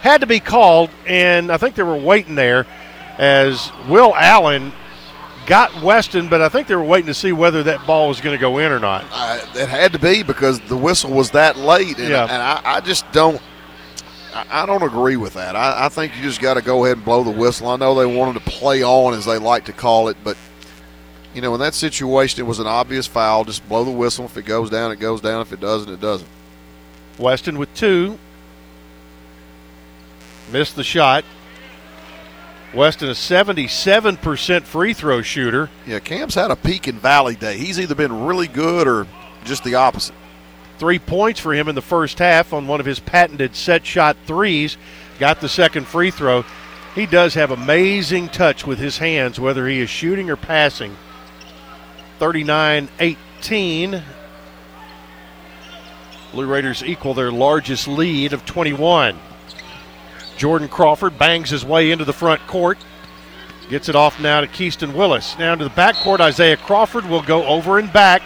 [0.00, 2.66] had to be called, and I think they were waiting there
[3.18, 4.72] as Will Allen
[5.46, 8.36] got Weston, but I think they were waiting to see whether that ball was going
[8.36, 9.04] to go in or not.
[9.12, 12.22] Uh, it had to be because the whistle was that late, and, Yeah.
[12.24, 13.40] and I, I just don't.
[14.50, 15.54] I don't agree with that.
[15.54, 17.68] I, I think you just got to go ahead and blow the whistle.
[17.68, 20.36] I know they wanted to play on, as they like to call it, but
[21.34, 23.44] you know, in that situation, it was an obvious foul.
[23.44, 24.24] Just blow the whistle.
[24.24, 25.40] If it goes down, it goes down.
[25.40, 26.28] If it doesn't, it doesn't.
[27.18, 28.18] Weston with two.
[30.50, 31.24] Missed the shot.
[32.74, 35.70] Weston, a 77% free throw shooter.
[35.86, 37.56] Yeah, Cam's had a peak and Valley Day.
[37.56, 39.06] He's either been really good or
[39.44, 40.14] just the opposite.
[40.78, 44.16] Three points for him in the first half on one of his patented set shot
[44.26, 44.76] threes.
[45.20, 46.44] Got the second free throw.
[46.96, 50.96] He does have amazing touch with his hands, whether he is shooting or passing.
[52.18, 54.02] 39 18.
[56.32, 59.16] Blue Raiders equal their largest lead of 21.
[60.36, 62.78] Jordan Crawford bangs his way into the front court.
[63.68, 65.38] Gets it off now to Keaston Willis.
[65.38, 68.22] Now to the backcourt, Isaiah Crawford will go over and back.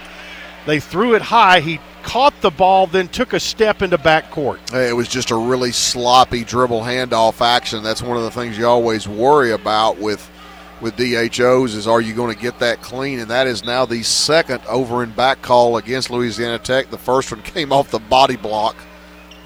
[0.67, 1.61] They threw it high.
[1.61, 4.75] He caught the ball, then took a step into backcourt.
[4.75, 7.83] It was just a really sloppy dribble handoff action.
[7.83, 10.29] That's one of the things you always worry about with
[10.81, 13.19] with DHOs is are you going to get that clean?
[13.19, 16.91] And that is now the second over and back call against Louisiana Tech.
[16.91, 18.77] The first one came off the body block.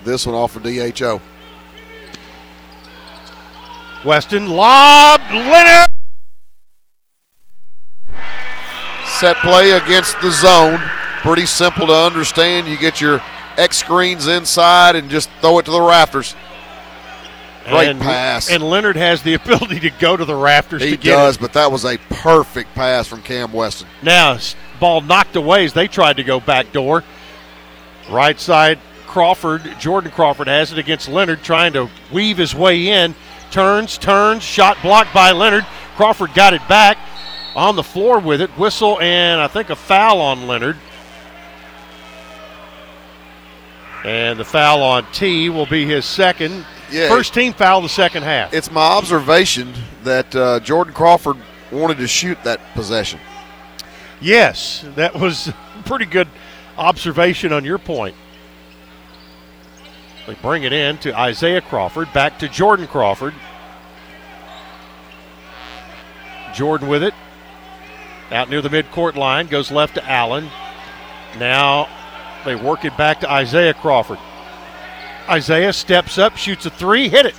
[0.05, 1.21] This one off of DHO.
[4.05, 5.89] Weston lob, Lenard.
[9.07, 10.81] Set play against the zone.
[11.21, 12.67] Pretty simple to understand.
[12.67, 13.23] You get your
[13.57, 16.35] X screens inside and just throw it to the rafters.
[17.69, 18.51] Great and, pass.
[18.51, 21.41] And Lenard has the ability to go to the rafters he to get does, it.
[21.41, 23.87] but that was a perfect pass from Cam Weston.
[24.03, 24.39] Now,
[24.81, 27.05] ball knocked away as they tried to go back door.
[28.11, 33.15] Right side, Crawford, Jordan Crawford has it against Lenard, trying to weave his way in.
[33.53, 35.67] Turns, turns, shot blocked by Lenard.
[35.97, 36.97] Crawford got it back
[37.55, 38.49] on the floor with it.
[38.59, 40.79] Whistle and I think a foul on Lenard.
[44.05, 46.65] And the foul on T will be his second.
[46.91, 47.09] Yeah.
[47.09, 48.55] First team foul the second half.
[48.55, 51.37] It's my observation that uh, Jordan Crawford
[51.71, 53.21] wanted to shoot that possession.
[54.19, 56.29] Yes, that was a pretty good
[56.79, 58.17] observation on your point.
[60.27, 63.35] They bring it in to Isaiah Crawford, back to Jordan Crawford.
[66.55, 67.15] Jordan with it.
[68.31, 70.49] Out near the midcourt line, goes left to Allen.
[71.39, 71.89] Now
[72.45, 74.19] they work it back to Isaiah Crawford.
[75.29, 77.35] Isaiah steps up, shoots a three, hit it.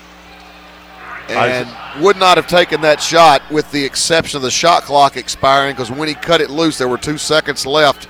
[1.30, 5.74] And would not have taken that shot with the exception of the shot clock expiring
[5.74, 8.08] because when he cut it loose, there were two seconds left.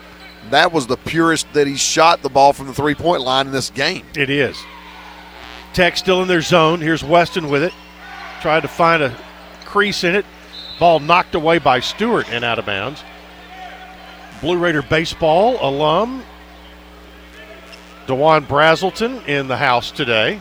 [0.53, 3.51] That was the purest that he shot the ball from the three point line in
[3.51, 4.05] this game.
[4.15, 4.55] It is.
[5.73, 6.79] Tech still in their zone.
[6.79, 7.73] Here's Weston with it.
[8.39, 9.17] Tried to find a
[9.65, 10.27] crease in it.
[10.79, 13.03] Ball knocked away by Stewart and out of bounds.
[14.41, 16.23] Blue Raider baseball alum
[18.05, 20.39] Dewon Brazelton in the house today.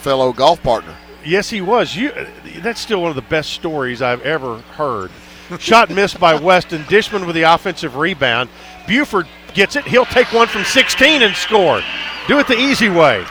[0.00, 0.96] Fellow golf partner.
[1.24, 1.94] Yes, he was.
[1.94, 2.10] You.
[2.56, 5.12] That's still one of the best stories I've ever heard.
[5.58, 6.82] Shot missed by Weston.
[6.84, 8.50] Dishman with the offensive rebound.
[8.86, 9.84] Bufford gets it.
[9.86, 11.82] He'll take one from 16 and score.
[12.26, 13.24] Do it the easy way.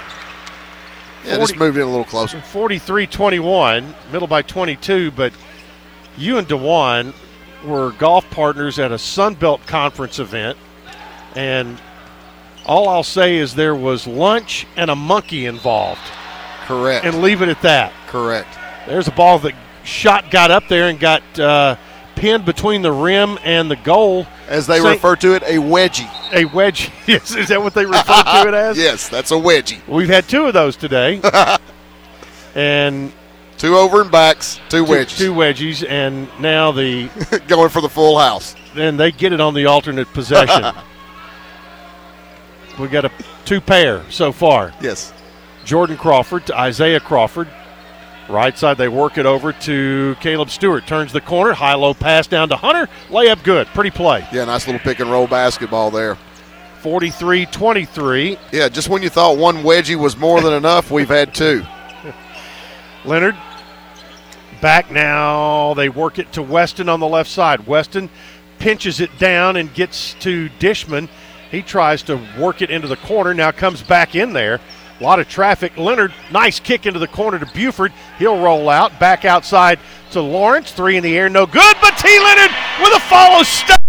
[1.25, 2.41] Yeah, just moved in a little closer.
[2.41, 5.33] 43 21, middle by 22, but
[6.17, 7.13] you and Dewon
[7.65, 10.57] were golf partners at a Sunbelt Conference event,
[11.35, 11.79] and
[12.65, 16.01] all I'll say is there was lunch and a monkey involved.
[16.65, 17.05] Correct.
[17.05, 17.93] And leave it at that.
[18.07, 18.57] Correct.
[18.87, 21.77] There's a ball that shot got up there and got uh,
[22.17, 24.25] pinned between the rim and the goal.
[24.47, 26.09] As they Saint- refer to it, a wedgie.
[26.33, 26.91] A wedgie.
[27.07, 28.77] Yes, is that what they refer to it as?
[28.77, 29.79] yes, that's a wedgie.
[29.87, 31.21] We've had two of those today.
[32.55, 33.13] and
[33.57, 35.17] two over and backs, two wedges.
[35.17, 37.09] Two wedgies, and now the
[37.47, 38.55] going for the full house.
[38.75, 40.65] Then they get it on the alternate possession.
[42.79, 43.11] we got a
[43.45, 44.73] two pair so far.
[44.81, 45.13] Yes.
[45.65, 47.47] Jordan Crawford to Isaiah Crawford.
[48.29, 50.85] Right side, they work it over to Caleb Stewart.
[50.85, 52.89] Turns the corner, high low pass down to Hunter.
[53.09, 53.67] Layup good.
[53.67, 54.27] Pretty play.
[54.33, 56.17] Yeah, nice little pick and roll basketball there.
[56.81, 58.37] 43 23.
[58.51, 61.63] Yeah, just when you thought one wedgie was more than enough, we've had two.
[63.05, 63.35] Lenard
[64.61, 65.73] back now.
[65.73, 67.67] They work it to Weston on the left side.
[67.67, 68.09] Weston
[68.59, 71.09] pinches it down and gets to Dishman.
[71.51, 73.33] He tries to work it into the corner.
[73.33, 74.59] Now comes back in there.
[74.99, 75.77] A lot of traffic.
[75.77, 77.93] Lenard, nice kick into the corner to Bufford.
[78.17, 78.99] He'll roll out.
[78.99, 79.79] Back outside
[80.11, 80.71] to Lawrence.
[80.71, 81.75] Three in the air, no good.
[81.81, 82.19] But T.
[82.19, 83.81] Lenard with a follow step.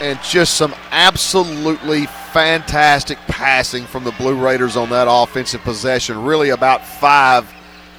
[0.00, 6.22] And just some absolutely fantastic passing from the Blue Raiders on that offensive possession.
[6.22, 7.52] Really about five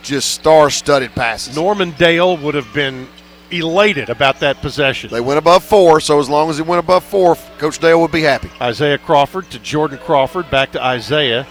[0.03, 1.55] just star studded passes.
[1.55, 3.07] Norman Dale would have been
[3.51, 5.09] elated about that possession.
[5.09, 8.11] They went above four, so as long as he went above four, Coach Dale would
[8.11, 8.49] be happy.
[8.61, 11.47] Isaiah Crawford to Jordan Crawford, back to Isaiah.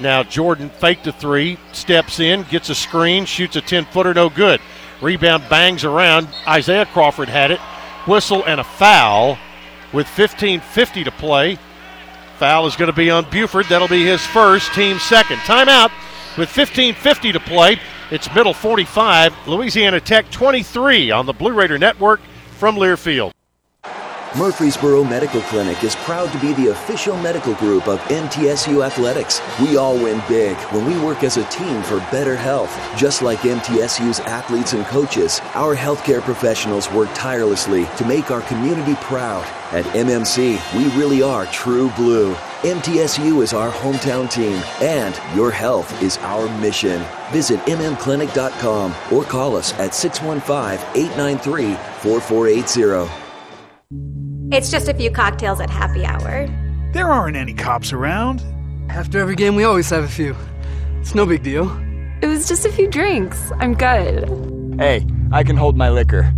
[0.00, 4.28] Now Jordan faked a three, steps in, gets a screen, shoots a 10 footer, no
[4.28, 4.60] good.
[5.00, 6.28] Rebound bangs around.
[6.46, 7.60] Isaiah Crawford had it.
[8.06, 9.38] Whistle and a foul
[9.92, 11.58] with 15.50 to play.
[12.38, 13.66] Foul is going to be on Bufford.
[13.66, 15.38] That'll be his first, team second.
[15.38, 15.90] Timeout
[16.36, 17.78] with 15.50 to play.
[18.10, 22.20] It's middle 45, Louisiana Tech 23 on the Blue Raider Network
[22.58, 23.32] from Learfield.
[24.36, 29.40] Murfreesboro Medical Clinic is proud to be the official medical group of MTSU Athletics.
[29.60, 32.76] We all win big when we work as a team for better health.
[32.98, 38.96] Just like MTSU's athletes and coaches, our healthcare professionals work tirelessly to make our community
[38.96, 39.44] proud.
[39.72, 42.34] At MMC, we really are true blue.
[42.64, 47.04] MTSU is our hometown team, and your health is our mission.
[47.30, 53.12] Visit mmclinic.com or call us at 615 893 4480.
[54.56, 56.48] It's just a few cocktails at happy hour.
[56.94, 58.42] There aren't any cops around.
[58.88, 60.34] After every game, we always have a few.
[61.00, 61.70] It's no big deal.
[62.22, 63.52] It was just a few drinks.
[63.58, 64.76] I'm good.
[64.78, 66.32] Hey, I can hold my liquor.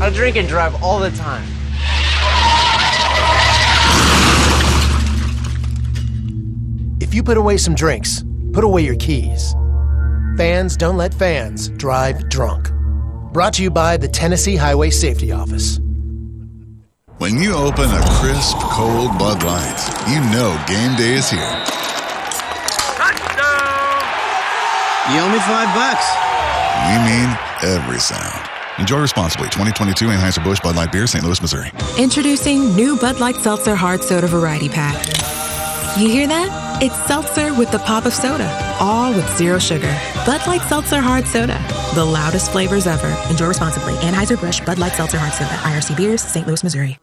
[0.00, 1.44] I drink and drive all the time.
[7.06, 9.54] If you put away some drinks, put away your keys.
[10.36, 12.68] Fans don't let fans drive drunk.
[13.32, 15.78] Brought to you by the Tennessee Highway Safety Office.
[17.18, 19.78] When you open a crisp, cold Bud Light,
[20.10, 21.38] you know game day is here.
[25.06, 26.10] You owe me five bucks.
[26.90, 28.50] We mean every sound.
[28.80, 29.46] Enjoy responsibly.
[29.46, 31.24] 2022 Anheuser-Busch Bud Light Beer, St.
[31.24, 31.70] Louis, Missouri.
[31.96, 35.45] Introducing new Bud Light Seltzer Hard Soda Variety Pack.
[35.98, 36.82] You hear that?
[36.82, 38.46] It's seltzer with the pop of soda,
[38.78, 39.90] all with zero sugar.
[40.26, 41.58] Bud Light Seltzer Hard Soda,
[41.94, 43.08] the loudest flavors ever.
[43.30, 43.94] Enjoy responsibly.
[43.94, 46.46] Anheuser-Busch Bud Light Seltzer Hard Soda, IRC Beers, St.
[46.46, 46.98] Louis, Missouri.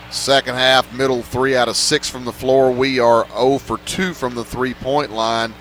[0.09, 2.71] Second half, middle three out of six from the floor.
[2.71, 5.53] We are 0 for 2 from the three point line.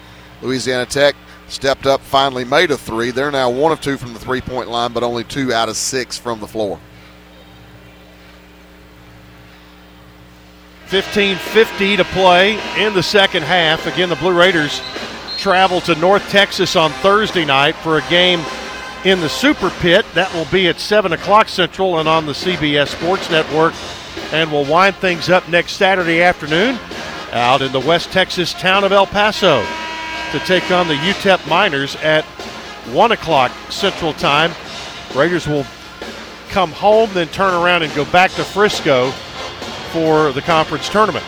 [0.42, 1.14] Louisiana Tech
[1.46, 3.12] stepped up, finally made a three.
[3.12, 5.76] They're now one of two from the three point line, but only two out of
[5.76, 6.80] six from the floor.
[10.88, 13.86] 15:50 to play in the second half.
[13.86, 14.80] Again, the Blue Raiders
[15.40, 18.44] travel to North Texas on Thursday night for a game
[19.06, 20.04] in the Super Pit.
[20.12, 23.72] That will be at 7 o'clock Central and on the CBS Sports Network.
[24.32, 26.78] And we'll wind things up next Saturday afternoon
[27.32, 29.64] out in the West Texas town of El Paso
[30.32, 32.24] to take on the UTEP Miners at
[32.92, 34.52] 1 o'clock Central Time.
[35.14, 35.64] Raiders will
[36.50, 39.10] come home, then turn around and go back to Frisco
[39.92, 41.24] for the conference tournament.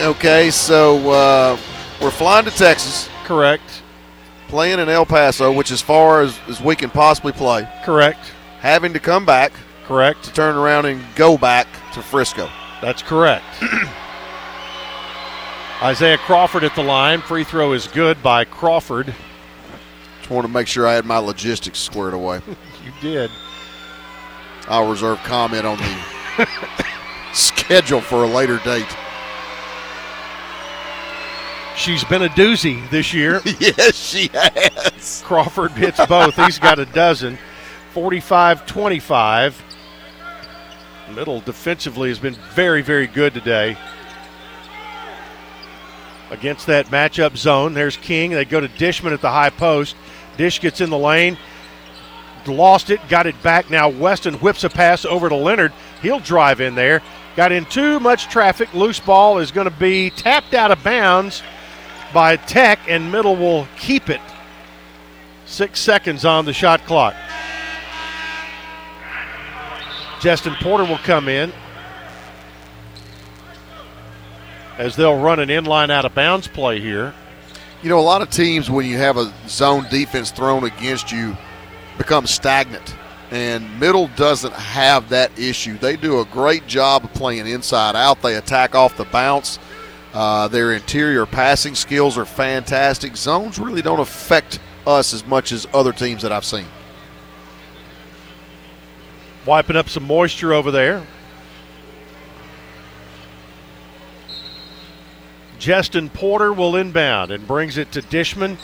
[0.00, 1.56] Okay, so uh,
[2.00, 3.08] we're flying to Texas.
[3.24, 3.82] Correct.
[4.48, 7.68] Playing in El Paso, which as far as, as we can possibly play.
[7.84, 8.32] Correct.
[8.60, 9.52] Having to come back.
[9.84, 10.24] Correct.
[10.24, 12.48] To turn around and go back to Frisco.
[12.80, 13.44] That's correct.
[15.82, 17.20] Isaiah Crawford at the line.
[17.20, 19.14] Free throw is good by Crawford.
[20.18, 22.40] Just want to make sure I had my logistics squared away.
[22.84, 23.30] you did.
[24.68, 26.48] I'll reserve comment on the
[27.32, 28.86] schedule for a later date.
[31.80, 33.40] She's been a doozy this year.
[33.58, 35.22] yes, she has.
[35.24, 36.36] Crawford hits both.
[36.36, 37.38] He's got a dozen.
[37.94, 39.64] 45 25.
[41.14, 43.78] Middle defensively has been very, very good today.
[46.30, 48.32] Against that matchup zone, there's King.
[48.32, 49.96] They go to Dishman at the high post.
[50.36, 51.38] Dish gets in the lane,
[52.46, 53.70] lost it, got it back.
[53.70, 55.72] Now Weston whips a pass over to Lenard.
[56.02, 57.00] He'll drive in there.
[57.36, 58.74] Got in too much traffic.
[58.74, 61.42] Loose ball is going to be tapped out of bounds
[62.12, 64.20] by Tech, and Middle will keep it.
[65.46, 67.14] Six seconds on the shot clock.
[70.20, 71.52] Jestin Porter will come in
[74.76, 77.14] as they'll run an inline out of bounds play here.
[77.82, 81.36] You know, a lot of teams, when you have a zone defense thrown against you,
[81.96, 82.94] become stagnant.
[83.30, 85.78] And Middle doesn't have that issue.
[85.78, 88.20] They do a great job of playing inside out.
[88.22, 89.58] They attack off the bounce.
[90.12, 93.16] Uh, their interior passing skills are fantastic.
[93.16, 96.66] Zones really don't affect us as much as other teams that I've seen.
[99.46, 101.06] Wiping up some moisture over there.
[105.58, 108.56] Jestin Porter will inbound and brings it to Dishman.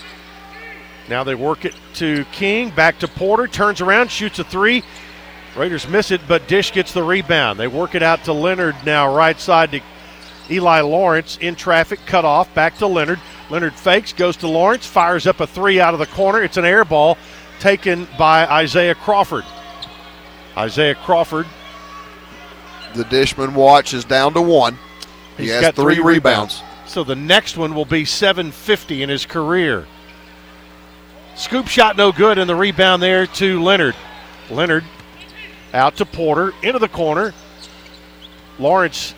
[1.08, 4.82] Now they work it to King, back to Porter, turns around, shoots a three.
[5.54, 7.58] Raiders miss it, but Dish gets the rebound.
[7.58, 9.80] They work it out to Lenard now, right side to
[10.50, 13.20] Eli Lawrence in traffic, cut off, back to Lenard.
[13.50, 16.42] Lenard fakes, goes to Lawrence, fires up a three out of the corner.
[16.42, 17.18] It's an air ball
[17.58, 19.44] taken by Isaiah Crawford.
[20.56, 21.46] Isaiah Crawford.
[22.94, 24.78] The Dishman watch is down to one.
[25.36, 26.62] He He's has got three, three rebounds.
[26.86, 29.86] So the next one will be 750 in his career.
[31.34, 33.94] Scoop shot no good, and the rebound there to Lenard.
[34.48, 34.84] Lenard
[35.74, 37.34] out to Porter, into the corner.
[38.58, 39.14] Lawrence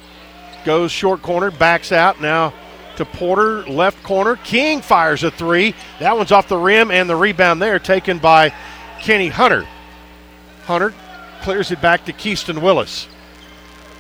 [0.69, 2.53] goes short corner, backs out now
[2.97, 4.37] to Porter, left corner.
[4.37, 5.75] King fires a three.
[5.99, 8.53] That one's off the rim, and the rebound there taken by
[9.01, 9.67] Kenny Hunter.
[10.65, 10.93] Hunter
[11.41, 13.09] clears it back to Keaston Willis.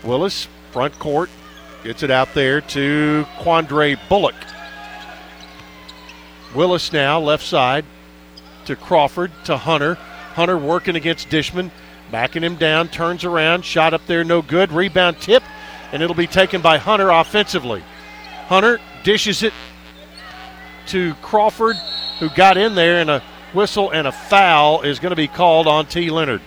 [0.05, 1.31] Willis, front court,
[1.85, 4.37] gets it out there to Quandre Bullock.
[6.55, 7.87] Willis now, left side
[8.67, 9.95] to Crawford to Hunter.
[10.35, 11.71] Hunter working against Dishman,
[12.11, 14.71] backing him down, turns around, shot up there, no good.
[14.71, 15.43] Rebound tip,
[15.93, 17.83] and it'll be taken by Hunter offensively.
[18.47, 19.53] Hunter dishes it
[20.87, 21.77] to Crawford,
[22.19, 25.67] who got in there, and a whistle and a foul is going to be called
[25.67, 26.11] on T.
[26.11, 26.41] Lenard.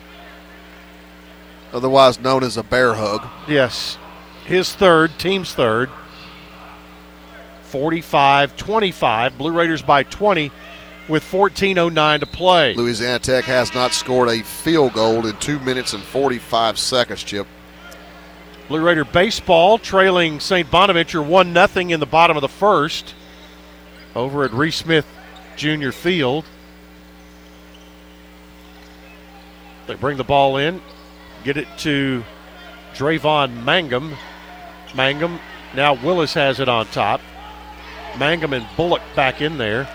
[1.74, 3.28] Otherwise known as a bear hug.
[3.48, 3.98] Yes,
[4.46, 5.90] his third, team's third.
[7.64, 9.38] 45 25.
[9.38, 10.52] Blue Raiders by 20
[11.08, 12.74] with 14.09 to play.
[12.74, 17.48] Louisiana Tech has not scored a field goal in two minutes and 45 seconds, Chip.
[18.72, 20.72] Blue Raider baseball trailing St.
[20.72, 23.14] Bonaventure 1 0 in the bottom of the first
[24.16, 25.06] over at Reese Smith
[25.58, 26.46] Junior Field.
[29.88, 30.82] They bring the ball in,
[31.44, 32.24] get it to
[32.94, 34.16] Dravon Mangum.
[34.96, 35.42] Mangum,
[35.76, 37.20] now Willis has it on top.
[38.18, 39.86] Mangum and Bullock back in there.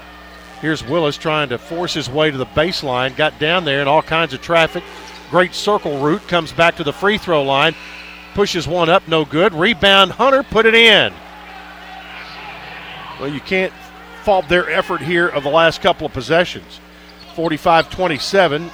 [0.60, 3.16] Here's Willis trying to force his way to the baseline.
[3.16, 4.84] Got down there in all kinds of traffic.
[5.30, 6.28] Great circle route.
[6.28, 7.74] Comes back to the free throw line.
[8.36, 9.54] Pushes one up, no good.
[9.54, 11.10] Rebound, Hunter put it in.
[13.18, 13.72] Well, you can't
[14.24, 16.78] fault their effort here of the last couple of possessions.
[17.34, 18.70] 45 27.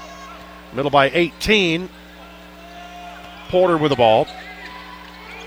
[0.72, 1.88] Middle by 18.
[3.50, 4.26] Porter with the ball.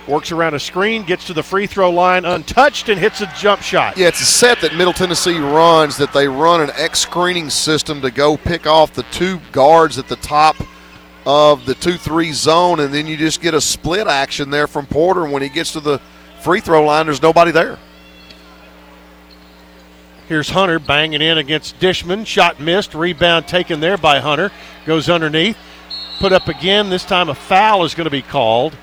[0.07, 3.61] Works around a screen, gets to the free throw line untouched, and hits a jump
[3.61, 3.97] shot.
[3.97, 7.99] Yeah, it's a set that Middle Tennessee runs that they run an X screening system
[7.99, 10.55] to go pick off the two guards at the top
[11.25, 14.85] of the 2 3 zone, and then you just get a split action there from
[14.85, 15.25] Porter.
[15.25, 15.99] When he gets to the
[16.41, 17.79] free throw line, there's nobody there.
[20.27, 22.25] Here's Hunter banging in against Dishman.
[22.25, 22.95] Shot missed.
[22.95, 24.51] Rebound taken there by Hunter.
[24.85, 25.57] Goes underneath.
[26.19, 26.89] Put up again.
[26.89, 28.75] This time a foul is going to be called.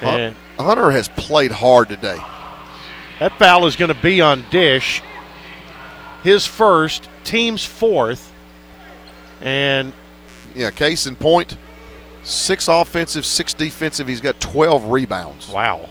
[0.00, 2.18] And Hunter has played hard today.
[3.18, 5.02] That foul is going to be on Dish.
[6.22, 8.32] His first, team's fourth.
[9.40, 9.92] And
[10.56, 11.56] yeah, case in point,
[12.22, 14.08] six offensive, six defensive.
[14.08, 15.48] He's got 12 rebounds.
[15.50, 15.88] Wow.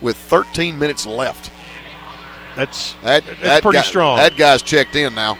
[0.00, 1.52] With 13 minutes left.
[2.56, 4.16] That's that, that's that pretty guy, strong.
[4.16, 5.38] That guy's checked in now.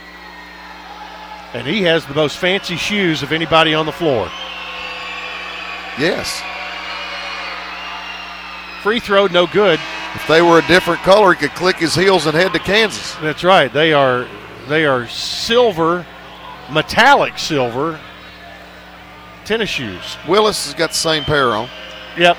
[1.53, 4.29] And he has the most fancy shoes of anybody on the floor.
[5.99, 6.41] Yes.
[8.81, 9.79] Free throw, no good.
[10.15, 13.15] If they were a different color, he could click his heels and head to Kansas.
[13.15, 13.71] That's right.
[13.71, 14.27] They are
[14.69, 16.05] they are silver,
[16.71, 17.99] metallic silver
[19.45, 20.17] tennis shoes.
[20.27, 21.69] Willis has got the same pair on.
[22.17, 22.37] Yep.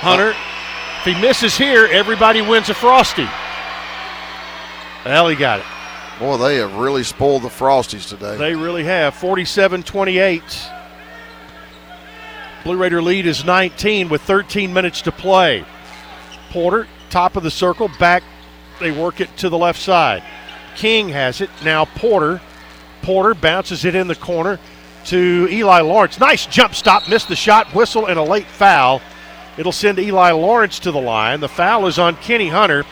[0.00, 3.28] Hunter, if he misses here, everybody wins a frosty.
[5.04, 5.66] Well, he got it.
[6.18, 8.36] Boy, they have really spoiled the Frosties today.
[8.36, 9.14] They really have.
[9.14, 10.42] 47 28.
[12.62, 15.64] Blue Raider lead is 19 with 13 minutes to play.
[16.50, 18.22] Porter, top of the circle, back.
[18.80, 20.22] They work it to the left side.
[20.74, 21.50] King has it.
[21.62, 22.40] Now Porter.
[23.02, 24.58] Porter bounces it in the corner
[25.06, 26.18] to Eli Lawrence.
[26.18, 27.08] Nice jump stop.
[27.08, 27.74] Missed the shot.
[27.74, 29.00] Whistle and a late foul.
[29.56, 31.40] It'll send Eli Lawrence to the line.
[31.40, 32.84] The foul is on Kenny Hunter.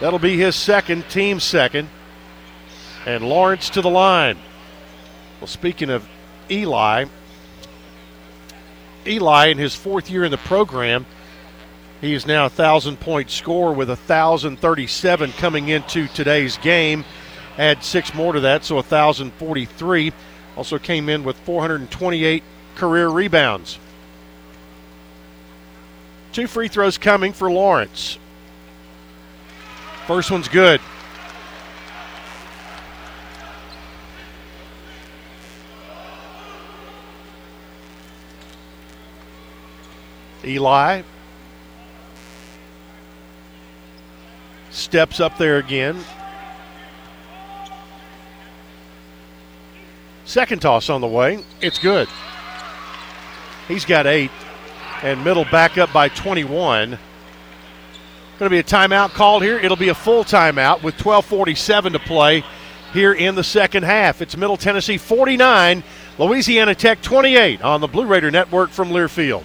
[0.00, 1.88] That'll be his second, team second.
[3.06, 4.38] And Lawrence to the line.
[5.40, 6.06] Well, speaking of
[6.50, 7.06] Eli,
[9.06, 11.06] Eli in his fourth year in the program,
[12.00, 17.04] he is now a thousand point scorer with a thousand thirty-seven coming into today's game.
[17.58, 20.12] Add six more to that, so a thousand forty-three.
[20.56, 22.42] Also came in with 428
[22.76, 23.78] career rebounds.
[26.32, 28.18] Two free throws coming for Lawrence.
[30.06, 30.80] First one's good.
[40.44, 41.02] Eli
[44.76, 45.98] steps up there again.
[50.24, 51.42] Second toss on the way.
[51.60, 52.08] It's good.
[53.68, 54.30] He's got eight.
[55.02, 56.90] And middle back up by 21.
[56.90, 56.98] Going
[58.38, 59.58] to be a timeout called here.
[59.58, 62.44] It'll be a full timeout with 12:47 to play
[62.92, 64.20] here in the second half.
[64.20, 65.82] It's Middle Tennessee 49,
[66.18, 69.44] Louisiana Tech 28 on the Blue Raider Network from Learfield.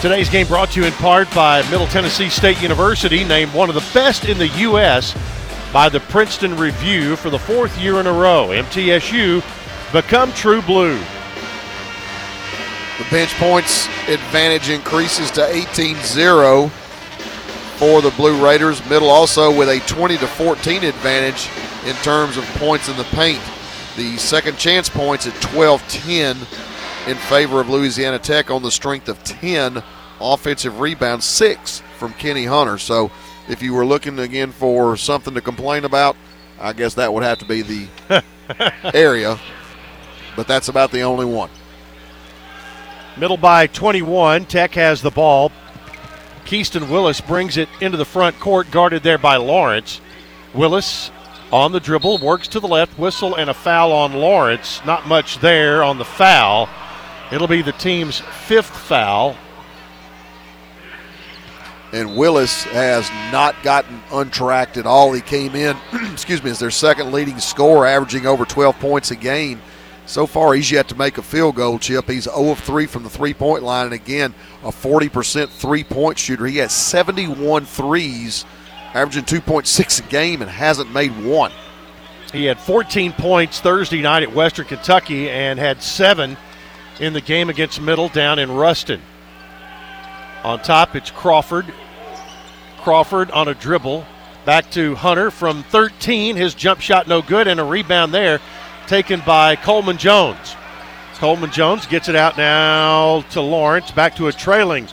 [0.00, 3.74] Today's game brought to you in part by Middle Tennessee State University, named one of
[3.74, 5.12] the best in the U.S.
[5.72, 8.50] by the Princeton Review for the fourth year in a row.
[8.50, 9.42] MTSU
[9.92, 10.96] become true blue.
[12.98, 16.68] The bench points advantage increases to 18 0
[17.78, 18.88] for the Blue Raiders.
[18.88, 21.50] Middle also with a 20 14 advantage
[21.84, 23.42] in terms of points in the paint.
[23.96, 26.36] The second chance points at 12 10
[27.08, 29.82] in favor of Louisiana Tech on the strength of 10
[30.20, 32.76] offensive rebounds, six from Kenny Hunter.
[32.76, 33.10] So
[33.48, 36.16] if you were looking again for something to complain about,
[36.60, 38.22] I guess that would have to be the
[38.94, 39.38] area.
[40.36, 41.48] But that's about the only one.
[43.16, 44.44] Middle by 21.
[44.44, 45.50] Tech has the ball.
[46.44, 50.02] Keaston Willis brings it into the front court, guarded there by Lawrence.
[50.52, 51.10] Willis
[51.50, 54.82] on the dribble, works to the left, whistle, and a foul on Lawrence.
[54.84, 56.68] Not much there on the foul.
[57.30, 59.36] It'll be the team's fifth foul.
[61.92, 65.12] And Willis has not gotten untracked at all.
[65.12, 65.76] He came in,
[66.12, 69.60] excuse me, as their second leading scorer, averaging over 12 points a game.
[70.04, 72.08] So far, he's yet to make a field goal, Chip.
[72.08, 76.18] He's 0 of 3 from the three point line, and again, a 40% three point
[76.18, 76.46] shooter.
[76.46, 78.46] He has 71 threes,
[78.94, 81.52] averaging 2.6 a game, and hasn't made one.
[82.32, 86.38] He had 14 points Thursday night at Western Kentucky and had seven
[87.00, 89.00] in the game against Middle down in Ruston.
[90.44, 91.66] On top, it's Crawford.
[92.78, 94.04] Crawford on a dribble.
[94.44, 96.36] Back to Hunter from 13.
[96.36, 98.40] His jump shot no good, and a rebound there
[98.86, 100.56] taken by Coleman Jones.
[101.16, 103.90] Coleman Jones gets it out now to Lawrence.
[103.90, 104.88] Back to a trailing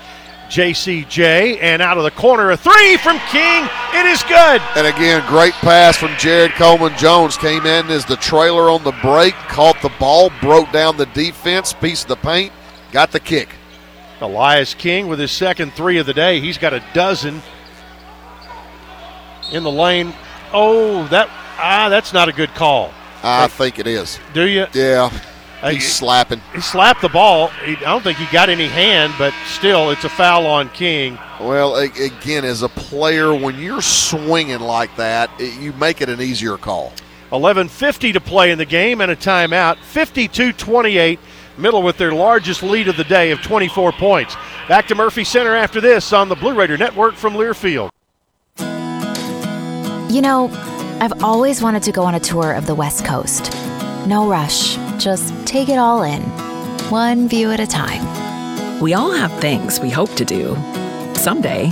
[0.50, 3.68] JCJ, and out of the corner, a three from King.
[3.94, 4.62] It is good.
[4.76, 7.38] And again, great pass from Jared Coleman Jones.
[7.38, 11.74] Came in as the trailer on the break, caught the ball, broke down the defense,
[11.74, 12.52] piece of the paint,
[12.92, 13.50] got the kick.
[14.22, 16.40] Elias King with his second three of the day.
[16.40, 17.42] He's got a dozen
[19.52, 20.14] in the lane.
[20.54, 22.92] Oh, that ah, that's not a good call.
[23.24, 24.20] I think it is.
[24.34, 24.68] Do you?
[24.74, 25.10] Yeah.
[25.64, 26.42] He's slapping.
[26.54, 27.48] He slapped the ball.
[27.66, 31.18] He, I don't think he got any hand, but still, it's a foul on King.
[31.40, 36.22] Well, again, as a player, when you're swinging like that, it, you make it an
[36.22, 36.94] easier call.
[37.32, 39.78] 11.50 to play in the game and a timeout.
[39.78, 41.20] 52 28.
[41.58, 44.36] Middle with their largest lead of the day of 24 points.
[44.68, 47.90] Back to Murphy Center after this on the Blue Raider Network from Learfield.
[50.14, 50.50] You know,
[51.02, 53.54] I've always wanted to go on a tour of the West Coast.
[54.06, 56.22] No rush, just take it all in,
[56.90, 58.04] one view at a time.
[58.82, 60.56] We all have things we hope to do
[61.16, 61.70] someday.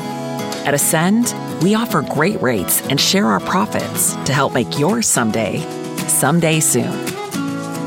[0.66, 5.60] At Ascend, we offer great rates and share our profits to help make yours someday,
[6.08, 6.92] someday soon.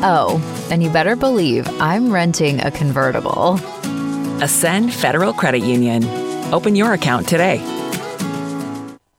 [0.03, 0.41] Oh,
[0.71, 3.59] and you better believe I'm renting a convertible.
[4.43, 6.05] Ascend Federal Credit Union.
[6.53, 7.59] Open your account today.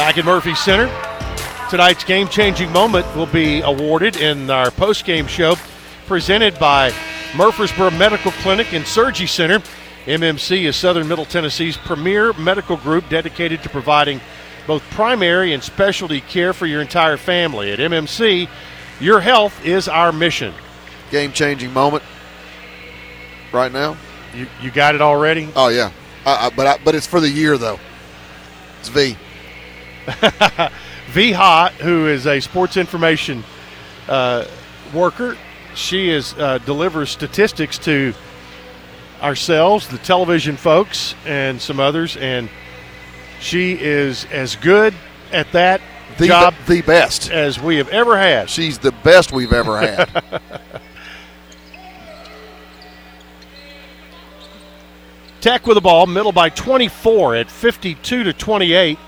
[0.00, 0.86] Back at Murphy Center,
[1.68, 5.56] tonight's game changing moment will be awarded in our post game show
[6.06, 6.90] presented by
[7.36, 9.58] Murfreesboro Medical Clinic and Surgery Center.
[10.06, 14.22] MMC is Southern Middle Tennessee's premier medical group dedicated to providing
[14.66, 17.70] both primary and specialty care for your entire family.
[17.70, 18.48] At MMC,
[19.00, 20.54] your health is our mission.
[21.10, 22.04] Game changing moment
[23.52, 23.98] right now.
[24.34, 25.50] You, you got it already?
[25.54, 25.92] Oh, yeah.
[26.24, 27.78] I, but, I, but it's for the year, though.
[28.78, 29.14] It's V.
[31.08, 31.32] V.
[31.32, 33.44] Hot, who is a sports information
[34.08, 34.44] uh,
[34.94, 35.36] worker,
[35.74, 38.14] she is uh, delivers statistics to
[39.22, 42.48] ourselves, the television folks, and some others, and
[43.40, 44.94] she is as good
[45.32, 45.80] at that
[46.18, 48.50] the, job the best as we have ever had.
[48.50, 50.40] She's the best we've ever had.
[55.40, 58.98] Tech with the ball, middle by 24 at 52 to 28.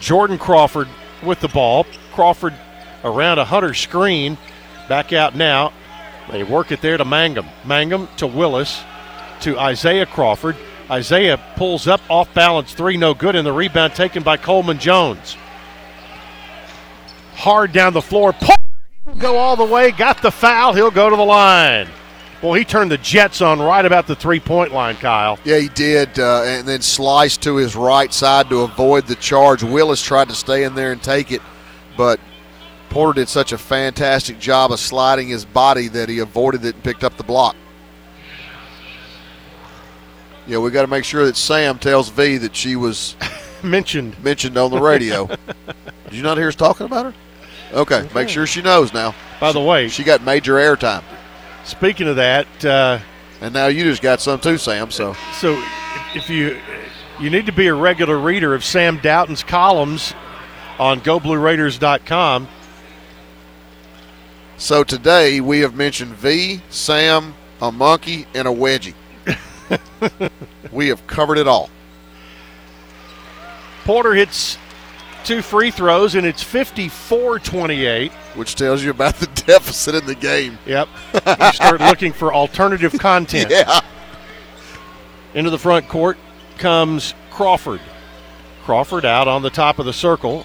[0.00, 0.88] Jordan Crawford
[1.22, 1.86] with the ball.
[2.12, 2.54] Crawford
[3.04, 4.38] around a Hunter screen.
[4.88, 5.72] Back out now.
[6.30, 7.46] They work it there to Mangum.
[7.64, 8.82] Mangum to Willis
[9.40, 10.56] to Isaiah Crawford.
[10.90, 15.36] Isaiah pulls up off balance three, no good, and the rebound taken by Coleman Jones.
[17.34, 18.34] Hard down the floor.
[19.18, 19.90] Go all the way.
[19.92, 20.72] Got the foul.
[20.72, 21.88] He'll go to the line.
[22.42, 25.38] Well, he turned the Jets on right about the three point line, Kyle.
[25.44, 29.62] Yeah, he did, uh, and then sliced to his right side to avoid the charge.
[29.62, 31.40] Willis tried to stay in there and take it,
[31.96, 32.20] but
[32.90, 36.84] Porter did such a fantastic job of sliding his body that he avoided it and
[36.84, 37.56] picked up the block.
[40.46, 43.16] Yeah, we got to make sure that Sam tells V that she was
[43.62, 45.26] mentioned mentioned on the radio.
[46.04, 47.14] Did you not hear us talking about her?
[47.72, 49.14] Okay, okay, make sure she knows now.
[49.40, 51.02] By the way, she got major airtime.
[51.66, 53.00] Speaking of that, uh,
[53.40, 54.92] and now you just got some too, Sam.
[54.92, 55.60] So, so
[56.14, 56.60] if you
[57.18, 60.14] you need to be a regular reader of Sam Doughton's columns
[60.78, 62.46] on GoBlueRaiders.com.
[64.58, 68.94] So today we have mentioned V, Sam, a monkey, and a wedgie.
[70.70, 71.68] we have covered it all.
[73.84, 74.56] Porter hits
[75.24, 78.12] two free throws, and it's 54 28.
[78.36, 80.58] Which tells you about the deficit in the game.
[80.66, 80.88] Yep.
[81.14, 83.50] you start looking for alternative content.
[83.50, 83.80] Yeah.
[85.34, 86.18] Into the front court
[86.58, 87.80] comes Crawford.
[88.64, 90.44] Crawford out on the top of the circle.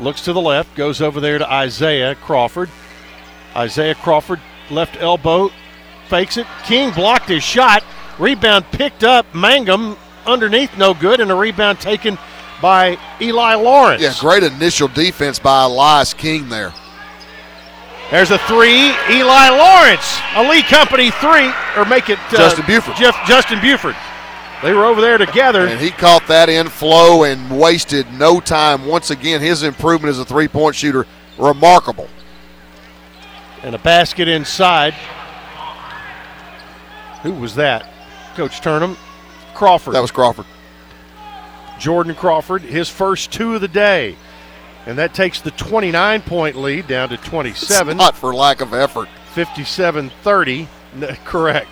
[0.00, 2.70] Looks to the left, goes over there to Isaiah Crawford.
[3.56, 4.40] Isaiah Crawford,
[4.70, 5.50] left elbow,
[6.08, 6.46] fakes it.
[6.64, 7.82] King blocked his shot.
[8.18, 9.26] Rebound picked up.
[9.34, 12.18] Mangum underneath, no good, and a rebound taken
[12.60, 14.02] by Eli Lawrence.
[14.02, 16.72] Yeah, great initial defense by Elias King there.
[18.10, 18.94] There's a three.
[19.10, 22.96] Eli Lawrence, a Lee Company three, or make it uh, Justin Bufford.
[22.96, 23.96] Jeff, Justin Bufford.
[24.62, 25.66] They were over there together.
[25.66, 28.86] And he caught that in flow and wasted no time.
[28.86, 31.06] Once again, his improvement as a three point shooter,
[31.36, 32.08] remarkable.
[33.62, 34.94] And a basket inside.
[37.22, 37.92] Who was that?
[38.36, 38.96] Coach Turnham.
[39.54, 39.94] Crawford.
[39.94, 40.46] That was Crawford.
[41.78, 44.16] Jordan Crawford, his first two of the day.
[44.86, 47.88] And that takes the 29 point lead down to 27.
[47.90, 49.08] It's not for lack of effort.
[49.34, 50.68] 57 30.
[51.24, 51.68] correct.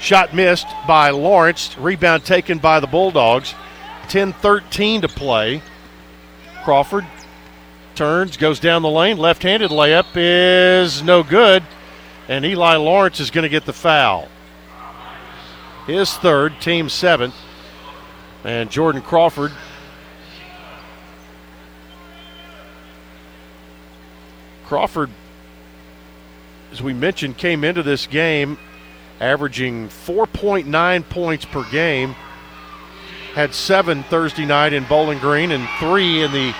[0.00, 1.76] Shot missed by Lawrence.
[1.78, 3.54] Rebound taken by the Bulldogs.
[4.08, 5.62] 10 13 to play.
[6.64, 7.06] Crawford
[7.94, 9.16] turns, goes down the lane.
[9.16, 11.62] Left handed layup is no good.
[12.28, 14.28] And Eli Lawrence is going to get the foul.
[15.86, 17.34] His third, team seventh.
[18.44, 19.52] And Jordan Crawford
[24.68, 25.08] Crawford,
[26.72, 28.58] as we mentioned, came into this game
[29.18, 32.14] averaging 4.9 points per game.
[33.32, 36.54] Had seven Thursday night in Bowling Green and three in the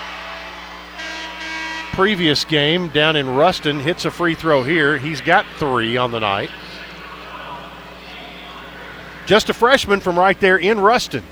[1.93, 3.79] previous game down in Ruston.
[3.79, 4.97] Hits a free throw here.
[4.97, 6.49] He's got three on the night.
[9.27, 11.23] Just a freshman from right there in Ruston.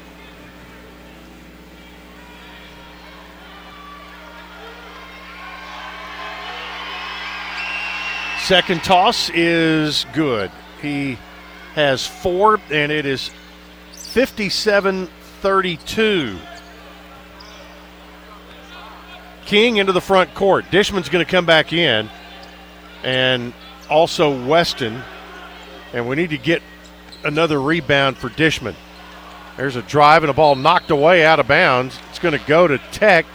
[8.48, 10.50] Second toss is good.
[10.82, 11.18] He
[11.74, 13.30] has four, and it is
[13.92, 15.10] 57
[15.42, 16.38] 32.
[19.46, 20.64] King into the front court.
[20.72, 22.10] Dishman's going to come back in,
[23.04, 23.52] and
[23.90, 25.02] also Weston.
[25.92, 26.62] And we need to get
[27.26, 28.76] another rebound for Dishman.
[29.58, 32.00] There's a drive and a ball knocked away out of bounds.
[32.12, 33.26] It's going to go to Tech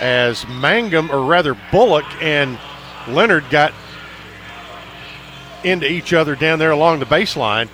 [0.00, 2.60] as Mangum, or rather Bullock, and
[3.08, 3.72] Lenard got
[5.64, 7.68] into each other down there along the baseline,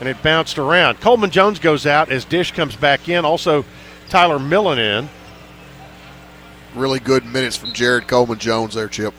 [0.00, 1.00] and it bounced around.
[1.00, 3.24] Coleman Jones goes out as Dish comes back in.
[3.24, 3.64] Also,
[4.08, 5.08] Tyler Millen in.
[6.74, 9.14] Really good minutes from Jared Coleman Jones there, Chip.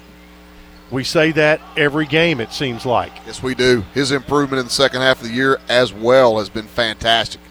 [0.90, 3.12] We say that every game, it seems like.
[3.26, 3.84] Yes, we do.
[3.94, 7.42] His improvement in the second half of the year as well has been fantastic.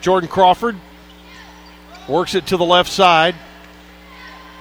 [0.00, 0.76] Jordan Crawford
[2.08, 3.34] works it to the left side,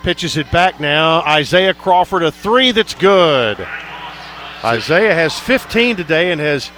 [0.04, 1.22] pitches it back now.
[1.22, 3.66] Isaiah Crawford, a three that's good.
[4.64, 6.72] Isaiah has 15 today and has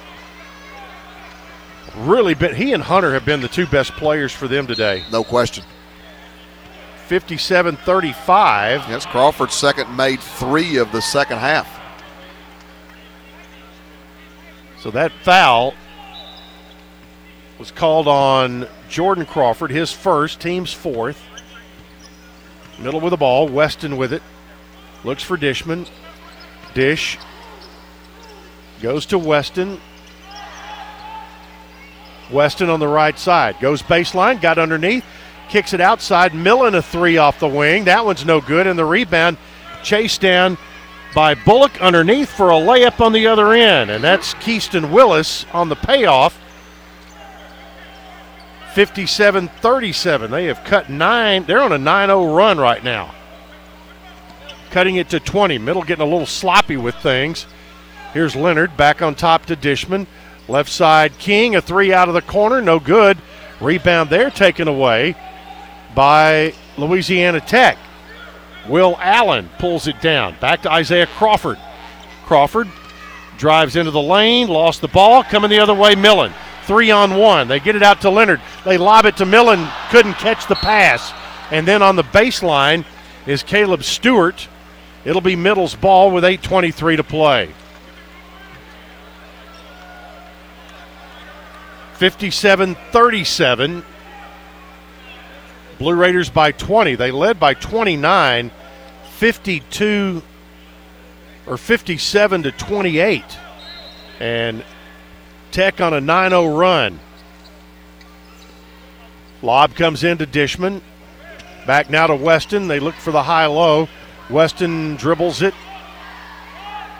[1.96, 5.04] really been, he and Hunter have been the two best players for them today.
[5.12, 5.64] No question.
[7.06, 8.88] 57 35.
[8.88, 11.68] Yes, Crawford's second made three of the second half.
[14.80, 15.74] So that foul
[17.58, 21.22] was called on Jordan Crawford, his first, team's fourth.
[22.78, 24.22] Middle with the ball, Weston with it.
[25.04, 25.88] Looks for Dishman.
[26.74, 27.18] Dish
[28.80, 29.80] goes to Weston.
[32.30, 33.56] Weston on the right side.
[33.60, 35.04] Goes baseline, got underneath,
[35.48, 36.34] kicks it outside.
[36.34, 37.84] Millen a three off the wing.
[37.84, 38.66] That one's no good.
[38.66, 39.38] And the rebound
[39.82, 40.58] chased down
[41.14, 43.90] by Bullock underneath for a layup on the other end.
[43.90, 46.38] And that's Keaston Willis on the payoff.
[48.76, 50.30] 57 37.
[50.30, 51.46] They have cut nine.
[51.46, 53.14] They're on a 9 0 run right now.
[54.70, 55.56] Cutting it to 20.
[55.56, 57.46] Middle getting a little sloppy with things.
[58.12, 60.06] Here's Lenard back on top to Dishman.
[60.46, 63.16] Left side King, a three out of the corner, no good.
[63.62, 65.16] Rebound there taken away
[65.94, 67.78] by Louisiana Tech.
[68.68, 70.36] Will Allen pulls it down.
[70.38, 71.58] Back to Isaiah Crawford.
[72.26, 72.68] Crawford
[73.38, 76.34] drives into the lane, lost the ball, coming the other way, Millen.
[76.66, 77.48] Three on one.
[77.48, 78.40] They get it out to Lenard.
[78.64, 81.12] They lob it to Millen, couldn't catch the pass.
[81.50, 82.84] And then on the baseline
[83.26, 84.48] is Caleb Stewart.
[85.04, 87.54] It'll be Middle's ball with 8.23 to play.
[91.94, 93.84] 57 37.
[95.78, 96.94] Blue Raiders by 20.
[96.96, 98.50] They led by 29,
[99.12, 100.22] 52
[101.46, 103.24] or 57 to 28.
[104.20, 104.64] And
[105.50, 107.00] Tech on a 9 0 run.
[109.42, 110.80] Lob comes into Dishman.
[111.66, 112.68] Back now to Weston.
[112.68, 113.88] They look for the high low.
[114.30, 115.54] Weston dribbles it.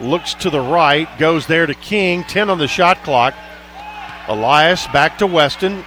[0.01, 1.09] Looks to the right.
[1.19, 2.25] Goes there to King.
[2.25, 3.35] 10 on the shot clock.
[4.29, 5.85] Elias back to Weston.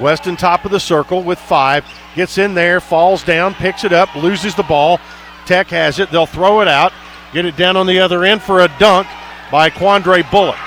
[0.00, 1.84] Weston top of the circle with five.
[2.14, 5.00] Gets in there, falls down, picks it up, loses the ball.
[5.46, 6.10] Tech has it.
[6.10, 6.92] They'll throw it out.
[7.32, 9.06] Get it down on the other end for a dunk
[9.50, 10.58] by Quandre Bullock.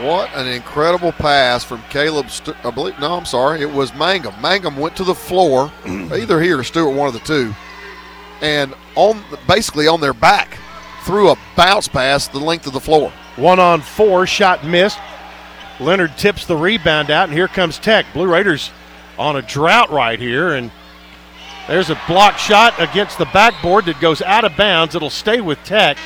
[0.00, 2.30] What an incredible pass from Caleb.
[2.30, 2.98] St- I believe.
[2.98, 3.60] No, I'm sorry.
[3.60, 4.34] It was Mangum.
[4.40, 7.54] Mangum went to the floor, either he or Stewart, one of the two,
[8.40, 10.58] and on basically on their back,
[11.04, 13.12] threw a bounce pass the length of the floor.
[13.36, 14.98] One on four, shot missed.
[15.78, 18.06] Lenard tips the rebound out, and here comes Tech.
[18.14, 18.70] Blue Raiders
[19.18, 20.70] on a drought right here, and
[21.68, 24.94] there's a block shot against the backboard that goes out of bounds.
[24.94, 25.98] It'll stay with Tech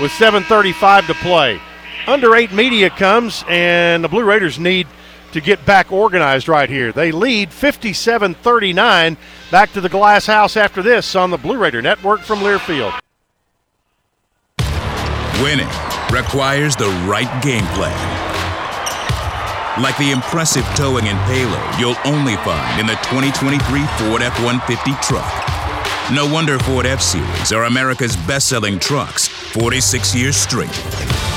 [0.00, 1.60] with 7.35 to play.
[2.06, 4.86] Under eight media comes, and the Blue Raiders need
[5.32, 6.92] to get back organized right here.
[6.92, 9.16] They lead 57 39.
[9.50, 12.98] Back to the Glass House after this on the Blue Raider Network from Learfield.
[15.42, 15.68] Winning
[16.12, 18.20] requires the right game plan.
[19.80, 23.60] Like the impressive towing and payload you'll only find in the 2023
[23.96, 25.49] Ford F 150 truck.
[26.12, 30.66] No wonder Ford F Series are America's best selling trucks 46 years straight.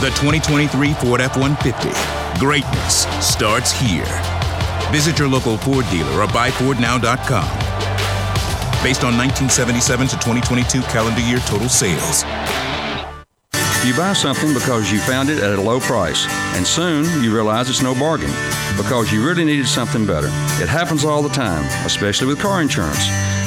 [0.01, 2.39] The 2023 Ford F 150.
[2.39, 4.07] Greatness starts here.
[4.91, 7.47] Visit your local Ford dealer or buyfordnow.com.
[8.81, 12.23] Based on 1977 to 2022 calendar year total sales.
[13.85, 16.25] You buy something because you found it at a low price,
[16.55, 18.31] and soon you realize it's no bargain
[18.75, 20.29] because you really needed something better.
[20.63, 23.32] It happens all the time, especially with car insurance.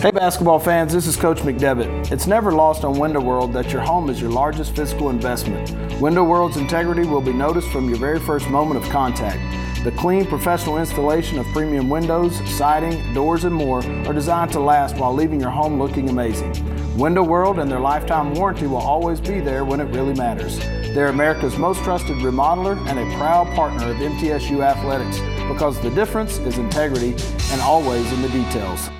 [0.00, 2.12] Hey basketball fans, this is Coach McDevitt.
[2.12, 5.72] It's never lost on Window World that your home is your largest physical investment.
[6.00, 9.40] Window World's integrity will be noticed from your very first moment of contact.
[9.82, 14.94] The clean, professional installation of premium windows, siding, doors, and more are designed to last
[14.98, 16.52] while leaving your home looking amazing.
[16.96, 20.60] Window World and their lifetime warranty will always be there when it really matters.
[20.94, 25.18] They're America's most trusted remodeler and a proud partner of MTSU Athletics
[25.48, 27.16] because the difference is integrity
[27.50, 28.90] and always in the details.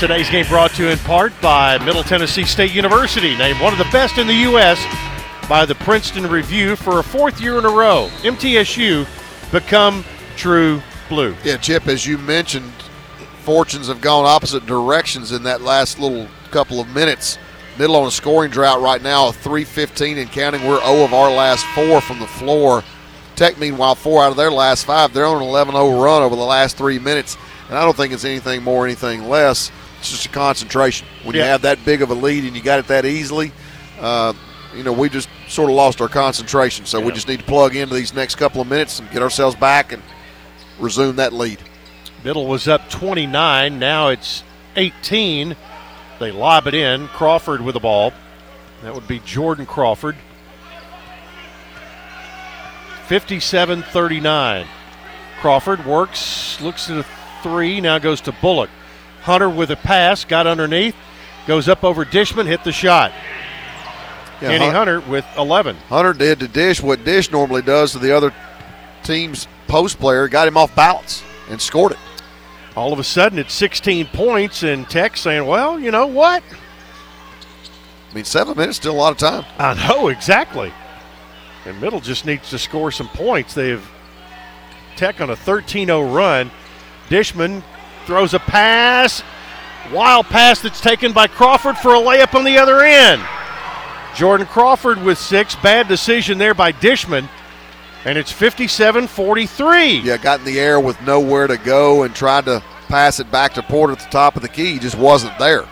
[0.00, 3.80] Today's game brought to you in part by Middle Tennessee State University, named one of
[3.80, 4.80] the best in the U.S.
[5.48, 8.08] by the Princeton Review for a fourth year in a row.
[8.18, 9.08] MTSU
[9.50, 10.04] become
[10.36, 11.34] true blue.
[11.42, 12.70] Yeah, Chip, as you mentioned,
[13.40, 17.36] fortunes have gone opposite directions in that last little couple of minutes.
[17.76, 20.64] Middle on a scoring drought right now, 315 and counting.
[20.64, 22.84] We're 0 of our last four from the floor.
[23.34, 25.12] Tech, meanwhile, four out of their last five.
[25.12, 27.36] They're on an 11 0 run over the last three minutes.
[27.68, 29.72] And I don't think it's anything more, anything less.
[29.98, 31.06] It's just a concentration.
[31.24, 33.52] When you have that big of a lead and you got it that easily,
[34.00, 34.32] uh,
[34.74, 36.86] you know, we just sort of lost our concentration.
[36.86, 39.56] So we just need to plug into these next couple of minutes and get ourselves
[39.56, 40.02] back and
[40.78, 41.58] resume that lead.
[42.24, 43.78] Middle was up 29.
[43.78, 44.44] Now it's
[44.76, 45.56] 18.
[46.20, 47.08] They lob it in.
[47.08, 48.12] Crawford with the ball.
[48.82, 50.16] That would be Jordan Crawford.
[53.06, 54.66] 57 39.
[55.40, 57.06] Crawford works, looks at a
[57.42, 58.70] three, now goes to Bullock.
[59.28, 60.96] Hunter with a pass, got underneath,
[61.46, 63.12] goes up over Dishman, hit the shot.
[64.40, 65.76] Yeah, Kenny Hun- Hunter with 11.
[65.90, 68.32] Hunter did to Dish what Dish normally does to the other
[69.02, 71.98] team's post player, got him off balance and scored it.
[72.74, 76.42] All of a sudden, it's 16 points, and Tech saying, well, you know what?
[78.10, 79.44] I mean, seven minutes still a lot of time.
[79.58, 80.72] I know exactly.
[81.66, 83.52] And Middle just needs to score some points.
[83.52, 83.86] They've
[84.96, 86.50] Tech on a 13-0 run.
[87.10, 87.62] Dishman
[88.08, 89.22] throws a pass,
[89.92, 93.22] wild pass that's taken by Crawford for a layup on the other end.
[94.16, 95.54] Jordan Crawford with six.
[95.56, 97.28] Bad decision there by Dishman.
[98.06, 100.02] And it's 57-43.
[100.02, 103.52] Yeah, got in the air with nowhere to go and tried to pass it back
[103.54, 104.72] to Porter at the top of the key.
[104.72, 105.68] He just wasn't there.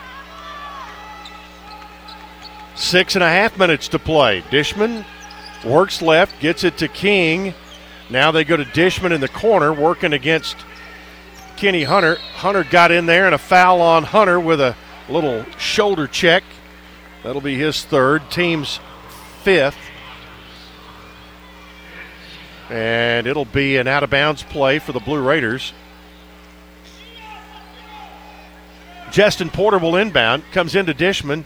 [2.74, 4.42] Six and a half minutes to play.
[4.50, 5.06] Dishman
[5.64, 7.54] works left, gets it to King.
[8.10, 10.58] Now they go to Dishman in the corner, working against
[11.56, 12.16] Kenny Hunter.
[12.34, 14.76] Hunter got in there and a foul on Hunter with a
[15.08, 16.44] little shoulder check.
[17.22, 18.78] That'll be his third, team's
[19.42, 19.78] fifth.
[22.68, 25.72] And it'll be an out of bounds play for the Blue Raiders.
[29.10, 31.44] Jestin Porter will inbound, comes into Dishman,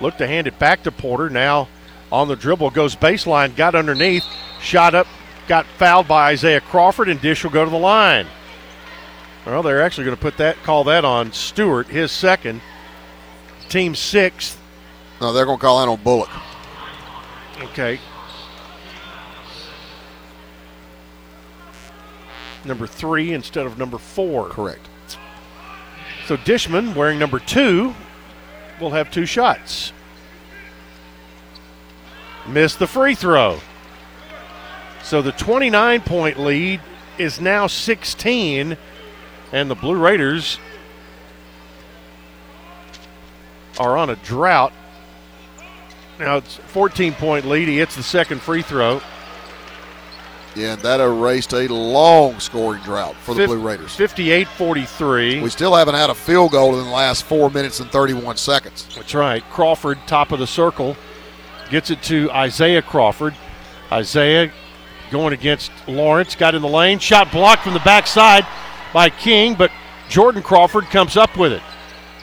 [0.00, 1.28] look to hand it back to Porter.
[1.28, 1.68] Now
[2.10, 4.24] on the dribble, goes baseline, got underneath,
[4.60, 5.06] shot up,
[5.46, 8.26] got fouled by Isaiah Crawford, and Dish will go to the line.
[9.48, 12.60] Well, they're actually going to put that, call that on Stewart, his second,
[13.70, 14.60] team sixth.
[15.22, 16.28] No, they're going to call that on Bullock.
[17.62, 17.98] Okay.
[22.66, 24.50] Number three instead of number four.
[24.50, 24.86] Correct.
[26.26, 27.94] So Dishman, wearing number two,
[28.78, 29.94] will have two shots.
[32.46, 33.60] Missed the free throw.
[35.02, 36.82] So the 29 point lead
[37.16, 38.76] is now 16,
[39.52, 40.58] and the Blue Raiders
[43.78, 44.72] are on a drought.
[46.18, 47.68] Now it's 14 point lead.
[47.68, 49.00] He hits the second free throw.
[50.56, 53.94] Yeah, that erased a long scoring drought for the Fif- Blue Raiders.
[53.94, 55.40] 58 43.
[55.40, 58.88] We still haven't had a field goal in the last four minutes and 31 seconds.
[58.96, 59.44] That's right.
[59.50, 60.96] Crawford, top of the circle,
[61.70, 63.36] gets it to Isaiah Crawford.
[63.92, 64.50] Isaiah
[65.12, 68.44] going against Lawrence, got in the lane, shot blocked from the backside
[68.92, 69.70] by King, but
[70.08, 71.62] Jordan Crawford comes up with it.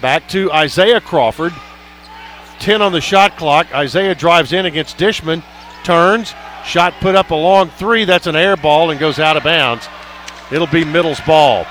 [0.01, 1.53] Back to Isaiah Crawford.
[2.59, 3.73] 10 on the shot clock.
[3.73, 5.43] Isaiah drives in against Dishman,
[5.83, 6.33] turns,
[6.65, 8.05] shot put up a long three.
[8.05, 9.87] That's an air ball and goes out of bounds.
[10.51, 11.65] It'll be Middle's ball.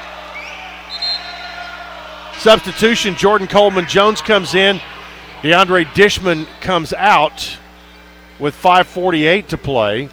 [2.38, 4.80] Substitution Jordan Coleman Jones comes in.
[5.42, 7.58] DeAndre Dishman comes out
[8.38, 10.08] with 5.48 to play.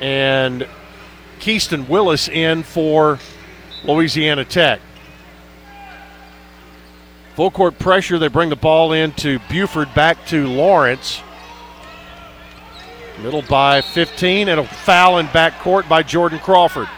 [0.00, 0.66] And
[1.38, 3.18] Keaston Willis in for
[3.84, 4.80] Louisiana Tech.
[7.36, 8.18] Full court pressure.
[8.18, 11.22] They bring the ball in to Bufford back to Lawrence.
[13.22, 16.88] Middle by 15 and a foul in back court by Jordan Crawford.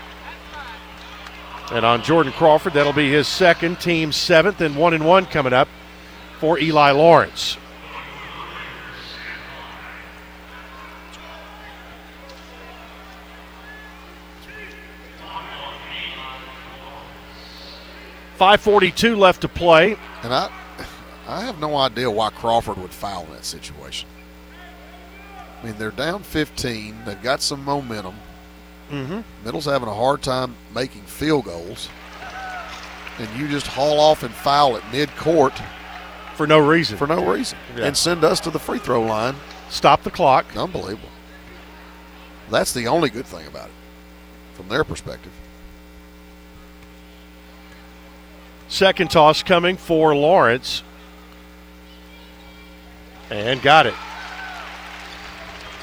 [1.73, 5.53] And on Jordan Crawford, that'll be his second, team seventh, and one and one coming
[5.53, 5.69] up
[6.39, 7.57] for Eli Lawrence.
[18.43, 19.97] Five forty-two left to play.
[20.24, 20.51] And I,
[21.28, 24.09] I have no idea why Crawford would foul in that situation.
[25.62, 27.05] I mean, they're down 15.
[27.05, 28.16] They've got some momentum.
[28.90, 29.20] Mm-hmm.
[29.44, 31.89] Middle's having a hard time making field goals.
[33.20, 35.55] And you just haul off and foul at mid-court
[36.35, 36.98] for no reason.
[36.98, 37.59] For no reason.
[37.77, 37.85] Yeah.
[37.85, 39.36] And send us to the free throw line.
[39.70, 40.47] Stop the clock.
[40.56, 41.10] Unbelievable.
[42.51, 43.74] That's the only good thing about it
[44.55, 45.31] from their perspective.
[48.73, 50.82] Second toss coming for Lawrence.
[53.28, 53.93] And got it.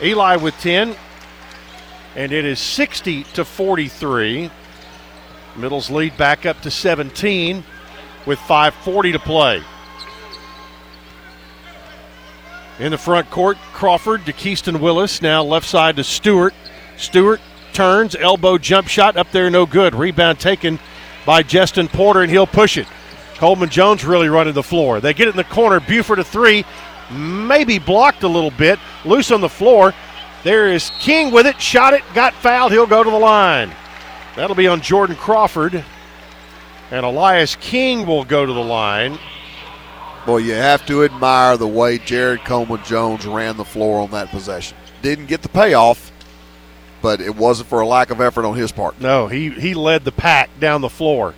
[0.02, 0.96] Eli with 10.
[2.16, 4.50] And it is 60 to 43.
[5.56, 7.64] Middle's lead back up to 17
[8.26, 9.62] with 5.40 to play.
[12.80, 15.22] In the front court, Crawford to Keaston Willis.
[15.22, 16.56] Now left side to Stewart.
[16.98, 17.40] Stewart
[17.72, 19.94] turns, elbow jump shot up there, no good.
[19.94, 20.80] Rebound taken
[21.26, 22.88] by Jestin Porter, and he'll push it.
[23.36, 25.00] Coleman Jones really running the floor.
[25.00, 25.80] They get it in the corner.
[25.80, 26.66] Bufford a three,
[27.12, 29.94] maybe blocked a little bit, loose on the floor.
[30.44, 32.72] There is King with it, shot it, got fouled.
[32.72, 33.72] He'll go to the line.
[34.36, 35.84] That'll be on Jordan Crawford.
[36.92, 39.20] And Elias King will go to the line.
[40.26, 44.30] Boy, you have to admire the way Jared Coleman Jones ran the floor on that
[44.30, 44.78] possession.
[45.02, 46.12] Didn't get the payoff,
[47.02, 49.00] but it wasn't for a lack of effort on his part.
[49.00, 51.34] No, he, he led the pack down the floor.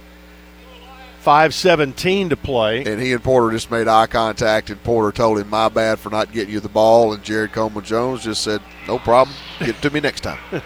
[1.23, 2.83] 5.17 to play.
[2.83, 6.09] And he and Porter just made eye contact, and Porter told him, My bad for
[6.09, 7.13] not getting you the ball.
[7.13, 9.35] And Jared Coleman Jones just said, No problem.
[9.59, 10.39] Get it to me next time.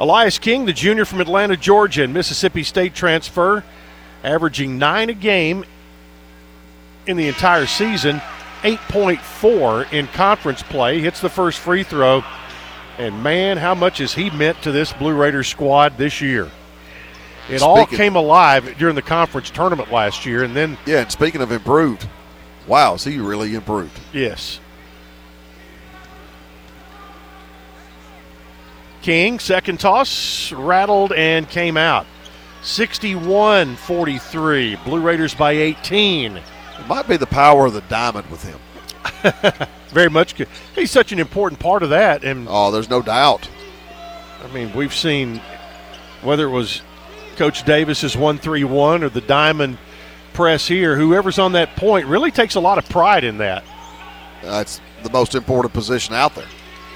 [0.00, 3.62] Elias King, the junior from Atlanta, Georgia, and Mississippi State transfer,
[4.24, 5.64] averaging nine a game
[7.06, 8.20] in the entire season,
[8.64, 11.00] 8.4 in conference play.
[11.00, 12.24] Hits the first free throw.
[12.98, 16.44] And man, how much has he meant to this Blue Raiders squad this year?
[17.48, 21.12] It Speaking- all came alive during the conference tournament last year, and then yeah, and
[21.12, 22.08] speaking of improved,
[22.66, 23.98] wow, has he really improved?
[24.12, 24.60] Yes.
[29.02, 32.06] King, second toss, rattled and came out.
[32.62, 34.76] 61 43.
[34.76, 36.40] Blue Raiders by 18.
[36.78, 38.58] It might be the power of the diamond with him.
[39.88, 40.34] Very much.
[40.36, 40.48] good.
[40.74, 42.24] He's such an important part of that.
[42.24, 43.48] And Oh, there's no doubt.
[44.42, 45.40] I mean, we've seen
[46.22, 46.82] whether it was
[47.36, 49.78] Coach Davis's one three one or the diamond
[50.32, 53.64] press here, whoever's on that point really takes a lot of pride in that.
[54.42, 56.46] That's the most important position out there.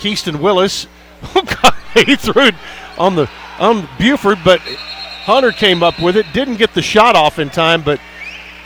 [0.01, 0.87] Keaston Willis.
[1.35, 1.75] Oh God,
[2.07, 2.55] he threw it
[2.97, 3.29] on the
[3.59, 6.27] on Bufford, but Hunter came up with it.
[6.33, 8.01] Didn't get the shot off in time, but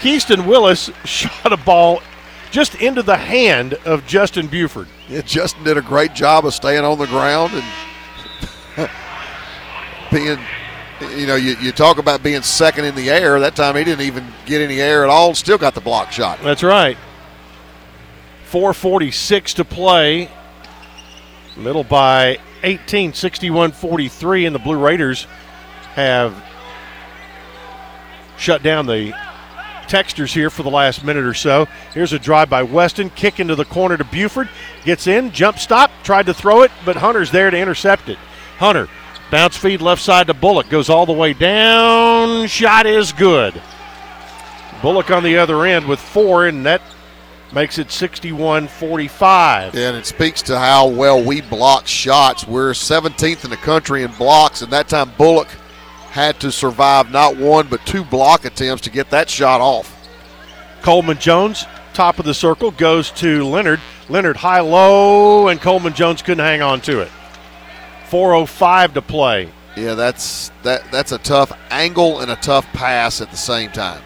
[0.03, 2.03] Keaston Willis shot a ball
[2.51, 4.89] just into the hand of Justin Bufford.
[5.09, 8.91] Yeah, Justin did a great job of staying on the ground and
[10.11, 10.39] being,
[11.17, 13.39] you know, you, you talk about being second in the air.
[13.39, 15.35] That time he didn't even get any air at all.
[15.35, 16.41] Still got the block shot.
[16.43, 16.99] That's right.
[18.47, 20.29] 446 to play.
[21.57, 25.27] Middle by 18, 61 43, and the Blue Raiders
[25.95, 26.35] have
[28.37, 29.15] shut down the
[29.93, 31.69] texters here for the last minute or so.
[31.93, 34.49] Here's a drive by Weston, kick into the corner to Bufford,
[34.87, 38.17] gets in, jump stop, tried to throw it, but Hunter's there to intercept it.
[38.57, 38.89] Hunter,
[39.31, 43.61] bounce feed left side to Bullock, goes all the way down, shot is good.
[44.81, 46.81] Bullock on the other end with four, and that
[47.53, 49.75] makes it 61 45.
[49.75, 52.47] And it speaks to how well we block shots.
[52.47, 55.49] We're 17th in the country in blocks, and that time Bullock
[56.13, 59.99] had to survive not one but two block attempts to get that shot off.
[60.83, 61.65] Coleman Jones,
[61.95, 63.81] top of the circle, goes to Lenard.
[64.11, 67.09] Lenard high low, and Coleman Jones couldn't hang on to it.
[68.11, 69.49] 4.05 to play.
[69.75, 74.03] Yeah, that's that that's a tough angle and a tough pass at the same time.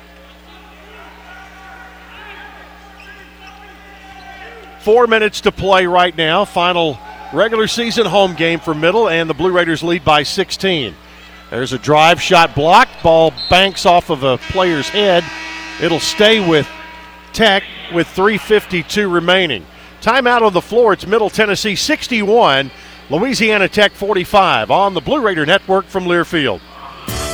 [4.78, 6.44] Four minutes to play right now.
[6.44, 7.00] Final
[7.32, 10.94] regular season home game for Middle, and the Blue Raiders lead by 16.
[11.50, 13.02] There's a drive shot blocked.
[13.02, 15.24] Ball banks off of a player's head.
[15.80, 16.68] It'll stay with
[17.32, 17.62] Tech
[17.94, 19.64] with 3.52 remaining.
[20.00, 20.92] Timeout on the floor.
[20.92, 22.70] It's Middle Tennessee 61,
[23.10, 26.60] Louisiana Tech 45 on the Blue Raider Network from Learfield.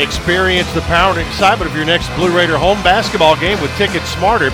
[0.00, 4.02] Experience the power and excitement of your next Blue Raider home basketball game with Ticket
[4.04, 4.50] Smarter.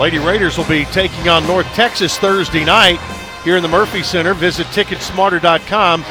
[0.00, 2.98] Lady Raiders will be taking on North Texas Thursday night
[3.44, 4.32] here in the Murphy Center.
[4.32, 6.02] Visit ticketsmarter.com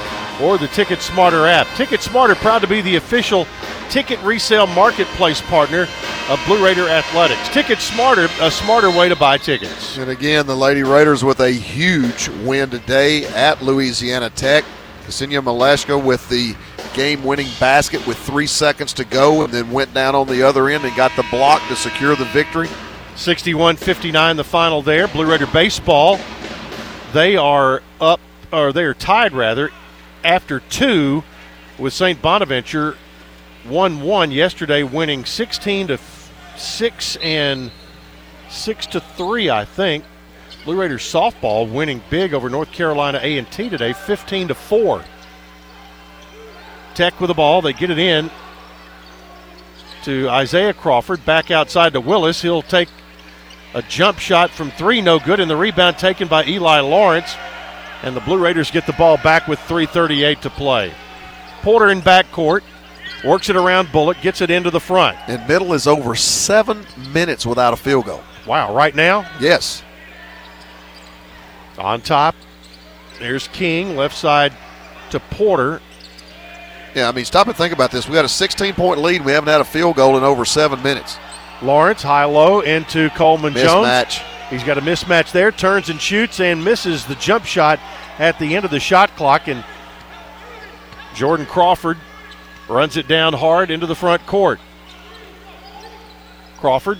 [0.43, 1.65] or the Ticket Smarter app.
[1.75, 3.47] Ticket Smarter proud to be the official
[3.89, 5.87] ticket resale marketplace partner
[6.29, 7.49] of Blue Raider Athletics.
[7.49, 9.97] Ticket Smarter, a smarter way to buy tickets.
[9.97, 14.63] And again, the Lady Raiders with a huge win today at Louisiana Tech.
[15.07, 16.55] Ksenia Malashka with the
[16.93, 20.69] game winning basket with three seconds to go and then went down on the other
[20.69, 22.69] end and got the block to secure the victory.
[23.15, 25.07] 61 59 the final there.
[25.07, 26.19] Blue Raider Baseball,
[27.13, 28.19] they are up,
[28.51, 29.71] or they are tied rather,
[30.23, 31.23] after two
[31.77, 32.21] with St.
[32.21, 32.97] Bonaventure
[33.65, 35.99] 1 1 yesterday, winning 16 to
[36.57, 37.71] 6 and
[38.49, 40.03] 6 to 3, I think.
[40.65, 45.03] Blue Raiders softball winning big over North Carolina A&T today, 15 to 4.
[46.95, 48.29] Tech with the ball, they get it in
[50.03, 52.41] to Isaiah Crawford, back outside to Willis.
[52.41, 52.89] He'll take
[53.73, 57.35] a jump shot from three, no good, and the rebound taken by Eli Lawrence.
[58.03, 60.93] And the Blue Raiders get the ball back with 3:38 to play.
[61.61, 62.61] Porter in backcourt
[63.23, 65.17] works it around Bullock, gets it into the front.
[65.27, 68.21] And Middle is over seven minutes without a field goal.
[68.45, 69.25] Wow, right now?
[69.39, 69.83] Yes.
[71.77, 72.35] On top,
[73.19, 74.51] there's King, left side
[75.11, 75.81] to Porter.
[76.95, 78.07] Yeah, I mean, stop and think about this.
[78.07, 79.23] We got a 16 point lead.
[79.25, 81.17] We haven't had a field goal in over seven minutes.
[81.61, 84.17] Lawrence, high low into Coleman Mismatch.
[84.19, 84.21] Jones.
[84.49, 87.79] He's got a mismatch there, turns and shoots and misses the jump shot
[88.19, 89.47] at the end of the shot clock.
[89.47, 89.63] And
[91.15, 91.97] Jordan Crawford
[92.69, 94.59] runs it down hard into the front court.
[96.59, 96.99] Crawford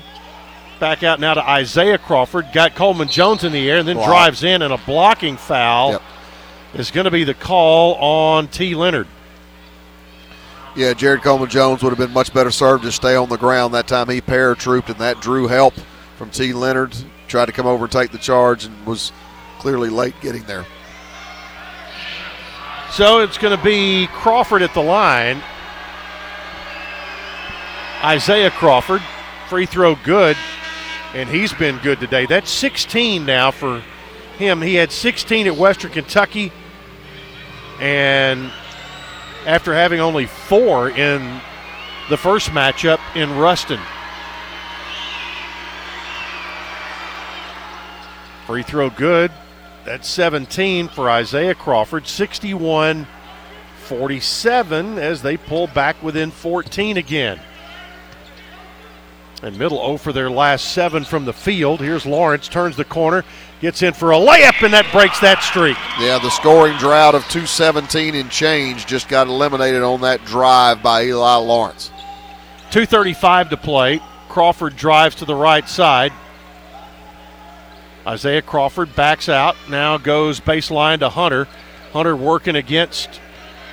[0.79, 2.47] back out now to Isaiah Crawford.
[2.53, 4.07] Got Coleman Jones in the air and then Wow.
[4.07, 6.01] drives in, and a blocking foul Yep.
[6.75, 8.73] is going to be the call on T.
[8.75, 9.07] Lenard.
[10.75, 13.75] Yeah, Jared Coleman Jones would have been much better served to stay on the ground.
[13.75, 15.75] That time he paratrooped, and that drew help
[16.17, 16.51] from T.
[16.51, 16.95] Lenard.
[17.27, 19.11] Tried to come over and take the charge and was
[19.59, 20.65] clearly late getting there.
[22.91, 25.41] So it's going to be Crawford at the line.
[28.03, 29.01] Isaiah Crawford,
[29.49, 30.35] free throw good,
[31.13, 32.25] and he's been good today.
[32.25, 33.81] That's 16 now for
[34.37, 34.61] him.
[34.61, 36.51] He had 16 at Western Kentucky,
[37.79, 38.51] and
[39.45, 41.41] after having only four in
[42.09, 43.79] the first matchup in Ruston.
[48.45, 49.31] Free throw good.
[49.85, 52.07] That's 17 for Isaiah Crawford.
[52.07, 53.07] 61
[53.85, 57.39] 47 as they pull back within 14 again.
[59.43, 61.81] And middle 0 for their last seven from the field.
[61.81, 63.25] Here's Lawrence, turns the corner,
[63.59, 65.75] gets in for a layup, and that breaks that streak.
[65.99, 71.03] Yeah, the scoring drought of 217 and change just got eliminated on that drive by
[71.03, 71.91] Eli Lawrence.
[72.71, 74.01] 2.35 to play.
[74.29, 76.13] Crawford drives to the right side.
[78.07, 81.49] Isaiah Crawford backs out, now goes baseline to Hunter.
[81.91, 83.19] Hunter working against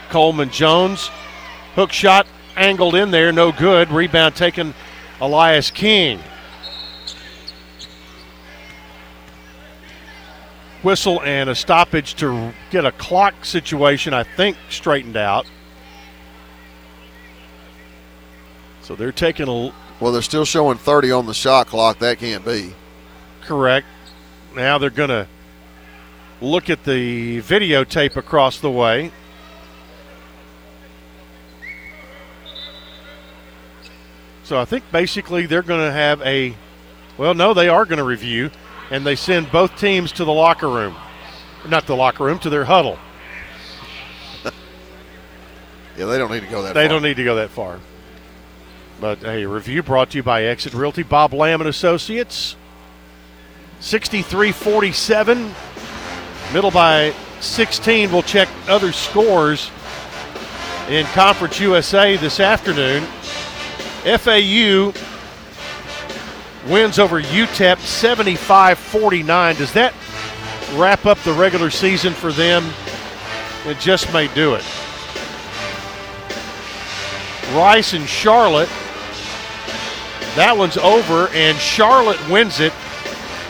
[0.09, 1.11] Coleman Jones.
[1.77, 2.27] Hook shot
[2.57, 3.91] angled in there, no good.
[3.91, 4.75] Rebound taken
[5.21, 6.21] Elias King.
[10.83, 15.47] whistle and a stoppage to get a clock situation, I think, straightened out.
[18.83, 19.73] So they're taking a.
[20.01, 21.99] Well, they're still showing 30 on the shot clock.
[21.99, 22.75] That can't be.
[23.43, 23.87] Correct.
[24.57, 25.29] Now they're going to
[26.41, 29.13] look at the videotape across the way.
[34.51, 36.57] So I think basically they're going to have a.
[37.17, 38.51] Well, no, they are going to review,
[38.91, 40.97] and they send both teams to the locker room.
[41.69, 42.99] Not the locker room, to their huddle.
[45.97, 46.89] Yeah, they don't need to go that They far.
[46.89, 47.79] don't need to go that far.
[49.01, 52.57] But a review brought to you by Exit Realty, Bob Lamb and Associates.
[53.81, 55.53] 63-47.
[56.53, 58.11] Middle by 16.
[58.11, 59.71] We'll check other scores
[60.89, 63.07] in Conference USA this afternoon.
[64.03, 64.93] FAU
[66.69, 69.59] wins over UTEP 75-49.
[69.59, 69.95] Does that
[70.75, 72.71] wrap up the regular season for them?
[73.67, 74.65] It just may do it.
[77.55, 78.69] Rice and Charlotte.
[80.37, 82.73] That one's over, and Charlotte wins it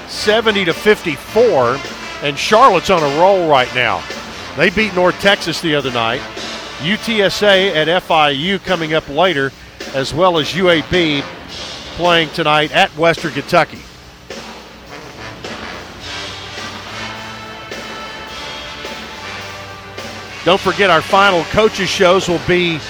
[0.09, 1.78] 70 to 54.
[2.22, 4.02] And Charlotte's on a roll right now.
[4.56, 6.20] They beat North Texas the other night.
[6.81, 9.52] UTSA at FIU coming up later,
[9.94, 11.23] as well as UAB
[11.97, 13.78] playing tonight at Western Kentucky.
[20.44, 22.81] Don't forget our final coaches shows will be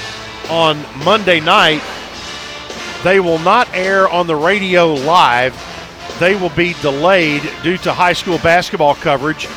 [0.49, 1.83] on Monday night.
[3.03, 5.57] They will not air on the radio live.
[6.21, 9.49] They will be delayed due to high school basketball coverage.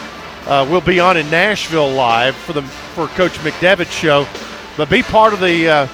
[0.47, 4.27] Uh, we'll be on in Nashville live for the for Coach McDevitt's show,
[4.75, 5.87] but be part of the uh,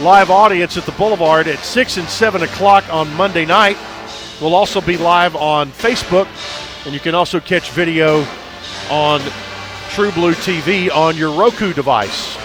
[0.00, 3.76] live audience at the Boulevard at six and seven o'clock on Monday night.
[4.40, 6.26] We'll also be live on Facebook,
[6.84, 8.26] and you can also catch video
[8.90, 9.20] on
[9.90, 12.36] True Blue TV on your Roku device.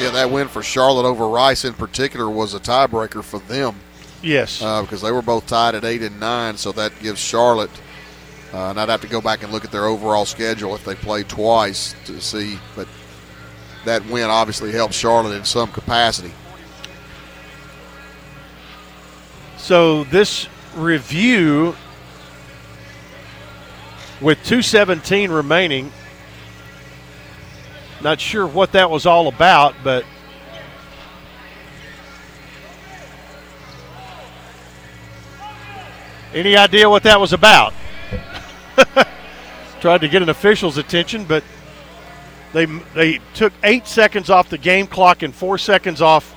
[0.00, 3.74] Yeah, that win for Charlotte over Rice in particular was a tiebreaker for them.
[4.22, 4.62] Yes.
[4.62, 7.70] Uh, because they were both tied at eight and nine, so that gives Charlotte.
[8.54, 10.94] Uh, and I'd have to go back and look at their overall schedule if they
[10.94, 12.86] played twice to see, but
[13.84, 16.32] that win obviously helped Charlotte in some capacity.
[19.56, 21.74] So this review
[24.20, 25.92] with 217 remaining
[28.00, 30.04] not sure what that was all about, but
[36.32, 37.74] any idea what that was about?
[39.80, 41.42] Tried to get an official's attention, but
[42.52, 46.34] they they took eight seconds off the game clock and four seconds off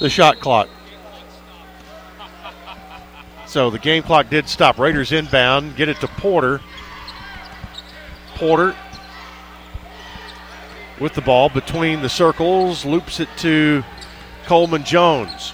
[0.00, 0.68] the shot clock.
[3.46, 4.78] So the game clock did stop.
[4.78, 6.60] Raiders inbound, get it to Porter.
[8.34, 8.74] Porter
[10.98, 13.84] with the ball between the circles, loops it to
[14.46, 15.52] Coleman Jones.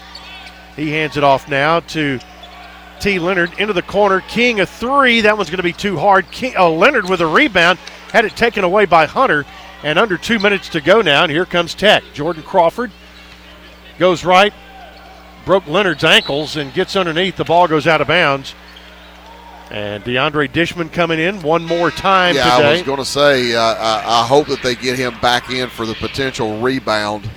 [0.75, 2.19] He hands it off now to
[2.99, 3.19] T.
[3.19, 4.21] Lenard into the corner.
[4.21, 5.21] King a three.
[5.21, 6.29] That one's going to be too hard.
[6.31, 7.79] King, oh, Lenard with a rebound.
[8.11, 9.45] Had it taken away by Hunter.
[9.81, 11.23] And under two minutes to go now.
[11.23, 12.03] And here comes Tech.
[12.13, 12.91] Jordan Crawford
[13.97, 14.53] goes right,
[15.45, 17.35] broke Lenard's ankles and gets underneath.
[17.35, 18.55] The ball goes out of bounds.
[19.71, 22.69] And DeAndre Dishman coming in one more time yeah, today.
[22.69, 25.69] I was going to say, uh, I, I hope that they get him back in
[25.69, 27.29] for the potential rebound.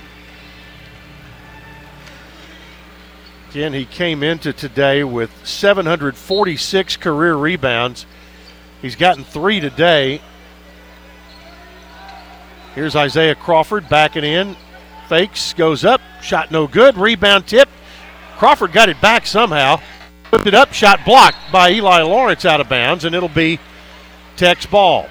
[3.51, 8.07] Again, he came into today with 746 career rebounds.
[8.81, 10.21] He's gotten three today.
[12.75, 14.55] Here's Isaiah Crawford backing in.
[15.07, 16.97] Fakes, goes up, shot no good.
[16.97, 17.69] Rebound tip.
[18.37, 19.79] Crawford got it back somehow.
[20.31, 23.59] Whipped it up, shot blocked by Eli Lawrence out of bounds, and it'll be
[24.35, 25.07] Tech's ball.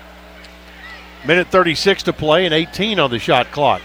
[1.25, 3.81] Minute 36 to play and 18 on the shot clock.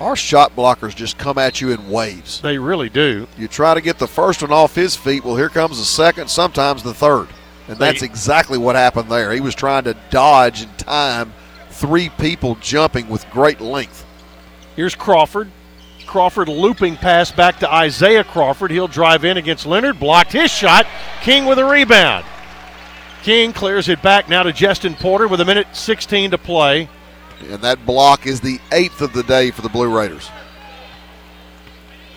[0.00, 2.40] Our shot blockers just come at you in waves.
[2.40, 3.26] They really do.
[3.36, 5.24] You try to get the first one off his feet.
[5.24, 7.28] Well, here comes the second, sometimes the third.
[7.66, 9.32] And that's exactly what happened there.
[9.32, 11.34] He was trying to dodge in time
[11.70, 14.06] three people jumping with great length.
[14.76, 15.50] Here's Crawford.
[16.06, 18.70] Crawford looping pass back to Isaiah Crawford.
[18.70, 20.00] He'll drive in against Lenard.
[20.00, 20.86] Blocked his shot.
[21.20, 22.24] King with a rebound.
[23.22, 26.88] King clears it back now to Jestin Porter with a minute 16 to play.
[27.40, 30.28] And that block is the eighth of the day for the Blue Raiders.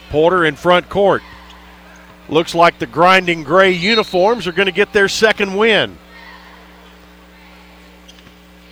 [0.09, 1.21] Porter in front court.
[2.27, 5.97] Looks like the grinding gray uniforms are going to get their second win.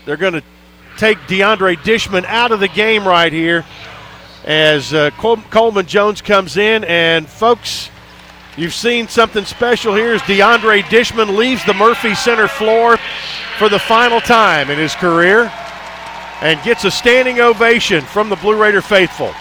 [0.06, 0.44] They're going to
[0.98, 3.66] take DeAndre Dishman out of the game right here.
[4.44, 6.84] as uh, Col- Coleman Jones comes in.
[6.86, 7.90] And, folks,
[8.58, 12.98] you've seen something special here as DeAndre Dishman leaves the Murphy Center floor
[13.58, 15.52] for the final time in his career
[16.42, 19.34] and gets a standing ovation from the Blue Raider faithful.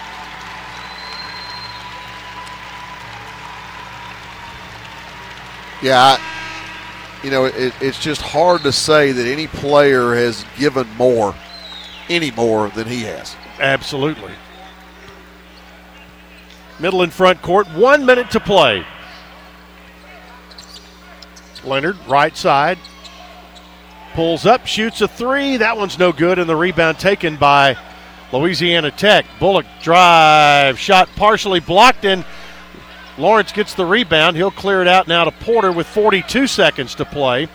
[5.81, 10.87] Yeah, I, you know, it, it's just hard to say that any player has given
[10.97, 11.33] more,
[12.09, 13.35] any more than he has.
[13.59, 14.33] Absolutely.
[16.79, 18.85] Middle and front court, one minute to play.
[21.63, 22.77] Lenard, right side,
[24.13, 25.57] pulls up, shoots a three.
[25.57, 27.77] That one's no good, and the rebound taken by
[28.31, 29.25] Louisiana Tech.
[29.39, 32.25] Bullock drive, shot partially blocked, and
[33.17, 34.35] Lawrence gets the rebound.
[34.35, 37.47] He'll clear it out now to Porter with 42 seconds to play.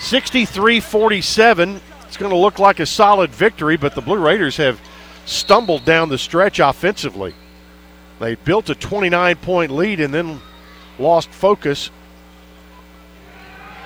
[0.00, 1.80] 63 47.
[2.06, 4.80] It's going to look like a solid victory, but the Blue Raiders have
[5.24, 7.34] stumbled down the stretch offensively.
[8.18, 10.40] They built a 29 point lead and then
[10.98, 11.90] lost focus.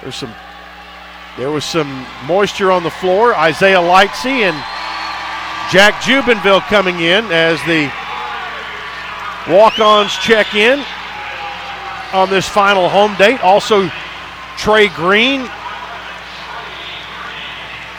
[0.03, 0.35] There's some
[1.37, 3.35] there was some moisture on the floor.
[3.35, 4.57] Isaiah Lightsey and
[5.71, 7.91] Jack Jubinville coming in as the
[9.49, 10.85] walk-ons check in
[12.13, 13.43] on this final home date.
[13.43, 13.91] Also
[14.57, 15.49] Trey Green.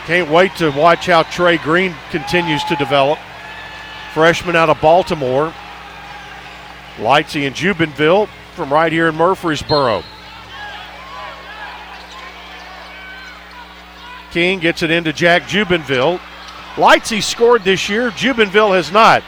[0.06, 3.18] Can't wait to watch how Trey Green continues to develop.
[4.12, 5.54] Freshman out of Baltimore.
[6.98, 10.04] Lightsey and Jubinville from right here in Murfreesboro.
[14.32, 16.18] King gets it into Jack Jubinville.
[16.76, 18.10] Lightsey scored this year.
[18.10, 19.22] Jubinville has not.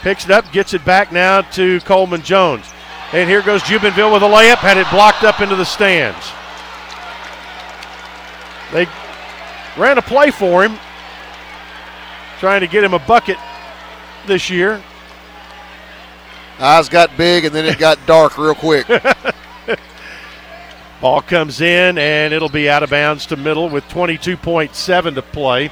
[0.00, 2.64] Picks it up, gets it back now to Coleman Jones.
[3.12, 6.32] And here goes Jubinville with a layup, had it blocked up into the stands.
[8.72, 8.86] They
[9.80, 10.78] ran a play for him,
[12.40, 13.36] trying to get him a bucket
[14.26, 14.82] this year.
[16.58, 18.86] Eyes got big and then it got dark real quick.
[21.04, 25.70] Ball comes in and it'll be out of bounds to middle with 22.7 to play.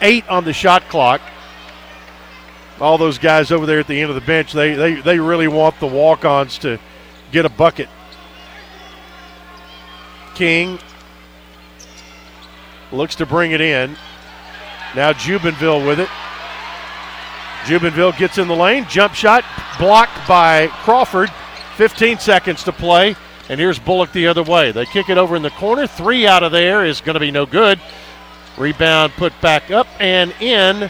[0.00, 1.20] Eight on the shot clock.
[2.80, 5.48] All those guys over there at the end of the bench, they, they, they really
[5.48, 6.78] want the walk ons to
[7.32, 7.88] get a bucket.
[10.36, 10.78] King
[12.92, 13.96] looks to bring it in.
[14.94, 16.08] Now Jubinville with it.
[17.64, 18.86] Jubinville gets in the lane.
[18.88, 19.44] Jump shot
[19.80, 21.32] blocked by Crawford.
[21.74, 23.16] 15 seconds to play.
[23.50, 24.70] And here's Bullock the other way.
[24.70, 25.88] They kick it over in the corner.
[25.88, 27.80] Three out of there is going to be no good.
[28.56, 30.88] Rebound put back up and in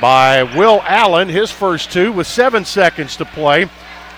[0.00, 3.68] by Will Allen, his first two, with seven seconds to play.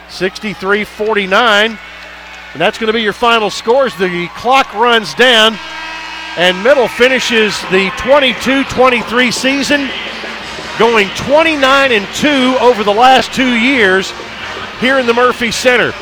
[0.09, 1.79] 63 49.
[2.53, 3.95] And that's going to be your final scores.
[3.99, 5.59] The clock runs down,
[6.39, 9.91] and Middle finishes the 22 23 season
[10.79, 14.15] going 29 and 2 over the last two years
[14.81, 15.93] here in the Murphy Center.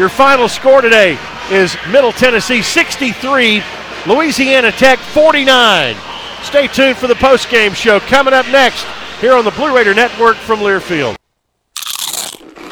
[0.00, 1.18] Your final score today
[1.50, 3.62] is Middle Tennessee 63,
[4.06, 5.94] Louisiana Tech 49.
[6.42, 8.86] Stay tuned for the post-game show coming up next
[9.20, 11.16] here on the Blue Raider Network from Learfield.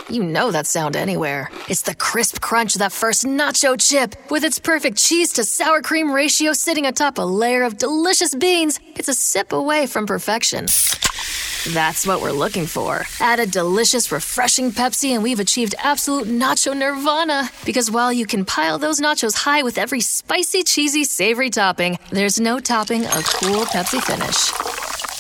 [0.09, 1.51] You know that sound anywhere.
[1.69, 4.15] It's the crisp crunch of that first nacho chip.
[4.31, 8.81] With its perfect cheese to sour cream ratio sitting atop a layer of delicious beans,
[8.97, 10.65] it's a sip away from perfection.
[11.67, 13.05] That's what we're looking for.
[13.21, 17.51] Add a delicious, refreshing Pepsi, and we've achieved absolute nacho nirvana.
[17.65, 22.41] Because while you can pile those nachos high with every spicy, cheesy, savory topping, there's
[22.41, 24.51] no topping a cool Pepsi finish.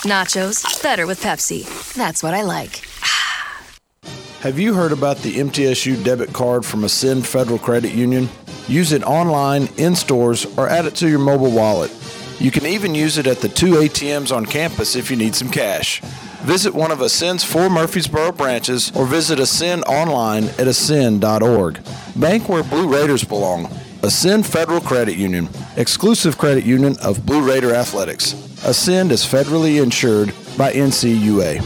[0.04, 1.94] Nachos, better with Pepsi.
[1.94, 2.82] That's what I like.
[4.40, 8.28] Have you heard about the MTSU debit card from Ascend Federal Credit Union?
[8.68, 11.92] Use it online, in stores, or add it to your mobile wallet.
[12.38, 15.50] You can even use it at the two ATMs on campus if you need some
[15.50, 16.00] cash.
[16.42, 21.80] Visit one of Ascend's four Murfreesboro branches or visit Ascend online at ascend.org.
[22.16, 23.66] Bank where Blue Raiders belong.
[24.02, 28.32] Ascend Federal Credit Union, exclusive credit union of Blue Raider Athletics.
[28.64, 31.60] Ascend is federally insured by NCUA.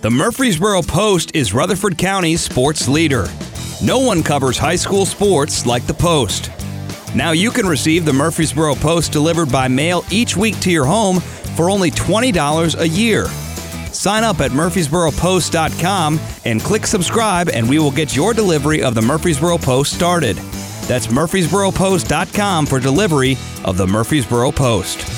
[0.00, 3.26] The Murfreesboro Post is Rutherford County's sports leader.
[3.82, 6.50] No one covers high school sports like the Post.
[7.14, 11.20] Now you can receive the Murfreesboro Post delivered by mail each week to your home
[11.56, 13.26] for only $20 a year.
[13.92, 19.02] Sign up at murfreesboropost.com and click subscribe, and we will get your delivery of the
[19.02, 20.36] Murfreesboro Post started.
[20.86, 25.17] That's murfreesboropost.com for delivery of the Murfreesboro Post.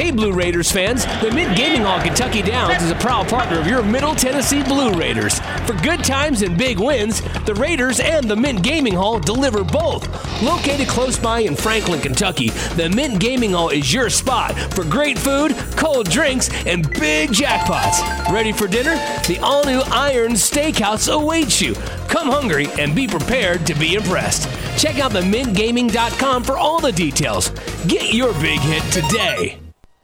[0.00, 1.04] Hey, Blue Raiders fans!
[1.20, 4.92] The Mint Gaming Hall Kentucky Downs is a proud partner of your Middle Tennessee Blue
[4.94, 5.40] Raiders.
[5.66, 10.08] For good times and big wins, the Raiders and the Mint Gaming Hall deliver both.
[10.42, 15.18] Located close by in Franklin, Kentucky, the Mint Gaming Hall is your spot for great
[15.18, 18.32] food, cold drinks, and big jackpots.
[18.32, 18.94] Ready for dinner?
[19.26, 21.74] The all new Iron Steakhouse awaits you.
[22.08, 24.48] Come hungry and be prepared to be impressed.
[24.78, 27.50] Check out the mintgaming.com for all the details.
[27.86, 29.58] Get your big hit today.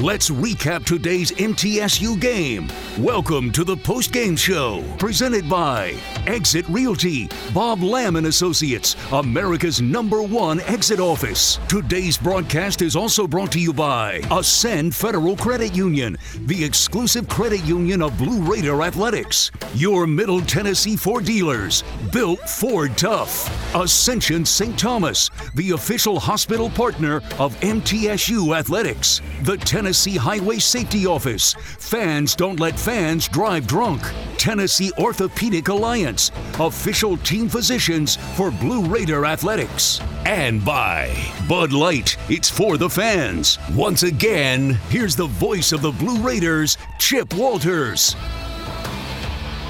[0.00, 2.72] Let's recap today's MTSU game.
[2.98, 5.94] Welcome to the post-game show, presented by
[6.26, 11.58] Exit Realty, Bob Lamb and Associates, America's number one exit office.
[11.68, 16.16] Today's broadcast is also brought to you by Ascend Federal Credit Union,
[16.46, 19.50] the exclusive credit union of Blue Raider Athletics.
[19.74, 23.74] Your Middle Tennessee Ford dealers, built Ford Tough.
[23.74, 24.78] Ascension St.
[24.78, 29.20] Thomas, the official hospital partner of MTSU Athletics.
[29.42, 31.54] The Tennessee Highway Safety Office.
[31.78, 34.00] Fans don't let fans drive drunk.
[34.38, 36.30] Tennessee Orthopedic Alliance,
[36.60, 40.00] official team physicians for Blue Raider Athletics.
[40.24, 41.14] And by
[41.48, 43.58] Bud Light, it's for the fans.
[43.72, 48.14] Once again, here's the voice of the Blue Raiders, Chip Walters.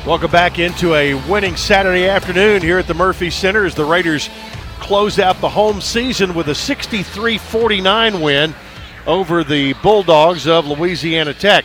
[0.07, 4.29] Welcome back into a winning Saturday afternoon here at the Murphy Center as the Raiders
[4.81, 8.55] close out the home season with a 63 49 win
[9.11, 11.65] over the Bulldogs of Louisiana Tech.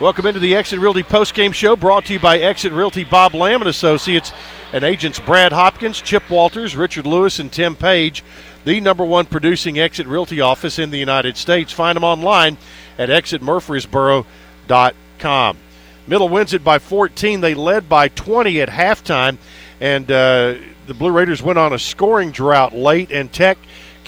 [0.00, 3.62] Welcome into the Exit Realty postgame show brought to you by Exit Realty Bob Lamb
[3.62, 4.32] and Associates
[4.72, 8.24] and agents Brad Hopkins, Chip Walters, Richard Lewis, and Tim Page,
[8.64, 11.72] the number one producing Exit Realty office in the United States.
[11.72, 12.58] Find them online
[12.98, 15.56] at exitmurfreesboro.com.
[16.08, 17.40] Middle wins it by 14.
[17.40, 19.38] They led by 20 at halftime,
[19.80, 20.56] and uh,
[20.88, 23.58] the Blue Raiders went on a scoring drought late, and Tech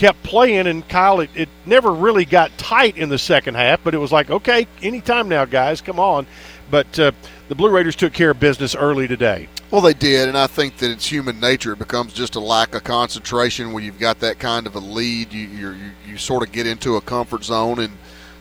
[0.03, 0.66] kept playing.
[0.66, 4.11] And Kyle, it, it never really got tight in the second half, but it was
[4.11, 6.27] like, okay, anytime now, guys, come on.
[6.73, 7.12] But uh,
[7.47, 9.49] the Blue Raiders took care of business early today.
[9.70, 11.73] Well, they did, and I think that it's human nature.
[11.74, 15.33] It becomes just a lack of concentration when you've got that kind of a lead.
[15.33, 15.77] You you
[16.07, 17.97] you sort of get into a comfort zone and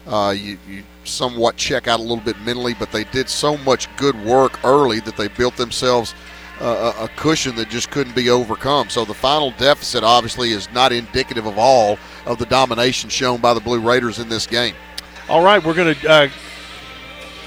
[0.08, 2.74] uh, you, you somewhat check out a little bit mentally.
[2.74, 6.16] But they did so much good work early that they built themselves
[6.62, 8.90] uh, a cushion that just couldn't be overcome.
[8.90, 13.54] So the final deficit obviously is not indicative of all of the domination shown by
[13.54, 14.76] the Blue Raiders in this game.
[15.28, 16.10] All right, we're going to.
[16.10, 16.30] Uh,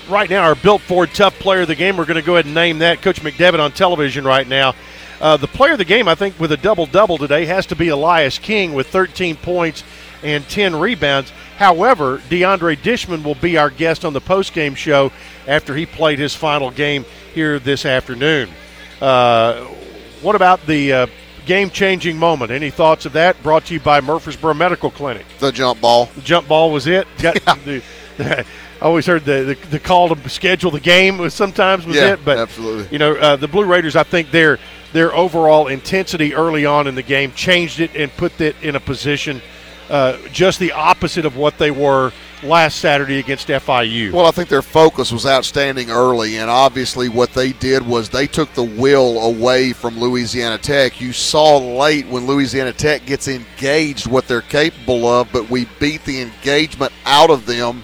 [0.09, 2.47] right now, our Built Ford Tough Player of the Game, we're going to go ahead
[2.47, 3.03] and name that.
[3.03, 4.75] Coach McDevitt on television right now.
[5.21, 7.77] Uh, the player of the game, I think, with a double double today has to
[7.77, 9.85] be Elias King with 13 points
[10.23, 11.31] and 10 rebounds.
[11.57, 15.13] However, DeAndre Dishman will be our guest on the postgame show
[15.47, 18.49] after he played his final game here this afternoon.
[19.01, 19.65] Uh,
[20.23, 21.07] what about the uh,
[21.47, 22.51] game changing moment?
[22.51, 23.41] Any thoughts of that?
[23.43, 25.27] Brought to you by Murfreesboro Medical Clinic.
[25.39, 26.07] The jump ball.
[26.07, 27.07] The jump ball was it.
[27.19, 27.35] Got
[27.65, 27.83] the,
[28.17, 28.41] the,
[28.81, 32.15] I always heard the, the, the call to schedule the game was sometimes was yeah,
[32.15, 32.89] it, but absolutely.
[32.91, 33.97] You know, uh, the Blue Raiders.
[33.97, 34.59] I think their
[34.93, 38.81] their overall intensity early on in the game changed it and put it in a
[38.81, 39.43] position
[39.91, 42.13] uh, just the opposite of what they were
[42.45, 44.13] last Saturday against FIU.
[44.13, 48.27] Well, I think their focus was outstanding early, and obviously what they did was they
[48.27, 51.01] took the will away from Louisiana Tech.
[51.01, 56.05] You saw late when Louisiana Tech gets engaged what they're capable of, but we beat
[56.05, 57.83] the engagement out of them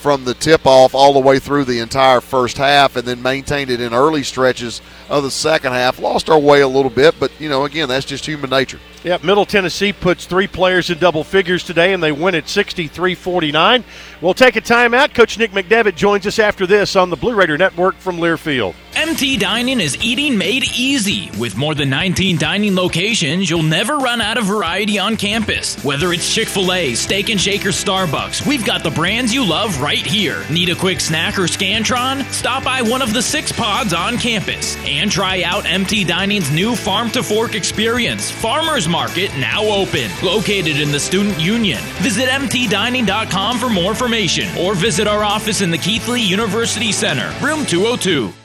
[0.00, 3.70] from the tip off all the way through the entire first half and then maintained
[3.70, 5.98] it in early stretches of the second half.
[5.98, 8.80] Lost our way a little bit, but, you know, again, that's just human nature.
[9.04, 13.14] Yep, Middle Tennessee puts three players in double figures today, and they win at 63
[13.14, 13.84] 49.
[14.20, 15.14] We'll take a timeout.
[15.14, 18.74] Coach Nick McDevitt joins us after this on the Blue Raider Network from Learfield.
[18.94, 21.30] MT Dining is eating made easy.
[21.38, 25.82] With more than 19 dining locations, you'll never run out of variety on campus.
[25.82, 29.46] Whether it's Chick fil A, Steak and Shake, or Starbucks, we've got the brands you
[29.46, 30.44] love right here.
[30.50, 32.30] Need a quick snack or Scantron?
[32.30, 36.76] Stop by one of the six pods on campus and try out MT Dining's new
[36.76, 38.30] Farm to Fork experience.
[38.30, 40.10] Farmers Market now open.
[40.22, 41.80] Located in the Student Union.
[42.02, 44.09] Visit MTDining.com for more information
[44.58, 48.39] or visit our office in the Keathley University Center, room 202.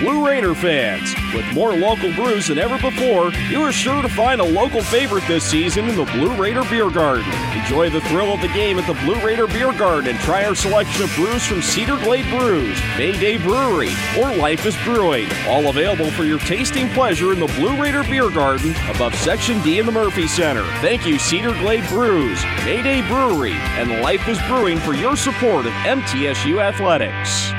[0.00, 4.40] Blue Raider fans, with more local brews than ever before, you are sure to find
[4.40, 7.30] a local favorite this season in the Blue Raider Beer Garden.
[7.52, 10.54] Enjoy the thrill of the game at the Blue Raider Beer Garden and try our
[10.54, 15.28] selection of brews from Cedar Glade Brews, Mayday Brewery, or Life is Brewing.
[15.46, 19.80] All available for your tasting pleasure in the Blue Raider Beer Garden above Section D
[19.80, 20.64] in the Murphy Center.
[20.80, 25.72] Thank you, Cedar Glade Brews, Mayday Brewery, and Life is Brewing for your support of
[25.84, 27.52] MTSU Athletics.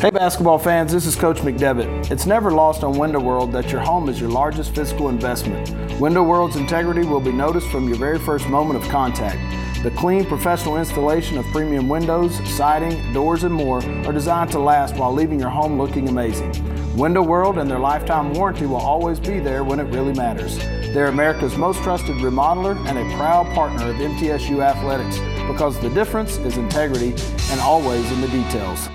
[0.00, 2.10] Hey basketball fans, this is Coach McDevitt.
[2.10, 5.70] It's never lost on Window World that your home is your largest physical investment.
[6.00, 9.36] Window World's integrity will be noticed from your very first moment of contact.
[9.82, 14.96] The clean, professional installation of premium windows, siding, doors, and more are designed to last
[14.96, 16.50] while leaving your home looking amazing.
[16.96, 20.56] Window World and their lifetime warranty will always be there when it really matters.
[20.94, 26.38] They're America's most trusted remodeler and a proud partner of MTSU Athletics because the difference
[26.38, 27.10] is integrity
[27.50, 28.88] and always in the details.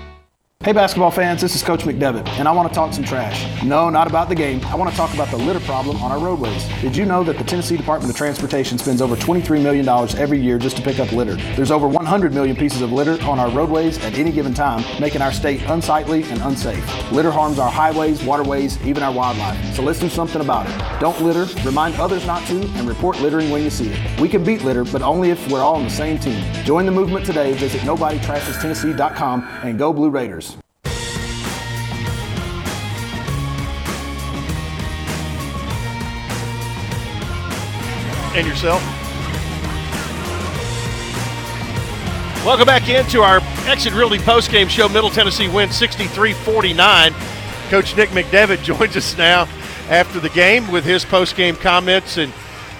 [0.66, 3.62] Hey basketball fans, this is Coach McDevitt, and I want to talk some trash.
[3.62, 4.60] No, not about the game.
[4.64, 6.66] I want to talk about the litter problem on our roadways.
[6.80, 9.88] Did you know that the Tennessee Department of Transportation spends over $23 million
[10.18, 11.36] every year just to pick up litter?
[11.54, 15.22] There's over 100 million pieces of litter on our roadways at any given time, making
[15.22, 17.12] our state unsightly and unsafe.
[17.12, 19.72] Litter harms our highways, waterways, even our wildlife.
[19.72, 21.00] So let's do something about it.
[21.00, 24.20] Don't litter, remind others not to, and report littering when you see it.
[24.20, 26.42] We can beat litter, but only if we're all on the same team.
[26.64, 27.52] Join the movement today.
[27.52, 30.55] Visit NobodyTrashesTennessee.com and go Blue Raiders.
[38.36, 38.82] And yourself.
[42.44, 44.88] Welcome back into our Exit Realty postgame show.
[44.88, 47.14] Middle Tennessee wins 63 49.
[47.70, 49.48] Coach Nick McDevitt joins us now
[49.88, 52.18] after the game with his postgame comments.
[52.18, 52.32] And,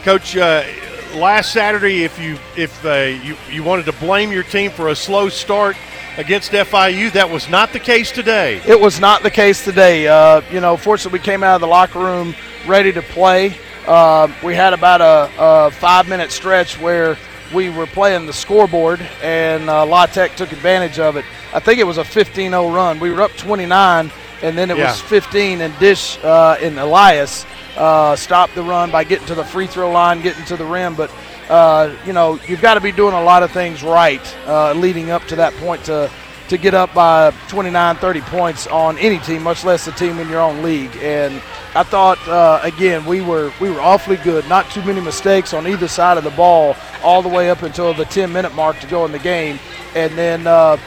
[0.04, 0.62] Coach, uh,
[1.14, 4.94] last Saturday, if you if uh, you, you wanted to blame your team for a
[4.94, 5.76] slow start
[6.18, 8.60] against FIU, that was not the case today.
[8.66, 10.06] It was not the case today.
[10.06, 12.34] Uh, you know, fortunately, we came out of the locker room
[12.66, 13.56] ready to play.
[13.86, 17.16] Uh, we had about a, a, five minute stretch where
[17.54, 21.24] we were playing the scoreboard, and uh, La Tech took advantage of it.
[21.54, 22.98] I think it was a 15 0 run.
[22.98, 24.10] We were up 29,
[24.42, 24.90] and then it yeah.
[24.90, 27.46] was 15, and Dish uh, and Elias
[27.76, 30.96] uh, stopped the run by getting to the free throw line, getting to the rim.
[30.96, 31.12] But,
[31.48, 35.10] uh, you know, you've got to be doing a lot of things right uh, leading
[35.10, 36.10] up to that point to
[36.48, 40.28] to get up by 29, 30 points on any team, much less a team in
[40.28, 40.96] your own league.
[40.98, 41.42] And
[41.74, 44.48] I thought uh, again we were we were awfully good.
[44.48, 47.94] Not too many mistakes on either side of the ball, all the way up until
[47.94, 49.58] the 10 minute mark to go in the game,
[49.94, 50.46] and then.
[50.46, 50.78] Uh,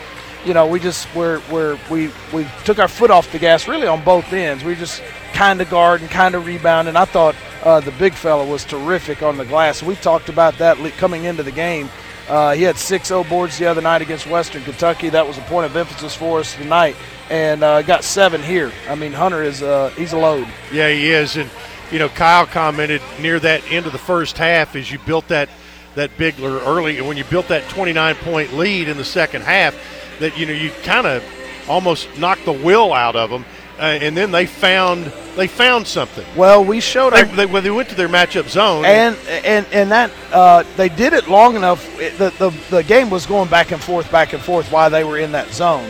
[0.45, 1.41] you know, we just we're
[1.89, 4.63] we we took our foot off the gas really on both ends.
[4.63, 5.03] We just
[5.33, 8.63] kind of guard and kind of rebound, and I thought uh, the big fella was
[8.63, 9.83] terrific on the glass.
[9.83, 11.89] We talked about that coming into the game
[12.29, 15.09] uh, he had 6-0 boards the other night against Western Kentucky.
[15.09, 16.95] That was a point of emphasis for us tonight,
[17.29, 18.71] and uh, got seven here.
[18.87, 20.47] I mean, Hunter is uh, he's a load.
[20.71, 21.49] Yeah, he is, and
[21.91, 25.49] you know, Kyle commented near that end of the first half as you built that
[25.95, 29.75] that big early and when you built that 29 point lead in the second half
[30.19, 31.23] that you know you kind of
[31.67, 33.43] almost knocked the will out of them
[33.79, 35.05] uh, and then they found
[35.37, 36.25] they found something.
[36.35, 39.91] Well, we showed they, they, when they went to their matchup zone, and and and
[39.91, 41.85] that uh, they did it long enough.
[41.97, 45.17] the, the the game was going back and forth, back and forth while they were
[45.17, 45.89] in that zone,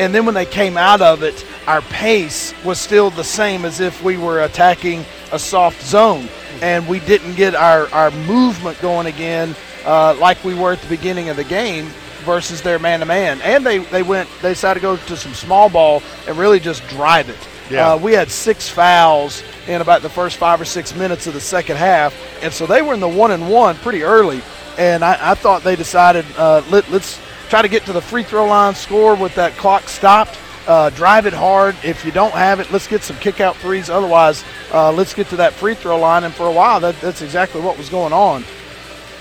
[0.00, 3.78] and then when they came out of it, our pace was still the same as
[3.78, 6.28] if we were attacking a soft zone,
[6.60, 9.54] and we didn't get our our movement going again
[9.84, 11.88] uh, like we were at the beginning of the game
[12.28, 13.40] versus their man to man.
[13.40, 16.86] And they, they went they decided to go to some small ball and really just
[16.88, 17.48] drive it.
[17.70, 17.92] Yeah.
[17.92, 21.40] Uh, we had six fouls in about the first five or six minutes of the
[21.40, 24.42] second half, and so they were in the one and one pretty early.
[24.76, 27.18] And I, I thought they decided uh, let, let's
[27.48, 30.38] try to get to the free throw line, score with that clock stopped.
[30.66, 31.74] Uh, drive it hard.
[31.82, 33.88] If you don't have it, let's get some kick out threes.
[33.88, 36.24] Otherwise, uh, let's get to that free throw line.
[36.24, 38.44] And for a while, that, that's exactly what was going on.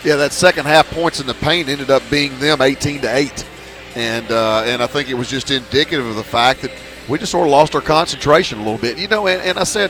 [0.04, 3.46] Yeah, that second half points in the paint ended up being them 18 to 8.
[3.96, 6.72] And uh, and I think it was just indicative of the fact that
[7.10, 8.98] we just sort of lost our concentration a little bit.
[9.00, 9.90] You know, and, and I said,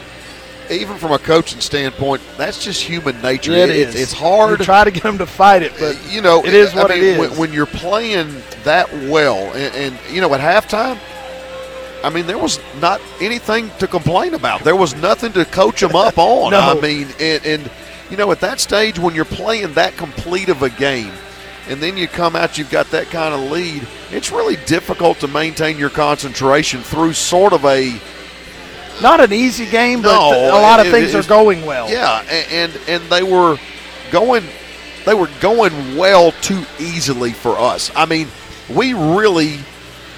[0.70, 3.52] even from a coaching standpoint, that's just human nature.
[3.52, 4.60] It It's- It's hard.
[4.60, 6.90] You try to get them to fight it, but you know, it is I what
[6.92, 7.20] mean, it is.
[7.20, 10.98] When, when you're playing that well, and, and you know, at halftime,
[12.04, 14.64] I mean, there was not anything to complain about.
[14.64, 16.52] There was nothing to coach them up on.
[16.52, 16.60] No.
[16.60, 17.72] I mean, and, and
[18.10, 21.12] you know, at that stage when you're playing that complete of a game,
[21.70, 23.86] and then you come out, you've got that kind of lead.
[24.12, 27.94] It's really difficult to maintain your concentration through sort of a
[29.02, 31.90] Not an easy game, but no, a lot of it- things it- are going well.
[31.90, 32.22] Yeah,
[32.52, 33.60] and and they were
[34.12, 34.44] going
[35.06, 37.92] they were going well too easily for us.
[37.96, 38.28] I mean,
[38.70, 39.60] we really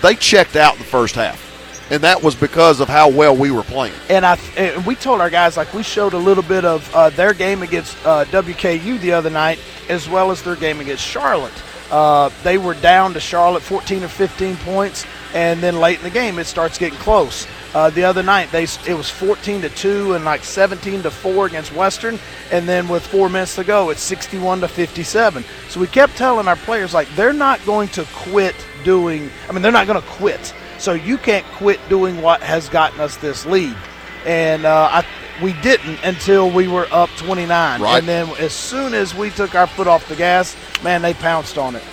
[0.02, 1.44] they checked out in the first half.
[1.92, 3.96] And that was because of how well we were playing.
[4.10, 7.10] And I and we told our guys like we showed a little bit of uh,
[7.12, 9.60] their game against uh, WKU the other night,
[9.90, 11.54] as well as their game against Charlotte.
[11.92, 16.10] Uh, they were down to Charlotte 14 or 15 points, and then late in the
[16.10, 17.48] game it starts getting close.
[17.74, 21.48] Uh, the other night they it was 14 to two and like 17 to four
[21.48, 22.20] against Western,
[22.52, 25.44] and then with four minutes to go it's 61 to 57.
[25.70, 29.30] So we kept telling our players like they're not going to quit doing.
[29.48, 30.54] I mean they're not going to quit.
[30.80, 33.76] So you can't quit doing what has gotten us this lead.
[34.26, 35.06] And uh, I,
[35.42, 37.82] we didn't until we were up 29.
[37.82, 38.00] Right.
[38.00, 41.58] And then as soon as we took our foot off the gas, man, they pounced
[41.58, 41.84] on it.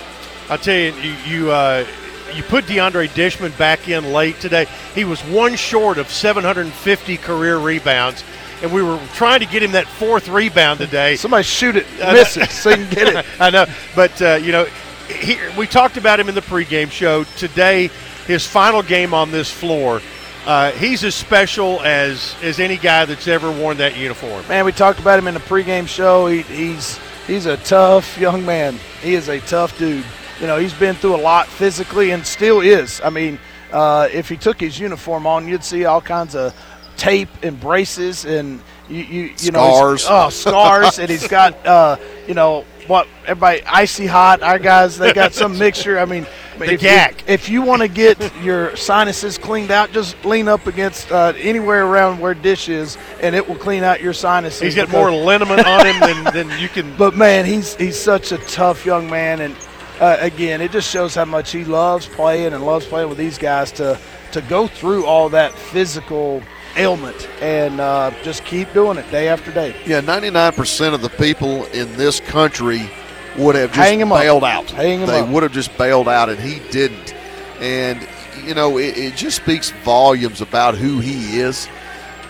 [0.49, 1.85] I'll tell you, you you, uh,
[2.33, 4.65] you put DeAndre Dishman back in late today.
[4.95, 8.23] He was one short of 750 career rebounds,
[8.61, 11.15] and we were trying to get him that fourth rebound today.
[11.15, 12.43] Somebody shoot it, I miss know.
[12.43, 13.25] it, so you can get it.
[13.39, 13.65] I know,
[13.95, 14.65] but uh, you know,
[15.09, 17.89] he, we talked about him in the pregame show today.
[18.27, 20.01] His final game on this floor.
[20.45, 24.47] Uh, he's as special as as any guy that's ever worn that uniform.
[24.47, 26.27] Man, we talked about him in the pregame show.
[26.27, 28.79] He, he's he's a tough young man.
[29.01, 30.05] He is a tough dude.
[30.39, 33.01] You know, he's been through a lot physically and still is.
[33.01, 33.39] I mean,
[33.71, 36.53] uh, if he took his uniform on, you'd see all kinds of
[36.95, 38.59] tape and braces and
[38.89, 40.07] you you, you know Scars.
[40.09, 41.95] oh scars and he's got uh,
[42.27, 44.41] you know what everybody icy hot.
[44.41, 45.99] Our guys they got some mixture.
[45.99, 46.25] I mean.
[46.57, 47.21] The if, gack.
[47.21, 51.33] If, if you want to get your sinuses cleaned out, just lean up against uh,
[51.37, 54.61] anywhere around where dish is, and it will clean out your sinuses.
[54.61, 56.87] He's got more liniment on him than, than you can.
[56.97, 59.55] But man, he's he's such a tough young man, and
[59.99, 63.37] uh, again, it just shows how much he loves playing and loves playing with these
[63.37, 63.99] guys to
[64.31, 66.41] to go through all that physical
[66.77, 69.75] ailment and uh, just keep doing it day after day.
[69.85, 72.89] Yeah, 99% of the people in this country
[73.37, 74.19] would have just Hang him up.
[74.19, 74.69] bailed out.
[74.71, 75.29] Hang him they up.
[75.29, 77.13] would have just bailed out, and he didn't.
[77.59, 78.07] And,
[78.45, 81.67] you know, it, it just speaks volumes about who he is.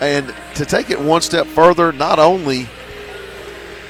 [0.00, 2.66] And to take it one step further, not only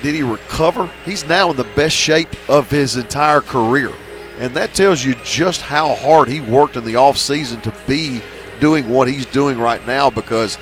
[0.03, 3.93] did he recover, he's now in the best shape of his entire career.
[4.39, 8.23] And that tells you just how hard he worked in the offseason to be
[8.61, 10.59] doing what he's doing right now because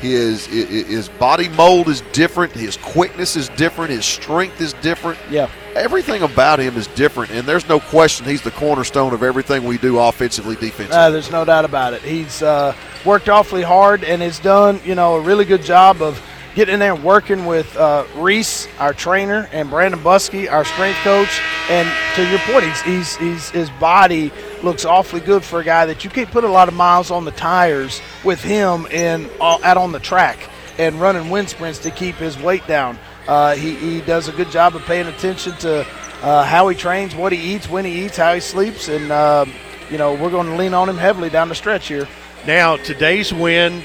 [0.00, 5.18] his his body mold is different, his quickness is different, his strength is different.
[5.30, 5.50] Yeah.
[5.74, 9.78] Everything about him is different, and there's no question he's the cornerstone of everything we
[9.78, 10.96] do offensively, defensively.
[10.96, 12.02] Uh, there's no doubt about it.
[12.02, 12.74] He's uh,
[13.04, 16.20] worked awfully hard and has done, you know, a really good job of
[16.54, 20.98] getting in there and working with uh, Reese, our trainer, and Brandon Buskey, our strength
[20.98, 21.40] coach.
[21.68, 25.86] And to your point, he's, he's, he's his body looks awfully good for a guy
[25.86, 29.58] that you can't put a lot of miles on the tires with him and uh,
[29.62, 30.38] out on the track
[30.78, 32.98] and running wind sprints to keep his weight down.
[33.28, 35.86] Uh, he, he does a good job of paying attention to
[36.22, 39.52] uh, how he trains, what he eats, when he eats, how he sleeps, and um,
[39.90, 42.08] you know we're going to lean on him heavily down the stretch here.
[42.46, 43.82] Now, today's win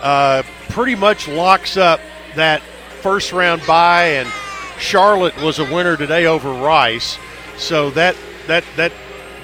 [0.00, 2.00] uh, pretty much locks up
[2.36, 2.62] that
[3.00, 4.28] first round bye, and
[4.78, 7.18] Charlotte was a winner today over Rice,
[7.56, 8.16] so that
[8.46, 8.92] that that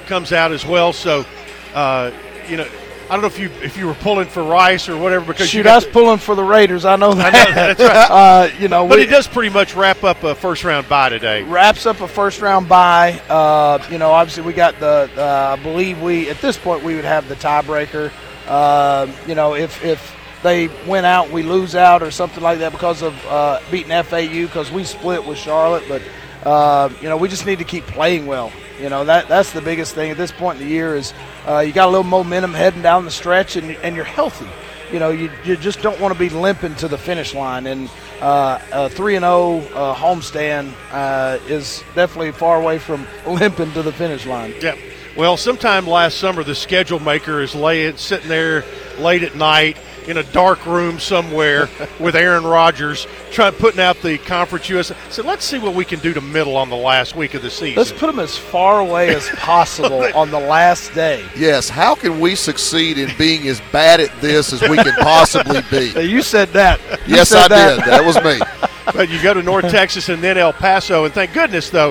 [0.07, 0.93] comes out as well.
[0.93, 1.25] So,
[1.73, 2.11] uh,
[2.47, 2.67] you know,
[3.09, 5.63] I don't know if you if you were pulling for Rice or whatever because Shoot,
[5.63, 6.85] got us pulling for the Raiders.
[6.85, 7.33] I know I that.
[7.33, 8.11] know, that's right.
[8.11, 11.09] uh, you know, but we- it does pretty much wrap up a first round bye
[11.09, 11.43] today.
[11.43, 13.19] wraps up a first round bye.
[13.29, 15.09] Uh, you know, obviously we got the.
[15.17, 18.11] Uh, I believe we at this point we would have the tiebreaker.
[18.47, 22.71] Uh, you know, if if they win out, we lose out or something like that
[22.71, 25.83] because of uh, beating FAU because we split with Charlotte.
[25.87, 26.01] But
[26.47, 28.51] uh, you know, we just need to keep playing well.
[28.79, 31.13] You know, that that's the biggest thing at this point in the year is
[31.47, 34.47] uh, you got a little momentum heading down the stretch and and you're healthy
[34.93, 37.65] you know, you, you just don't want to be limping to the finish line.
[37.65, 37.89] And
[38.21, 43.81] uh, a three and zero uh, homestand uh, is definitely far away from limping to
[43.81, 44.53] the finish line.
[44.61, 44.75] Yeah.
[45.17, 48.63] Well, sometime last summer, the schedule maker is laying, sitting there
[48.99, 49.77] late at night
[50.07, 51.69] in a dark room somewhere
[51.99, 54.95] with Aaron Rodgers trying putting out the Conference USA.
[55.09, 57.49] So let's see what we can do to middle on the last week of the
[57.49, 57.77] season.
[57.77, 61.25] Let's put them as far away as possible on the last day.
[61.35, 65.61] Yes, how can we succeed in being as bad at this as we can possibly
[65.69, 65.93] be?
[66.13, 66.79] You said that.
[67.07, 67.75] You yes, said I that.
[67.77, 67.85] did.
[67.85, 68.39] That was me.
[68.93, 71.89] but you go to North Texas and then El Paso, and thank goodness though,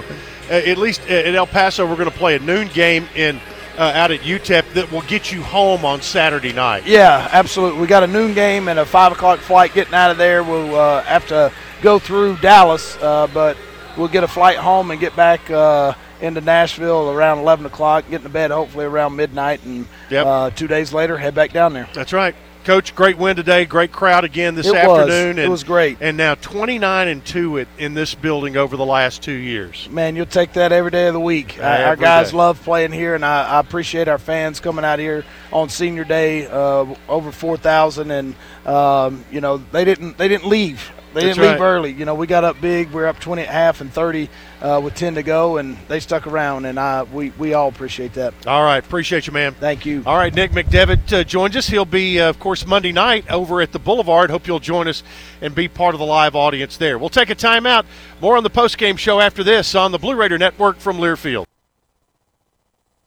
[0.50, 3.40] uh, at least at El Paso we're going to play a noon game in
[3.78, 6.86] uh, out at UTEP that will get you home on Saturday night.
[6.86, 7.80] Yeah, absolutely.
[7.80, 10.42] We got a noon game and a five o'clock flight getting out of there.
[10.42, 13.56] We'll uh, have to go through Dallas, uh, but
[13.96, 18.22] we'll get a flight home and get back uh, into Nashville around 11 o'clock, get
[18.22, 20.26] to bed hopefully around midnight, and Yep.
[20.26, 21.88] uh, two days later head back down there.
[21.94, 22.34] That's right.
[22.64, 23.64] Coach, great win today.
[23.64, 25.00] Great crowd again this It was.
[25.00, 25.38] afternoon.
[25.38, 25.98] It and, was great.
[26.00, 29.88] And now 29 and 2 at, in this building over the last two years.
[29.90, 31.58] Man, you'll take that every day of the week.
[31.58, 32.36] Uh, our guys day.
[32.36, 36.46] love playing here, and I, I appreciate our fans coming out here on Senior Day.
[36.46, 38.34] Uh, over four thousand, and
[38.64, 40.92] um, you know they didn't they didn't leave.
[41.14, 41.92] They That's didn't leave early.
[41.92, 42.90] You know, we got up big.
[42.90, 44.30] We are up 20 at half and 30
[44.62, 48.14] uh, with 10 to go, and they stuck around, and I we, we all appreciate
[48.14, 48.32] that.
[48.46, 48.82] All right.
[48.82, 49.54] Appreciate you, man.
[49.54, 50.02] Thank you.
[50.06, 50.32] All right.
[50.32, 51.66] Nick McDevitt uh, joins us.
[51.66, 54.30] He'll be, uh, of course, Monday night over at the Boulevard.
[54.30, 55.02] Hope you'll join us
[55.40, 56.98] and be part of the live audience there.
[56.98, 57.84] We'll take a timeout.
[58.20, 61.44] More on the postgame show after this on the Blue Raider Network from Learfield.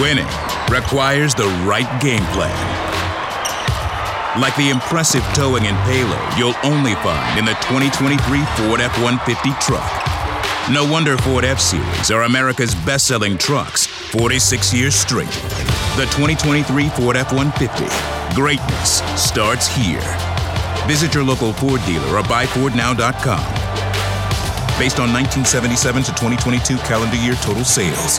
[0.00, 0.24] Winning
[0.70, 2.56] requires the right game plan.
[4.40, 8.16] Like the impressive towing and payload you'll only find in the 2023
[8.56, 9.84] Ford F 150 truck.
[10.72, 15.28] No wonder Ford F Series are America's best selling trucks 46 years straight.
[15.96, 18.34] The 2023 Ford F 150.
[18.34, 20.00] Greatness starts here.
[20.86, 23.44] Visit your local Ford dealer or buyfordnow.com.
[24.78, 28.18] Based on 1977 to 2022 calendar year total sales.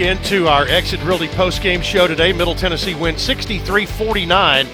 [0.00, 2.32] Into our Exit Realty post-game show today.
[2.32, 4.68] Middle Tennessee wins 63-49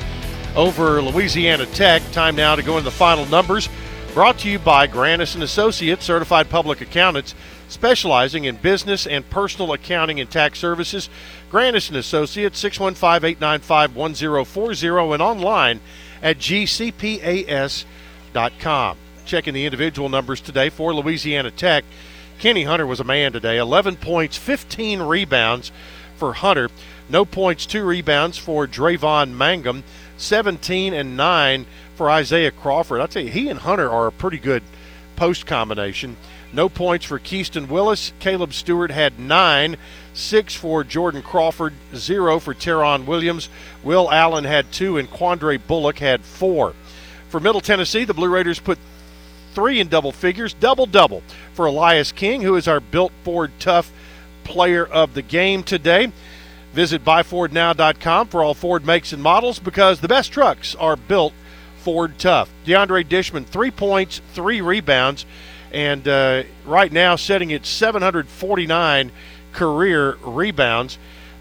[0.56, 2.02] over Louisiana Tech.
[2.12, 3.68] Time now to go into the final numbers.
[4.14, 7.34] Brought to you by Granis and Associates, certified public accountants
[7.68, 11.08] specializing in business and personal accounting and tax services.
[11.50, 15.80] Granis and Associates 615-895-1040 and online
[16.22, 17.86] at gcpas.com.
[19.24, 21.84] Checking the individual numbers today for Louisiana Tech.
[22.40, 23.58] Kenny Hunter was a man today.
[23.58, 25.70] 11 points, 15 rebounds
[26.16, 26.70] for Hunter.
[27.10, 29.84] No points, two rebounds for Dravon Mangum.
[30.16, 33.02] 17 and 9 for Isaiah Crawford.
[33.02, 34.62] I'll tell you, he and Hunter are a pretty good
[35.16, 36.16] post combination.
[36.50, 38.14] No points for Keaston Willis.
[38.20, 39.76] Caleb Stewart had nine.
[40.14, 41.74] Six for Jordan Crawford.
[41.94, 43.50] Zero for Teron Williams.
[43.82, 46.74] Will Allen had two, and Quandre Bullock had four.
[47.28, 48.78] For Middle Tennessee, the Blue Raiders put
[49.54, 51.22] three in double figures, double double
[51.52, 53.92] for Elias King, who is our built Ford tough
[54.44, 56.12] player of the game today.
[56.72, 61.32] Visit buyfordnow.com for all Ford makes and models because the best trucks are built
[61.78, 62.50] Ford tough.
[62.64, 65.26] DeAndre Dishman, three points, three rebounds,
[65.72, 69.10] and uh, right now setting at 749
[69.52, 70.98] career rebounds.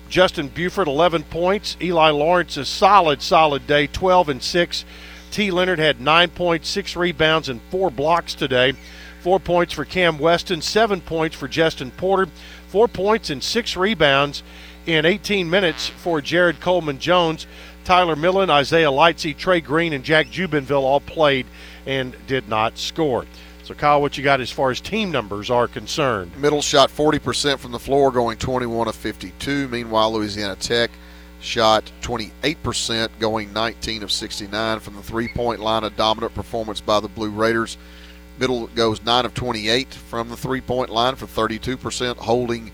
[0.09, 1.77] Justin Bufford, 11 points.
[1.79, 4.85] Eli Lawrence, a solid, solid day, 12 and 6.
[5.31, 5.51] T.
[5.51, 8.73] Lenard had nine points, six rebounds, and four blocks today
[9.19, 12.31] four points for Cam Weston, seven points for Jestin Porter,
[12.67, 14.43] four points and six rebounds
[14.85, 17.45] in 18 minutes for Jared Coleman Jones.
[17.83, 21.47] Tyler Millen, Isaiah Lightsey, Trey Green, and Jack Jubinville all played
[21.85, 23.25] and did not score.
[23.63, 26.35] So, Kyle, what you got as far as team numbers are concerned?
[26.37, 29.67] Middle shot 40% from the floor, going 21 of 52.
[29.67, 30.91] Meanwhile, Louisiana Tech
[31.41, 35.83] shot 28%, going 19 of 69 from the three point line.
[35.83, 37.77] A dominant performance by the Blue Raiders.
[38.37, 42.71] Middle goes 9 of 28 from the three point line for 32%, holding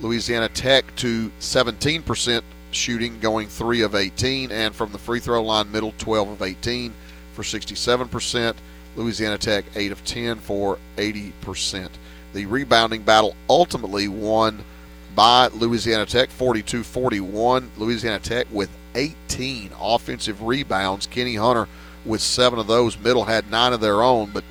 [0.00, 4.52] Louisiana Tech to 17% shooting, going 3 of 18.
[4.52, 6.94] And from the free throw line, middle 12 of 18
[7.32, 8.54] for 67%.
[8.96, 11.88] Louisiana Tech 8 of 10 for 80%.
[12.32, 14.64] The rebounding battle ultimately won
[15.18, 17.72] by Louisiana Tech 42 41.
[17.76, 21.08] Louisiana Tech with 18 offensive rebounds.
[21.08, 21.66] Kenny Hunter
[22.06, 22.96] with seven of those.
[22.96, 24.44] Middle had nine of their own, but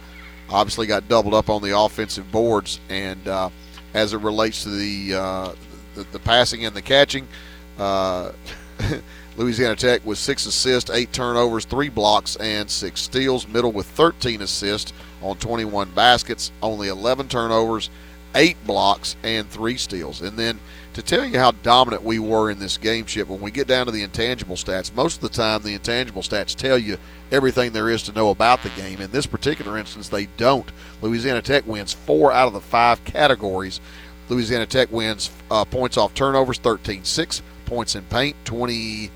[0.49, 2.81] obviously got doubled up on the offensive boards.
[2.89, 3.49] And uh,
[3.93, 5.53] as it relates to the, uh,
[5.95, 7.29] the, the passing and the catching,
[7.79, 8.33] uh,
[9.37, 13.47] Louisiana Tech with six assists, eight turnovers, three blocks, and six steals.
[13.47, 17.89] Middle with 13 assists on 21 baskets, only 11 turnovers,
[18.35, 20.21] eight blocks, and three steals.
[20.21, 20.59] And then
[20.93, 23.85] to tell you how dominant we were in this game, Chip, when we get down
[23.85, 26.97] to the intangible stats, most of the time the intangible stats tell you
[27.31, 29.01] everything there is to know about the game.
[29.01, 30.71] In this particular instance, they don't.
[31.01, 33.79] Louisiana Tech wins four out of the five categories.
[34.29, 39.09] Louisiana Tech wins uh, points off turnovers, 13 6, points in paint, 20-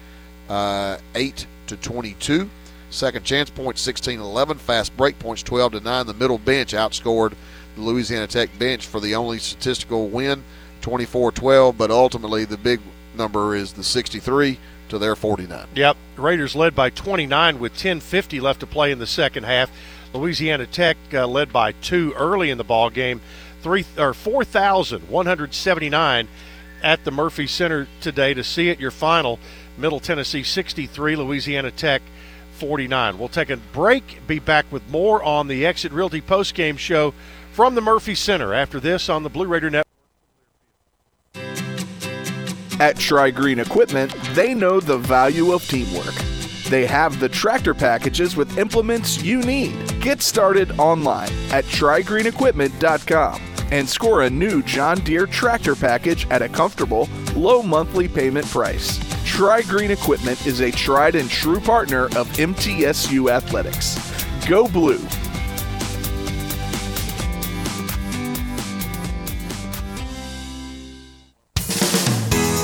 [0.52, 2.50] uh, 8 to 22.
[2.90, 4.58] Second chance points 16 11.
[4.58, 6.08] Fast break points 12 to 9.
[6.08, 7.34] The middle bench outscored
[7.77, 10.43] Louisiana Tech bench for the only statistical win
[10.82, 11.77] 24 12.
[11.77, 12.82] But ultimately, the big
[13.16, 14.58] number is the 63
[14.90, 15.67] to their 49.
[15.75, 15.98] Yep.
[16.17, 19.72] Raiders led by 29 with 10.50 left to play in the second half.
[20.14, 23.22] Louisiana Tech uh, led by two early in the ball game.
[23.61, 26.27] Three or 4,179
[26.83, 28.80] at the Murphy Center today to see it.
[28.80, 29.40] Your final.
[29.77, 32.01] Middle Tennessee 63, Louisiana Tech
[32.53, 33.17] 49.
[33.17, 37.16] We'll take a break, be back with more on the Exit Realty post game show
[37.52, 39.88] from the Murphy Center after this on the Blue Raider Network.
[42.80, 46.16] At Tri Green Equipment, they know the value of teamwork.
[46.70, 50.02] They have the tractor packages with implements you need.
[50.02, 56.50] Get started online at trigreenequipment.com and score a new John Deere tractor package at a
[56.50, 59.00] comfortable, low monthly payment price.
[59.26, 63.98] Tri Green Equipment is a tried and true partner of MTSU Athletics.
[64.48, 65.00] Go Blue!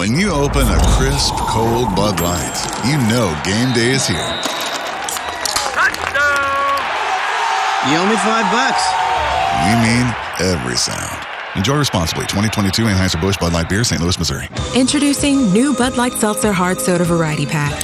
[0.00, 2.56] When you open a crisp, cold Bud Light,
[2.86, 4.16] you know game day is here.
[5.76, 6.80] Touchdown!
[7.84, 8.82] You owe me five bucks.
[9.60, 10.08] We mean
[10.40, 11.26] every sound.
[11.54, 12.22] Enjoy responsibly.
[12.22, 14.00] 2022 Anheuser-Busch Bud Light Beer, St.
[14.00, 14.48] Louis, Missouri.
[14.74, 17.74] Introducing new Bud Light Seltzer Hard Soda Variety Pack.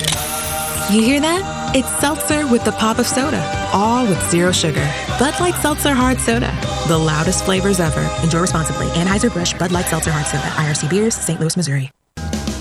[0.90, 1.74] You hear that?
[1.76, 4.90] It's seltzer with the pop of soda, all with zero sugar.
[5.18, 6.50] Bud Light Seltzer Hard Soda,
[6.88, 8.08] the loudest flavors ever.
[8.22, 8.86] Enjoy responsibly.
[8.86, 11.38] Anheuser-Busch Bud Light Seltzer Hard Soda, IRC Beers, St.
[11.38, 11.90] Louis, Missouri.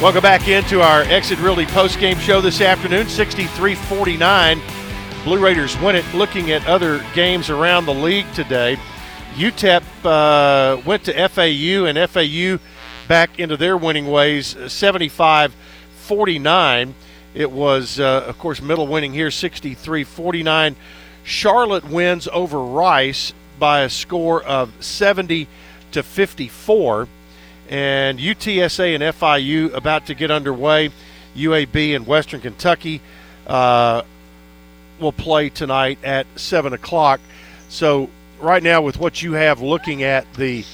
[0.00, 5.24] Welcome back into our Exit Realty post-game show this afternoon, 63-49.
[5.24, 6.06] Blue Raiders win it.
[6.14, 8.78] Looking at other games around the league today,
[9.34, 12.58] UTEP uh, went to FAU, and FAU
[13.08, 16.94] back into their winning ways, 75-49.
[17.34, 20.76] It was, uh, of course, middle winning here, 63-49.
[21.24, 25.46] Charlotte wins over Rice by a score of 70
[25.92, 27.06] to 54
[27.70, 30.90] and UTSA and FIU about to get underway.
[31.36, 33.00] UAB and Western Kentucky
[33.46, 34.02] uh,
[34.98, 37.20] will play tonight at 7 o'clock.
[37.68, 40.64] So, right now, with what you have looking at the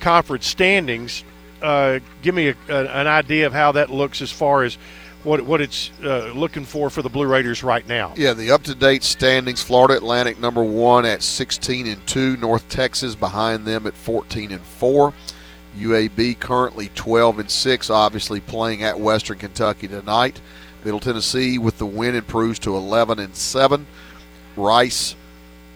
[0.00, 1.22] conference standings,
[1.62, 4.76] uh, give me a, a, an idea of how that looks as far as
[5.22, 8.12] what what it's uh, looking for for the Blue Raiders right now.
[8.16, 13.64] Yeah, the up-to-date standings: Florida Atlantic number one at 16 and two, North Texas behind
[13.64, 15.14] them at 14 and four.
[15.78, 20.40] UAB currently 12 and 6, obviously playing at Western Kentucky tonight.
[20.84, 23.86] Middle Tennessee with the win improves to 11 and 7.
[24.56, 25.16] Rice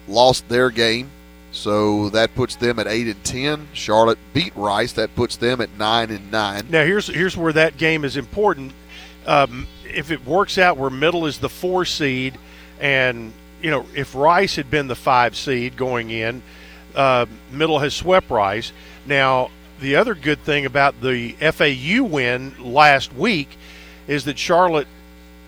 [0.06, 1.10] lost their game,
[1.50, 3.68] so that puts them at 8 and 10.
[3.72, 6.66] Charlotte beat Rice, that puts them at 9 and 9.
[6.70, 8.72] Now here's here's where that game is important.
[9.26, 12.38] Um, if it works out where Middle is the 4 seed
[12.80, 16.42] and you know, if Rice had been the 5 seed going in,
[16.94, 18.72] uh, Middle has swept Rice.
[19.06, 19.50] Now,
[19.80, 23.56] the other good thing about the FAU win last week
[24.06, 24.88] is that Charlotte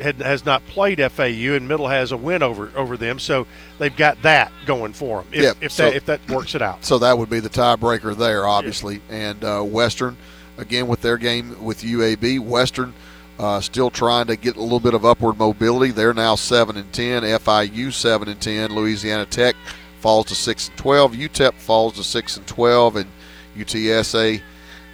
[0.00, 3.47] had, has not played FAU, and Middle has a win over over them, so
[3.78, 5.26] they've got that going for them.
[5.33, 6.84] If, Yep, if so- that if that works it out.
[6.84, 9.00] So that would be the tiebreaker there, obviously.
[9.10, 10.17] And uh, Western,
[10.59, 12.94] again with their game with UAB, Western
[13.39, 15.91] uh, still trying to get a little bit of upward mobility.
[15.92, 17.23] They're now seven and ten.
[17.23, 18.75] FIU seven and ten.
[18.75, 19.57] Louisiana Tech
[20.00, 21.12] falls to six and twelve.
[21.12, 23.10] UTEP falls to six and twelve, and
[23.56, 24.40] UTSA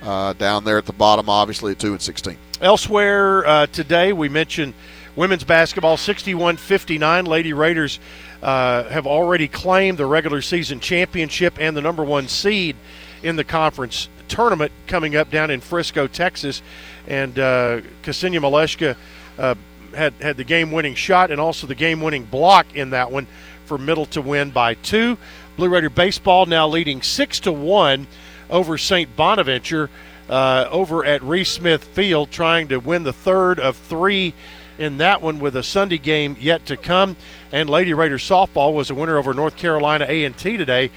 [0.03, 2.39] uh, down there at the bottom, obviously at two and sixteen.
[2.61, 4.75] Elsewhere uh, today, we mentioned
[5.15, 7.25] women's basketball 61 59.
[7.25, 7.99] Lady Raiders
[8.43, 12.77] uh, have already claimed the regular season championship and the number one seed
[13.23, 16.63] in the conference tournament coming up down in Frisco, Texas.
[17.07, 18.97] And uh, Kseniya Malashka
[19.39, 19.55] uh,
[19.95, 23.27] had, had the game winning shot and also the game winning block in that one
[23.65, 25.19] for Middle to win by two.
[25.57, 28.07] Blue Raider baseball now leading 6 to 1
[28.51, 29.15] over St.
[29.17, 29.91] Bonaventure
[30.29, 34.35] uh, over at Reese Smith Field, trying to win the third of three
[34.79, 37.17] in that one with a Sunday game yet to come.
[37.53, 40.91] And Lady Raiders softball was a winner over North Carolina A&T today,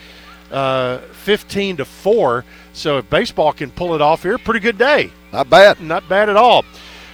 [0.51, 2.45] uh, 15 to four.
[2.73, 5.11] So if baseball can pull it off here, pretty good day.
[5.31, 5.79] Not bad.
[5.79, 6.65] Not bad at all.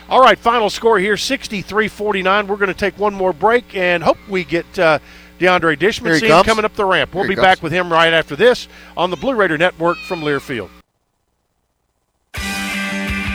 [0.07, 2.47] All right, final score here 63 49.
[2.47, 4.99] We're going to take one more break and hope we get uh,
[5.39, 6.45] DeAndre Dishman Here he See him comes.
[6.47, 7.13] coming up the ramp.
[7.13, 10.21] We'll Here be back with him right after this on the Blue Raider Network from
[10.21, 10.69] Learfield.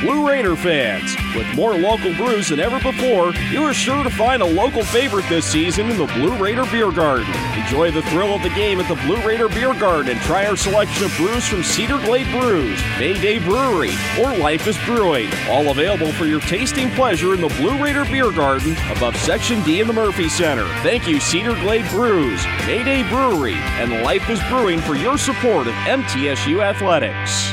[0.01, 4.41] Blue Raider fans, with more local brews than ever before, you are sure to find
[4.41, 7.31] a local favorite this season in the Blue Raider Beer Garden.
[7.55, 10.57] Enjoy the thrill of the game at the Blue Raider Beer Garden and try our
[10.57, 15.29] selection of brews from Cedar Glade Brews, Mayday Brewery, or Life is Brewing.
[15.51, 19.81] All available for your tasting pleasure in the Blue Raider Beer Garden above Section D
[19.81, 20.65] in the Murphy Center.
[20.83, 25.75] Thank you, Cedar Glade Brews, Mayday Brewery, and Life is Brewing for your support of
[25.75, 27.53] MTSU Athletics.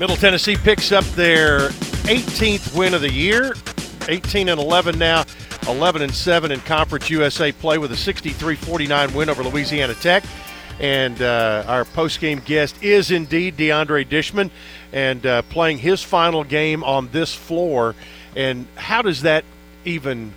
[0.00, 1.68] Middle Tennessee picks up their
[2.08, 3.52] 18th win of the year,
[4.08, 5.26] 18 and 11 now,
[5.68, 10.24] 11 and 7 in Conference USA play with a 63-49 win over Louisiana Tech.
[10.80, 14.50] And uh, our post-game guest is indeed DeAndre Dishman,
[14.90, 17.94] and uh, playing his final game on this floor.
[18.34, 19.44] And how does that
[19.84, 20.32] even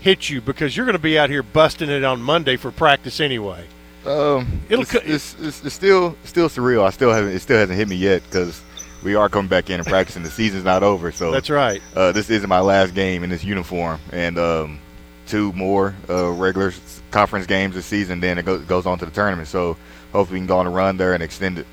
[0.00, 0.40] hit you?
[0.40, 3.66] Because you're going to be out here busting it on Monday for practice anyway.
[4.06, 6.84] Um, It'll it's, it's, it's, it's still still surreal.
[6.84, 8.62] I still haven't it still hasn't hit me yet because
[9.02, 10.22] we are coming back in and practicing.
[10.22, 11.82] the season's not over, so That's right.
[11.94, 14.80] Uh, this isn't my last game in this uniform, and um,
[15.26, 16.72] two more uh, regular
[17.10, 18.20] conference games this season.
[18.20, 19.48] Then it go, goes on to the tournament.
[19.48, 19.76] So
[20.12, 21.66] hopefully we can go on a run there and extend it.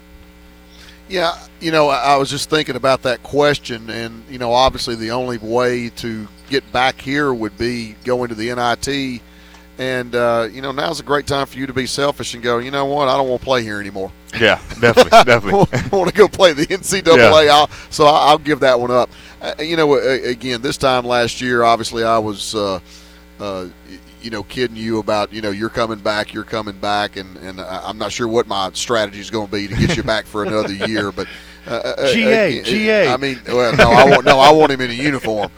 [1.07, 4.95] Yeah, you know, I I was just thinking about that question, and you know, obviously
[4.95, 9.21] the only way to get back here would be going to the NIT,
[9.77, 12.57] and uh, you know, now's a great time for you to be selfish and go.
[12.59, 13.07] You know what?
[13.09, 14.11] I don't want to play here anymore.
[14.39, 15.79] Yeah, definitely, definitely.
[15.79, 17.49] I want to go play the NCAA.
[17.49, 19.09] I'll, so I- I'll give that one up.
[19.41, 22.79] Uh, you know, again, this time last year, obviously, I was, uh,
[23.39, 23.67] uh,
[24.21, 27.61] you know, kidding you about, you know, you're coming back, you're coming back, and and
[27.61, 30.43] I'm not sure what my strategy is going to be to get you back for
[30.43, 31.27] another year, but.
[31.67, 33.07] Uh, uh, GA, uh, GA.
[33.07, 35.49] I mean, well, no, I want no, I want him in a uniform.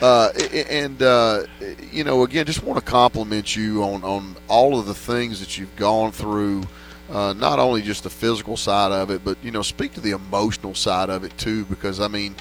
[0.00, 0.32] Uh,
[0.68, 1.44] and uh,
[1.92, 5.56] you know, again, just want to compliment you on on all of the things that
[5.56, 6.64] you've gone through.
[7.08, 10.10] Uh, not only just the physical side of it, but you know, speak to the
[10.10, 11.64] emotional side of it too.
[11.66, 12.34] Because I mean,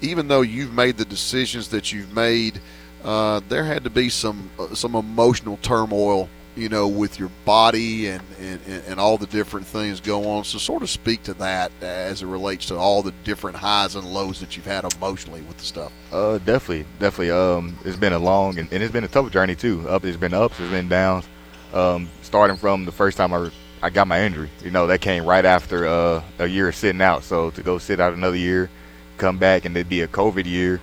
[0.00, 2.60] even though you've made the decisions that you've made,
[3.04, 8.08] uh, there had to be some uh, some emotional turmoil, you know, with your body
[8.08, 10.44] and, and and all the different things go on.
[10.44, 14.06] So, sort of speak to that as it relates to all the different highs and
[14.06, 15.92] lows that you've had emotionally with the stuff.
[16.12, 17.30] Uh, definitely, definitely.
[17.30, 19.88] Um, it's been a long and, and it's been a tough journey too.
[19.88, 21.26] Up, it's been ups, it's been downs.
[21.72, 23.50] Um, starting from the first time I,
[23.82, 27.02] I got my injury, you know, that came right after uh, a year of sitting
[27.02, 27.24] out.
[27.24, 28.70] So to go sit out another year,
[29.18, 30.80] come back, and it'd be a COVID year,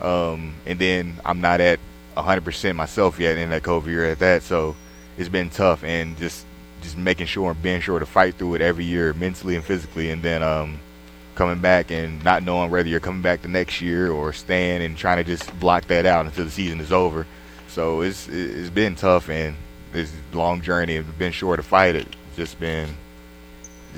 [0.00, 1.80] um, and then I'm not at
[2.16, 4.42] 100% myself yet in that COVID year at that.
[4.42, 4.76] So
[5.18, 6.46] it's been tough, and just
[6.80, 10.10] just making sure and being sure to fight through it every year, mentally and physically,
[10.10, 10.78] and then um,
[11.34, 14.96] coming back and not knowing whether you're coming back the next year or staying and
[14.96, 17.26] trying to just block that out until the season is over.
[17.68, 19.56] So it's it's been tough and
[19.92, 22.08] this long journey and been sure to fight it.
[22.36, 22.88] Just been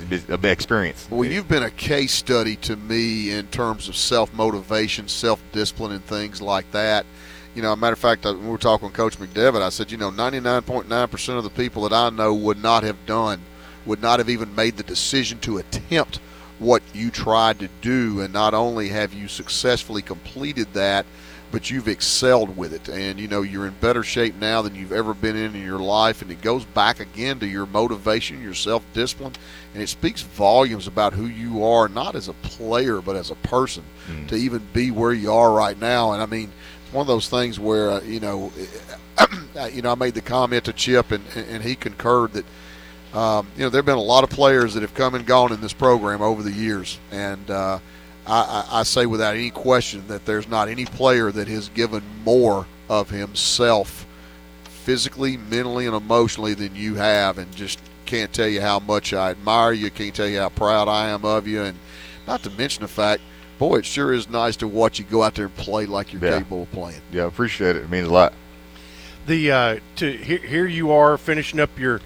[0.08, 1.06] been a big experience.
[1.10, 5.92] Well, you've been a case study to me in terms of self motivation, self discipline,
[5.92, 7.04] and things like that.
[7.54, 9.70] You know, a matter of fact, I- when we were talking with Coach McDevitt, I
[9.70, 13.40] said, you know, 99.9% of the people that I know would not have done,
[13.84, 16.20] would not have even made the decision to attempt
[16.58, 18.20] what you tried to do.
[18.20, 21.06] And not only have you successfully completed that,
[21.50, 22.88] but you've excelled with it.
[22.88, 25.80] And, you know, you're in better shape now than you've ever been in in your
[25.80, 26.22] life.
[26.22, 29.32] And it goes back again to your motivation, your self discipline.
[29.74, 33.36] And it speaks volumes about who you are, not as a player, but as a
[33.36, 34.28] person, mm.
[34.28, 36.12] to even be where you are right now.
[36.12, 36.52] And I mean,
[36.92, 38.52] one of those things where, uh, you know,
[39.72, 42.44] you know, I made the comment to Chip, and, and he concurred that
[43.12, 45.52] um, you know, there have been a lot of players that have come and gone
[45.52, 47.80] in this program over the years, and uh,
[48.26, 52.04] I, I, I say without any question that there's not any player that has given
[52.24, 54.06] more of himself,
[54.62, 59.30] physically, mentally, and emotionally than you have, and just can't tell you how much I
[59.30, 59.90] admire you.
[59.90, 61.78] Can't tell you how proud I am of you, and
[62.28, 63.22] not to mention the fact,
[63.60, 66.24] boy, it sure is nice to watch you go out there and play like you're
[66.24, 66.38] Yeah.
[66.38, 67.00] capable of playing.
[67.12, 67.82] Yeah, I appreciate it.
[67.84, 68.32] It means a lot.
[69.26, 72.00] the uh, to here, here you are finishing up your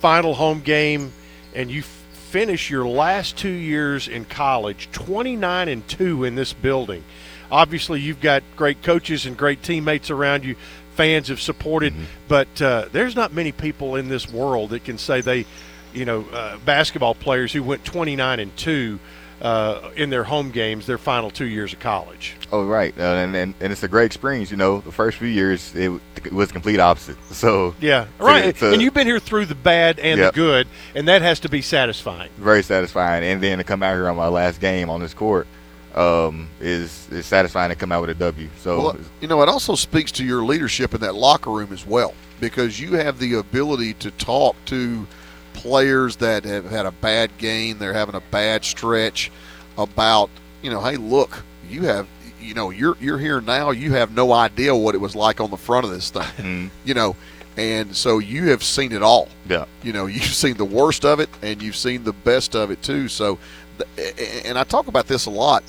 [0.00, 1.12] final home game,
[1.54, 1.86] and you f-
[2.30, 7.02] finish your last two years in college, 29 and two in this building.
[7.50, 10.54] Obviously, you've got great coaches and great teammates around you.
[10.94, 11.92] Fans have supported,
[12.28, 15.44] but uh, there's not many people in this world that can say they,
[15.92, 19.00] you know, uh, basketball players who went 29 and two
[19.42, 22.36] uh, in their home games, their final two years of college.
[22.52, 24.50] Oh, right, uh, and, and and it's a great experience.
[24.50, 25.90] You know, the first few years it,
[26.24, 27.16] it was complete opposite.
[27.32, 28.56] So Yeah, to- right.
[28.56, 30.32] to- and you've been here through the bad and Yep.
[30.34, 32.30] the good, and that has to be satisfying.
[32.38, 33.24] very satisfying.
[33.24, 35.46] And then to come out here on my last game on this court
[35.94, 38.48] um, is is satisfying to come out with a W.
[38.60, 41.84] So Well, you know, it also speaks to your leadership in that locker room as
[41.86, 45.06] well, because you have the ability to talk to
[45.54, 49.30] players that have had a bad game, they're having a bad stretch,
[49.78, 50.30] about
[50.62, 52.06] you know, hey, look, you have,
[52.40, 55.50] you know, you're you're here now, you have no idea what it was like on
[55.50, 56.66] the front of this thing, mm-hmm.
[56.84, 57.16] you know,
[57.56, 59.28] and so you have seen it all.
[59.48, 59.64] Yeah.
[59.82, 62.82] You know, you've seen the worst of it, and you've seen the best of it
[62.82, 63.08] too.
[63.08, 63.38] So,
[64.44, 65.64] and I talk about this a lot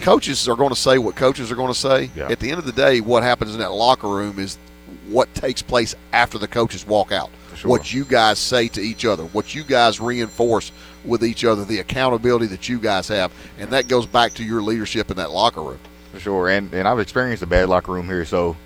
[0.00, 2.10] coaches are going to say what coaches are going to say.
[2.14, 2.28] Yeah.
[2.30, 4.58] At the end of the day, what happens in that locker room is
[5.08, 7.30] what takes place after the coaches walk out.
[7.56, 7.70] Sure.
[7.70, 10.72] What you guys say to each other, what you guys reinforce
[11.04, 14.62] with each other, the accountability that you guys have, and that goes back to your
[14.62, 15.78] leadership in that locker room.
[16.12, 16.48] for sure.
[16.48, 18.24] And and I've experienced a bad locker room here.
[18.24, 18.56] So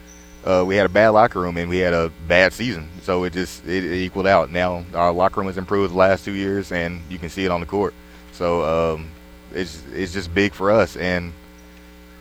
[0.44, 2.89] uh, we had a bad locker room and we had a bad season.
[3.02, 4.51] So it just it, it equaled out.
[4.51, 7.51] Now our locker room has improved the last two years, and you can see it
[7.51, 7.93] on the court.
[8.33, 9.10] So um,
[9.52, 10.97] it's it's just big for us.
[10.97, 11.33] And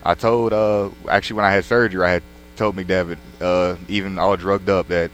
[0.02, 2.22] I told uh, actually when I had surgery, I had
[2.56, 5.10] told McDevitt, uh, even all drugged up, that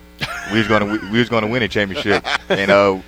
[0.53, 2.25] we was gonna we was gonna win a championship.
[2.51, 3.01] and uh,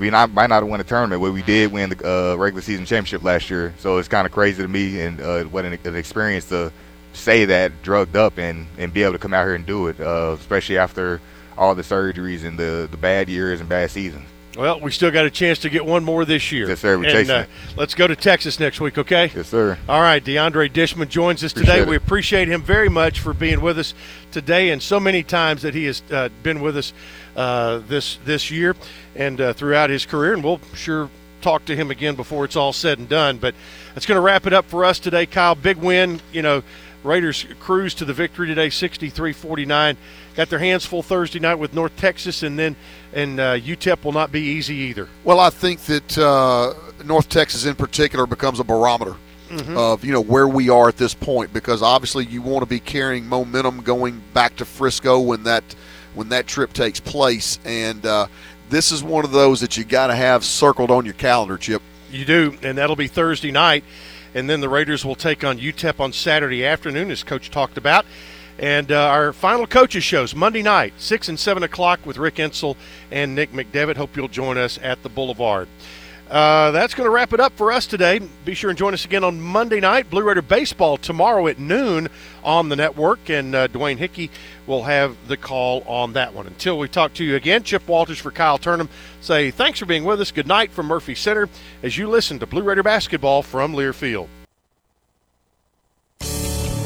[0.00, 2.62] we not, might not have won a tournament, but we did win the uh, regular
[2.62, 3.74] season championship last year.
[3.78, 6.72] So it's kind of crazy to me and uh, what an, an, experience to
[7.12, 10.00] say that drugged up and, and be able to come out here and do it,
[10.00, 11.20] uh, especially after
[11.58, 14.26] all the surgeries and the, the bad years and bad seasons.
[14.60, 16.68] Well, we still got a chance to get one more this year.
[16.68, 16.98] Yes, sir.
[16.98, 17.46] We're and, uh,
[17.78, 19.32] let's go to Texas next week, okay?
[19.34, 19.78] Yes, sir.
[19.88, 20.22] All right.
[20.22, 21.82] DeAndre Dishman joins us Appreciate today.
[21.82, 21.88] it.
[21.88, 23.94] We appreciate him very much for being with us
[24.32, 26.92] today and so many times that he has uh, been with us
[27.36, 28.76] uh, this this year
[29.16, 30.34] and uh, throughout his career.
[30.34, 31.08] And we'll sure
[31.40, 33.38] talk to him again before it's all said and done.
[33.38, 33.54] But
[33.94, 35.54] that's going to wrap it up for us today, Kyle.
[35.54, 36.20] Big win.
[36.34, 36.62] You know,
[37.02, 39.96] Raiders cruise to the victory today, 63-49.
[40.40, 42.74] Got their hands full Thursday night with North Texas, and then
[43.12, 45.06] and uh, UTEP will not be easy either.
[45.22, 46.72] Well, I think that uh,
[47.04, 49.16] North Texas in particular becomes a barometer
[49.50, 49.76] Mhm.
[49.76, 52.80] of you know where we are at this point because obviously you want to be
[52.80, 55.62] carrying momentum going back to Frisco when that
[56.14, 58.26] when that trip takes place, and uh,
[58.70, 61.82] this is one of those that you got to have circled on your calendar, Chip.
[62.10, 63.84] You do, and that'll be Thursday night.
[64.34, 68.06] And then the Raiders will take on UTEP on Saturday afternoon, as Coach talked about.
[68.60, 72.76] And uh, our final coaches shows Monday night, 6 and 7 o'clock with Rick Insell
[73.10, 73.96] and Nick McDevitt.
[73.96, 75.66] Hope you'll join us at the Boulevard.
[76.30, 78.20] Uh, that's going to wrap it up for us today.
[78.44, 80.10] Be sure and join us again on Monday night.
[80.10, 82.08] Blue Raider Baseball tomorrow at noon
[82.44, 84.30] on the network, and uh, Dwayne Hickey
[84.66, 86.46] will have the call on that one.
[86.46, 88.90] Until we talk to you again, Chip Walters for Kyle Turnham
[89.22, 90.30] say thanks for being with us.
[90.30, 91.48] Good night from Murphy Center
[91.82, 94.28] as you listen to Blue Raider Basketball from Learfield.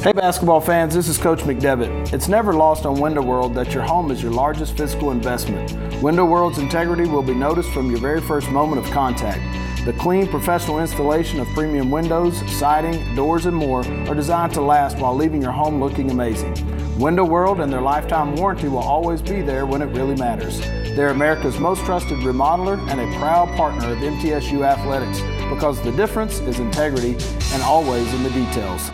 [0.05, 2.13] Hey basketball fans, this is Coach McDevitt.
[2.13, 5.73] It's never lost on Window World that your home is your largest physical investment.
[6.03, 9.41] Window World's integrity will be noticed from your very first moment of contact.
[9.87, 14.99] The clean, professional installation of premium windows, siding, doors, and more are designed to last
[14.99, 16.53] while leaving your home looking amazing.
[16.99, 20.61] Window World and their lifetime warranty will always be there when it really matters.
[20.61, 26.41] They're America's most trusted remodeler and a proud partner of MTSU Athletics because the difference
[26.41, 27.17] is integrity
[27.55, 28.91] and always in the details.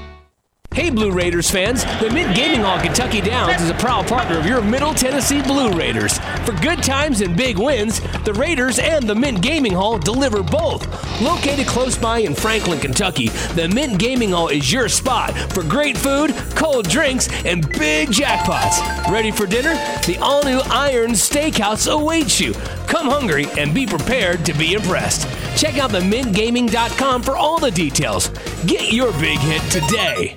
[0.73, 1.85] Hey, Blue Raiders fans!
[2.01, 5.73] The Mint Gaming Hall Kentucky Downs is a proud partner of your Middle Tennessee Blue
[5.73, 6.19] Raiders.
[6.47, 10.87] For good times and big wins, the Raiders and the Mint Gaming Hall deliver both.
[11.21, 15.99] Located close by in Franklin, Kentucky, the Mint Gaming Hall is your spot for great
[15.99, 19.11] food, cold drinks, and big jackpots.
[19.11, 19.75] Ready for dinner?
[20.07, 22.53] The all new Iron Steakhouse awaits you.
[22.87, 25.29] Come hungry and be prepared to be impressed.
[25.61, 28.29] Check out the themintgaming.com for all the details.
[28.67, 30.37] Get your big hit today.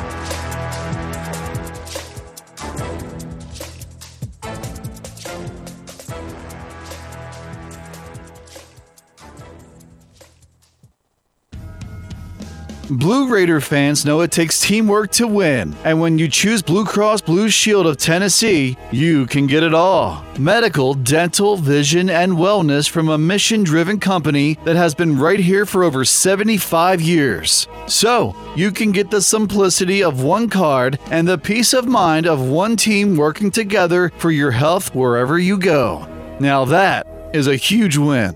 [12.91, 17.21] Blue Raider fans know it takes teamwork to win, and when you choose Blue Cross
[17.21, 20.25] Blue Shield of Tennessee, you can get it all.
[20.37, 25.65] Medical, dental, vision, and wellness from a mission driven company that has been right here
[25.65, 27.65] for over 75 years.
[27.87, 32.41] So, you can get the simplicity of one card and the peace of mind of
[32.41, 36.05] one team working together for your health wherever you go.
[36.41, 38.35] Now, that is a huge win.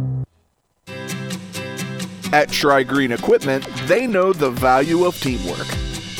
[2.33, 5.67] At Tri Green Equipment, they know the value of teamwork.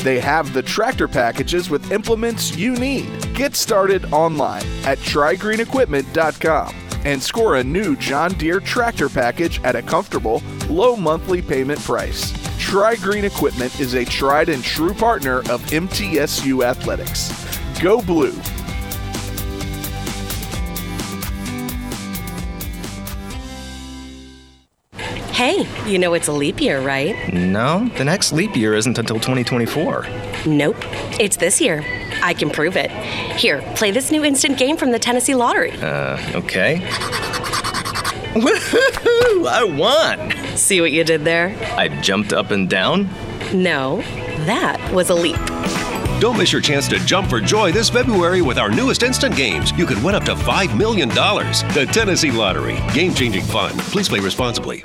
[0.02, 3.08] They have the tractor packages with implements you need.
[3.34, 6.74] Get started online at trigreenequipment.com
[7.04, 12.32] and score a new John Deere tractor package at a comfortable, low monthly payment price.
[12.58, 17.32] Tri Green Equipment is a tried and true partner of MTSU Athletics.
[17.80, 18.38] Go Blue!
[25.32, 27.32] Hey, you know it's a leap year, right?
[27.32, 30.06] No, the next leap year isn't until 2024.
[30.46, 30.76] Nope,
[31.18, 31.82] it's this year.
[32.22, 32.90] I can prove it.
[33.38, 35.72] Here, play this new instant game from the Tennessee Lottery.
[35.72, 36.80] Uh, okay.
[38.34, 39.48] Woohoo!
[39.48, 40.56] I won!
[40.56, 41.56] See what you did there?
[41.78, 43.08] I jumped up and down.
[43.54, 44.02] No,
[44.44, 45.40] that was a leap.
[46.20, 49.72] Don't miss your chance to jump for joy this February with our newest instant games.
[49.78, 51.08] You could win up to $5 million.
[51.08, 52.78] The Tennessee Lottery.
[52.92, 53.72] Game changing fun.
[53.78, 54.84] Please play responsibly.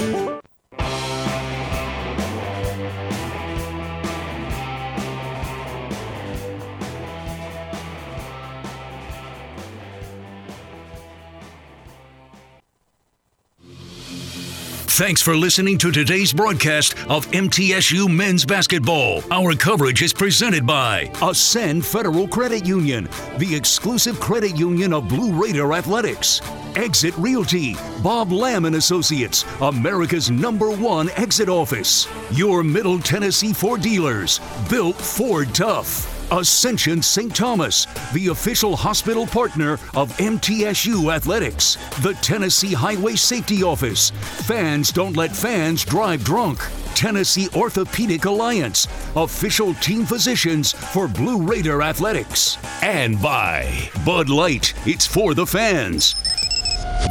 [15.01, 19.23] Thanks for listening to today's broadcast of MTSU Men's Basketball.
[19.31, 25.33] Our coverage is presented by Ascend Federal Credit Union, the exclusive credit union of Blue
[25.33, 26.39] Raider Athletics.
[26.75, 32.07] Exit Realty, Bob Lamb and Associates, America's number one exit office.
[32.29, 34.39] Your Middle Tennessee Ford dealers,
[34.69, 36.10] built Ford tough.
[36.31, 37.35] Ascension St.
[37.35, 41.75] Thomas, the official hospital partner of MTSU Athletics.
[42.01, 44.11] The Tennessee Highway Safety Office.
[44.45, 46.59] Fans don't let fans drive drunk.
[46.95, 52.57] Tennessee Orthopedic Alliance, official team physicians for Blue Raider Athletics.
[52.81, 56.15] And by Bud Light, it's for the fans.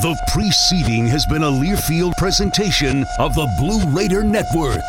[0.03, 4.81] The preceding has been a Learfield presentation of the Blue Raider Network.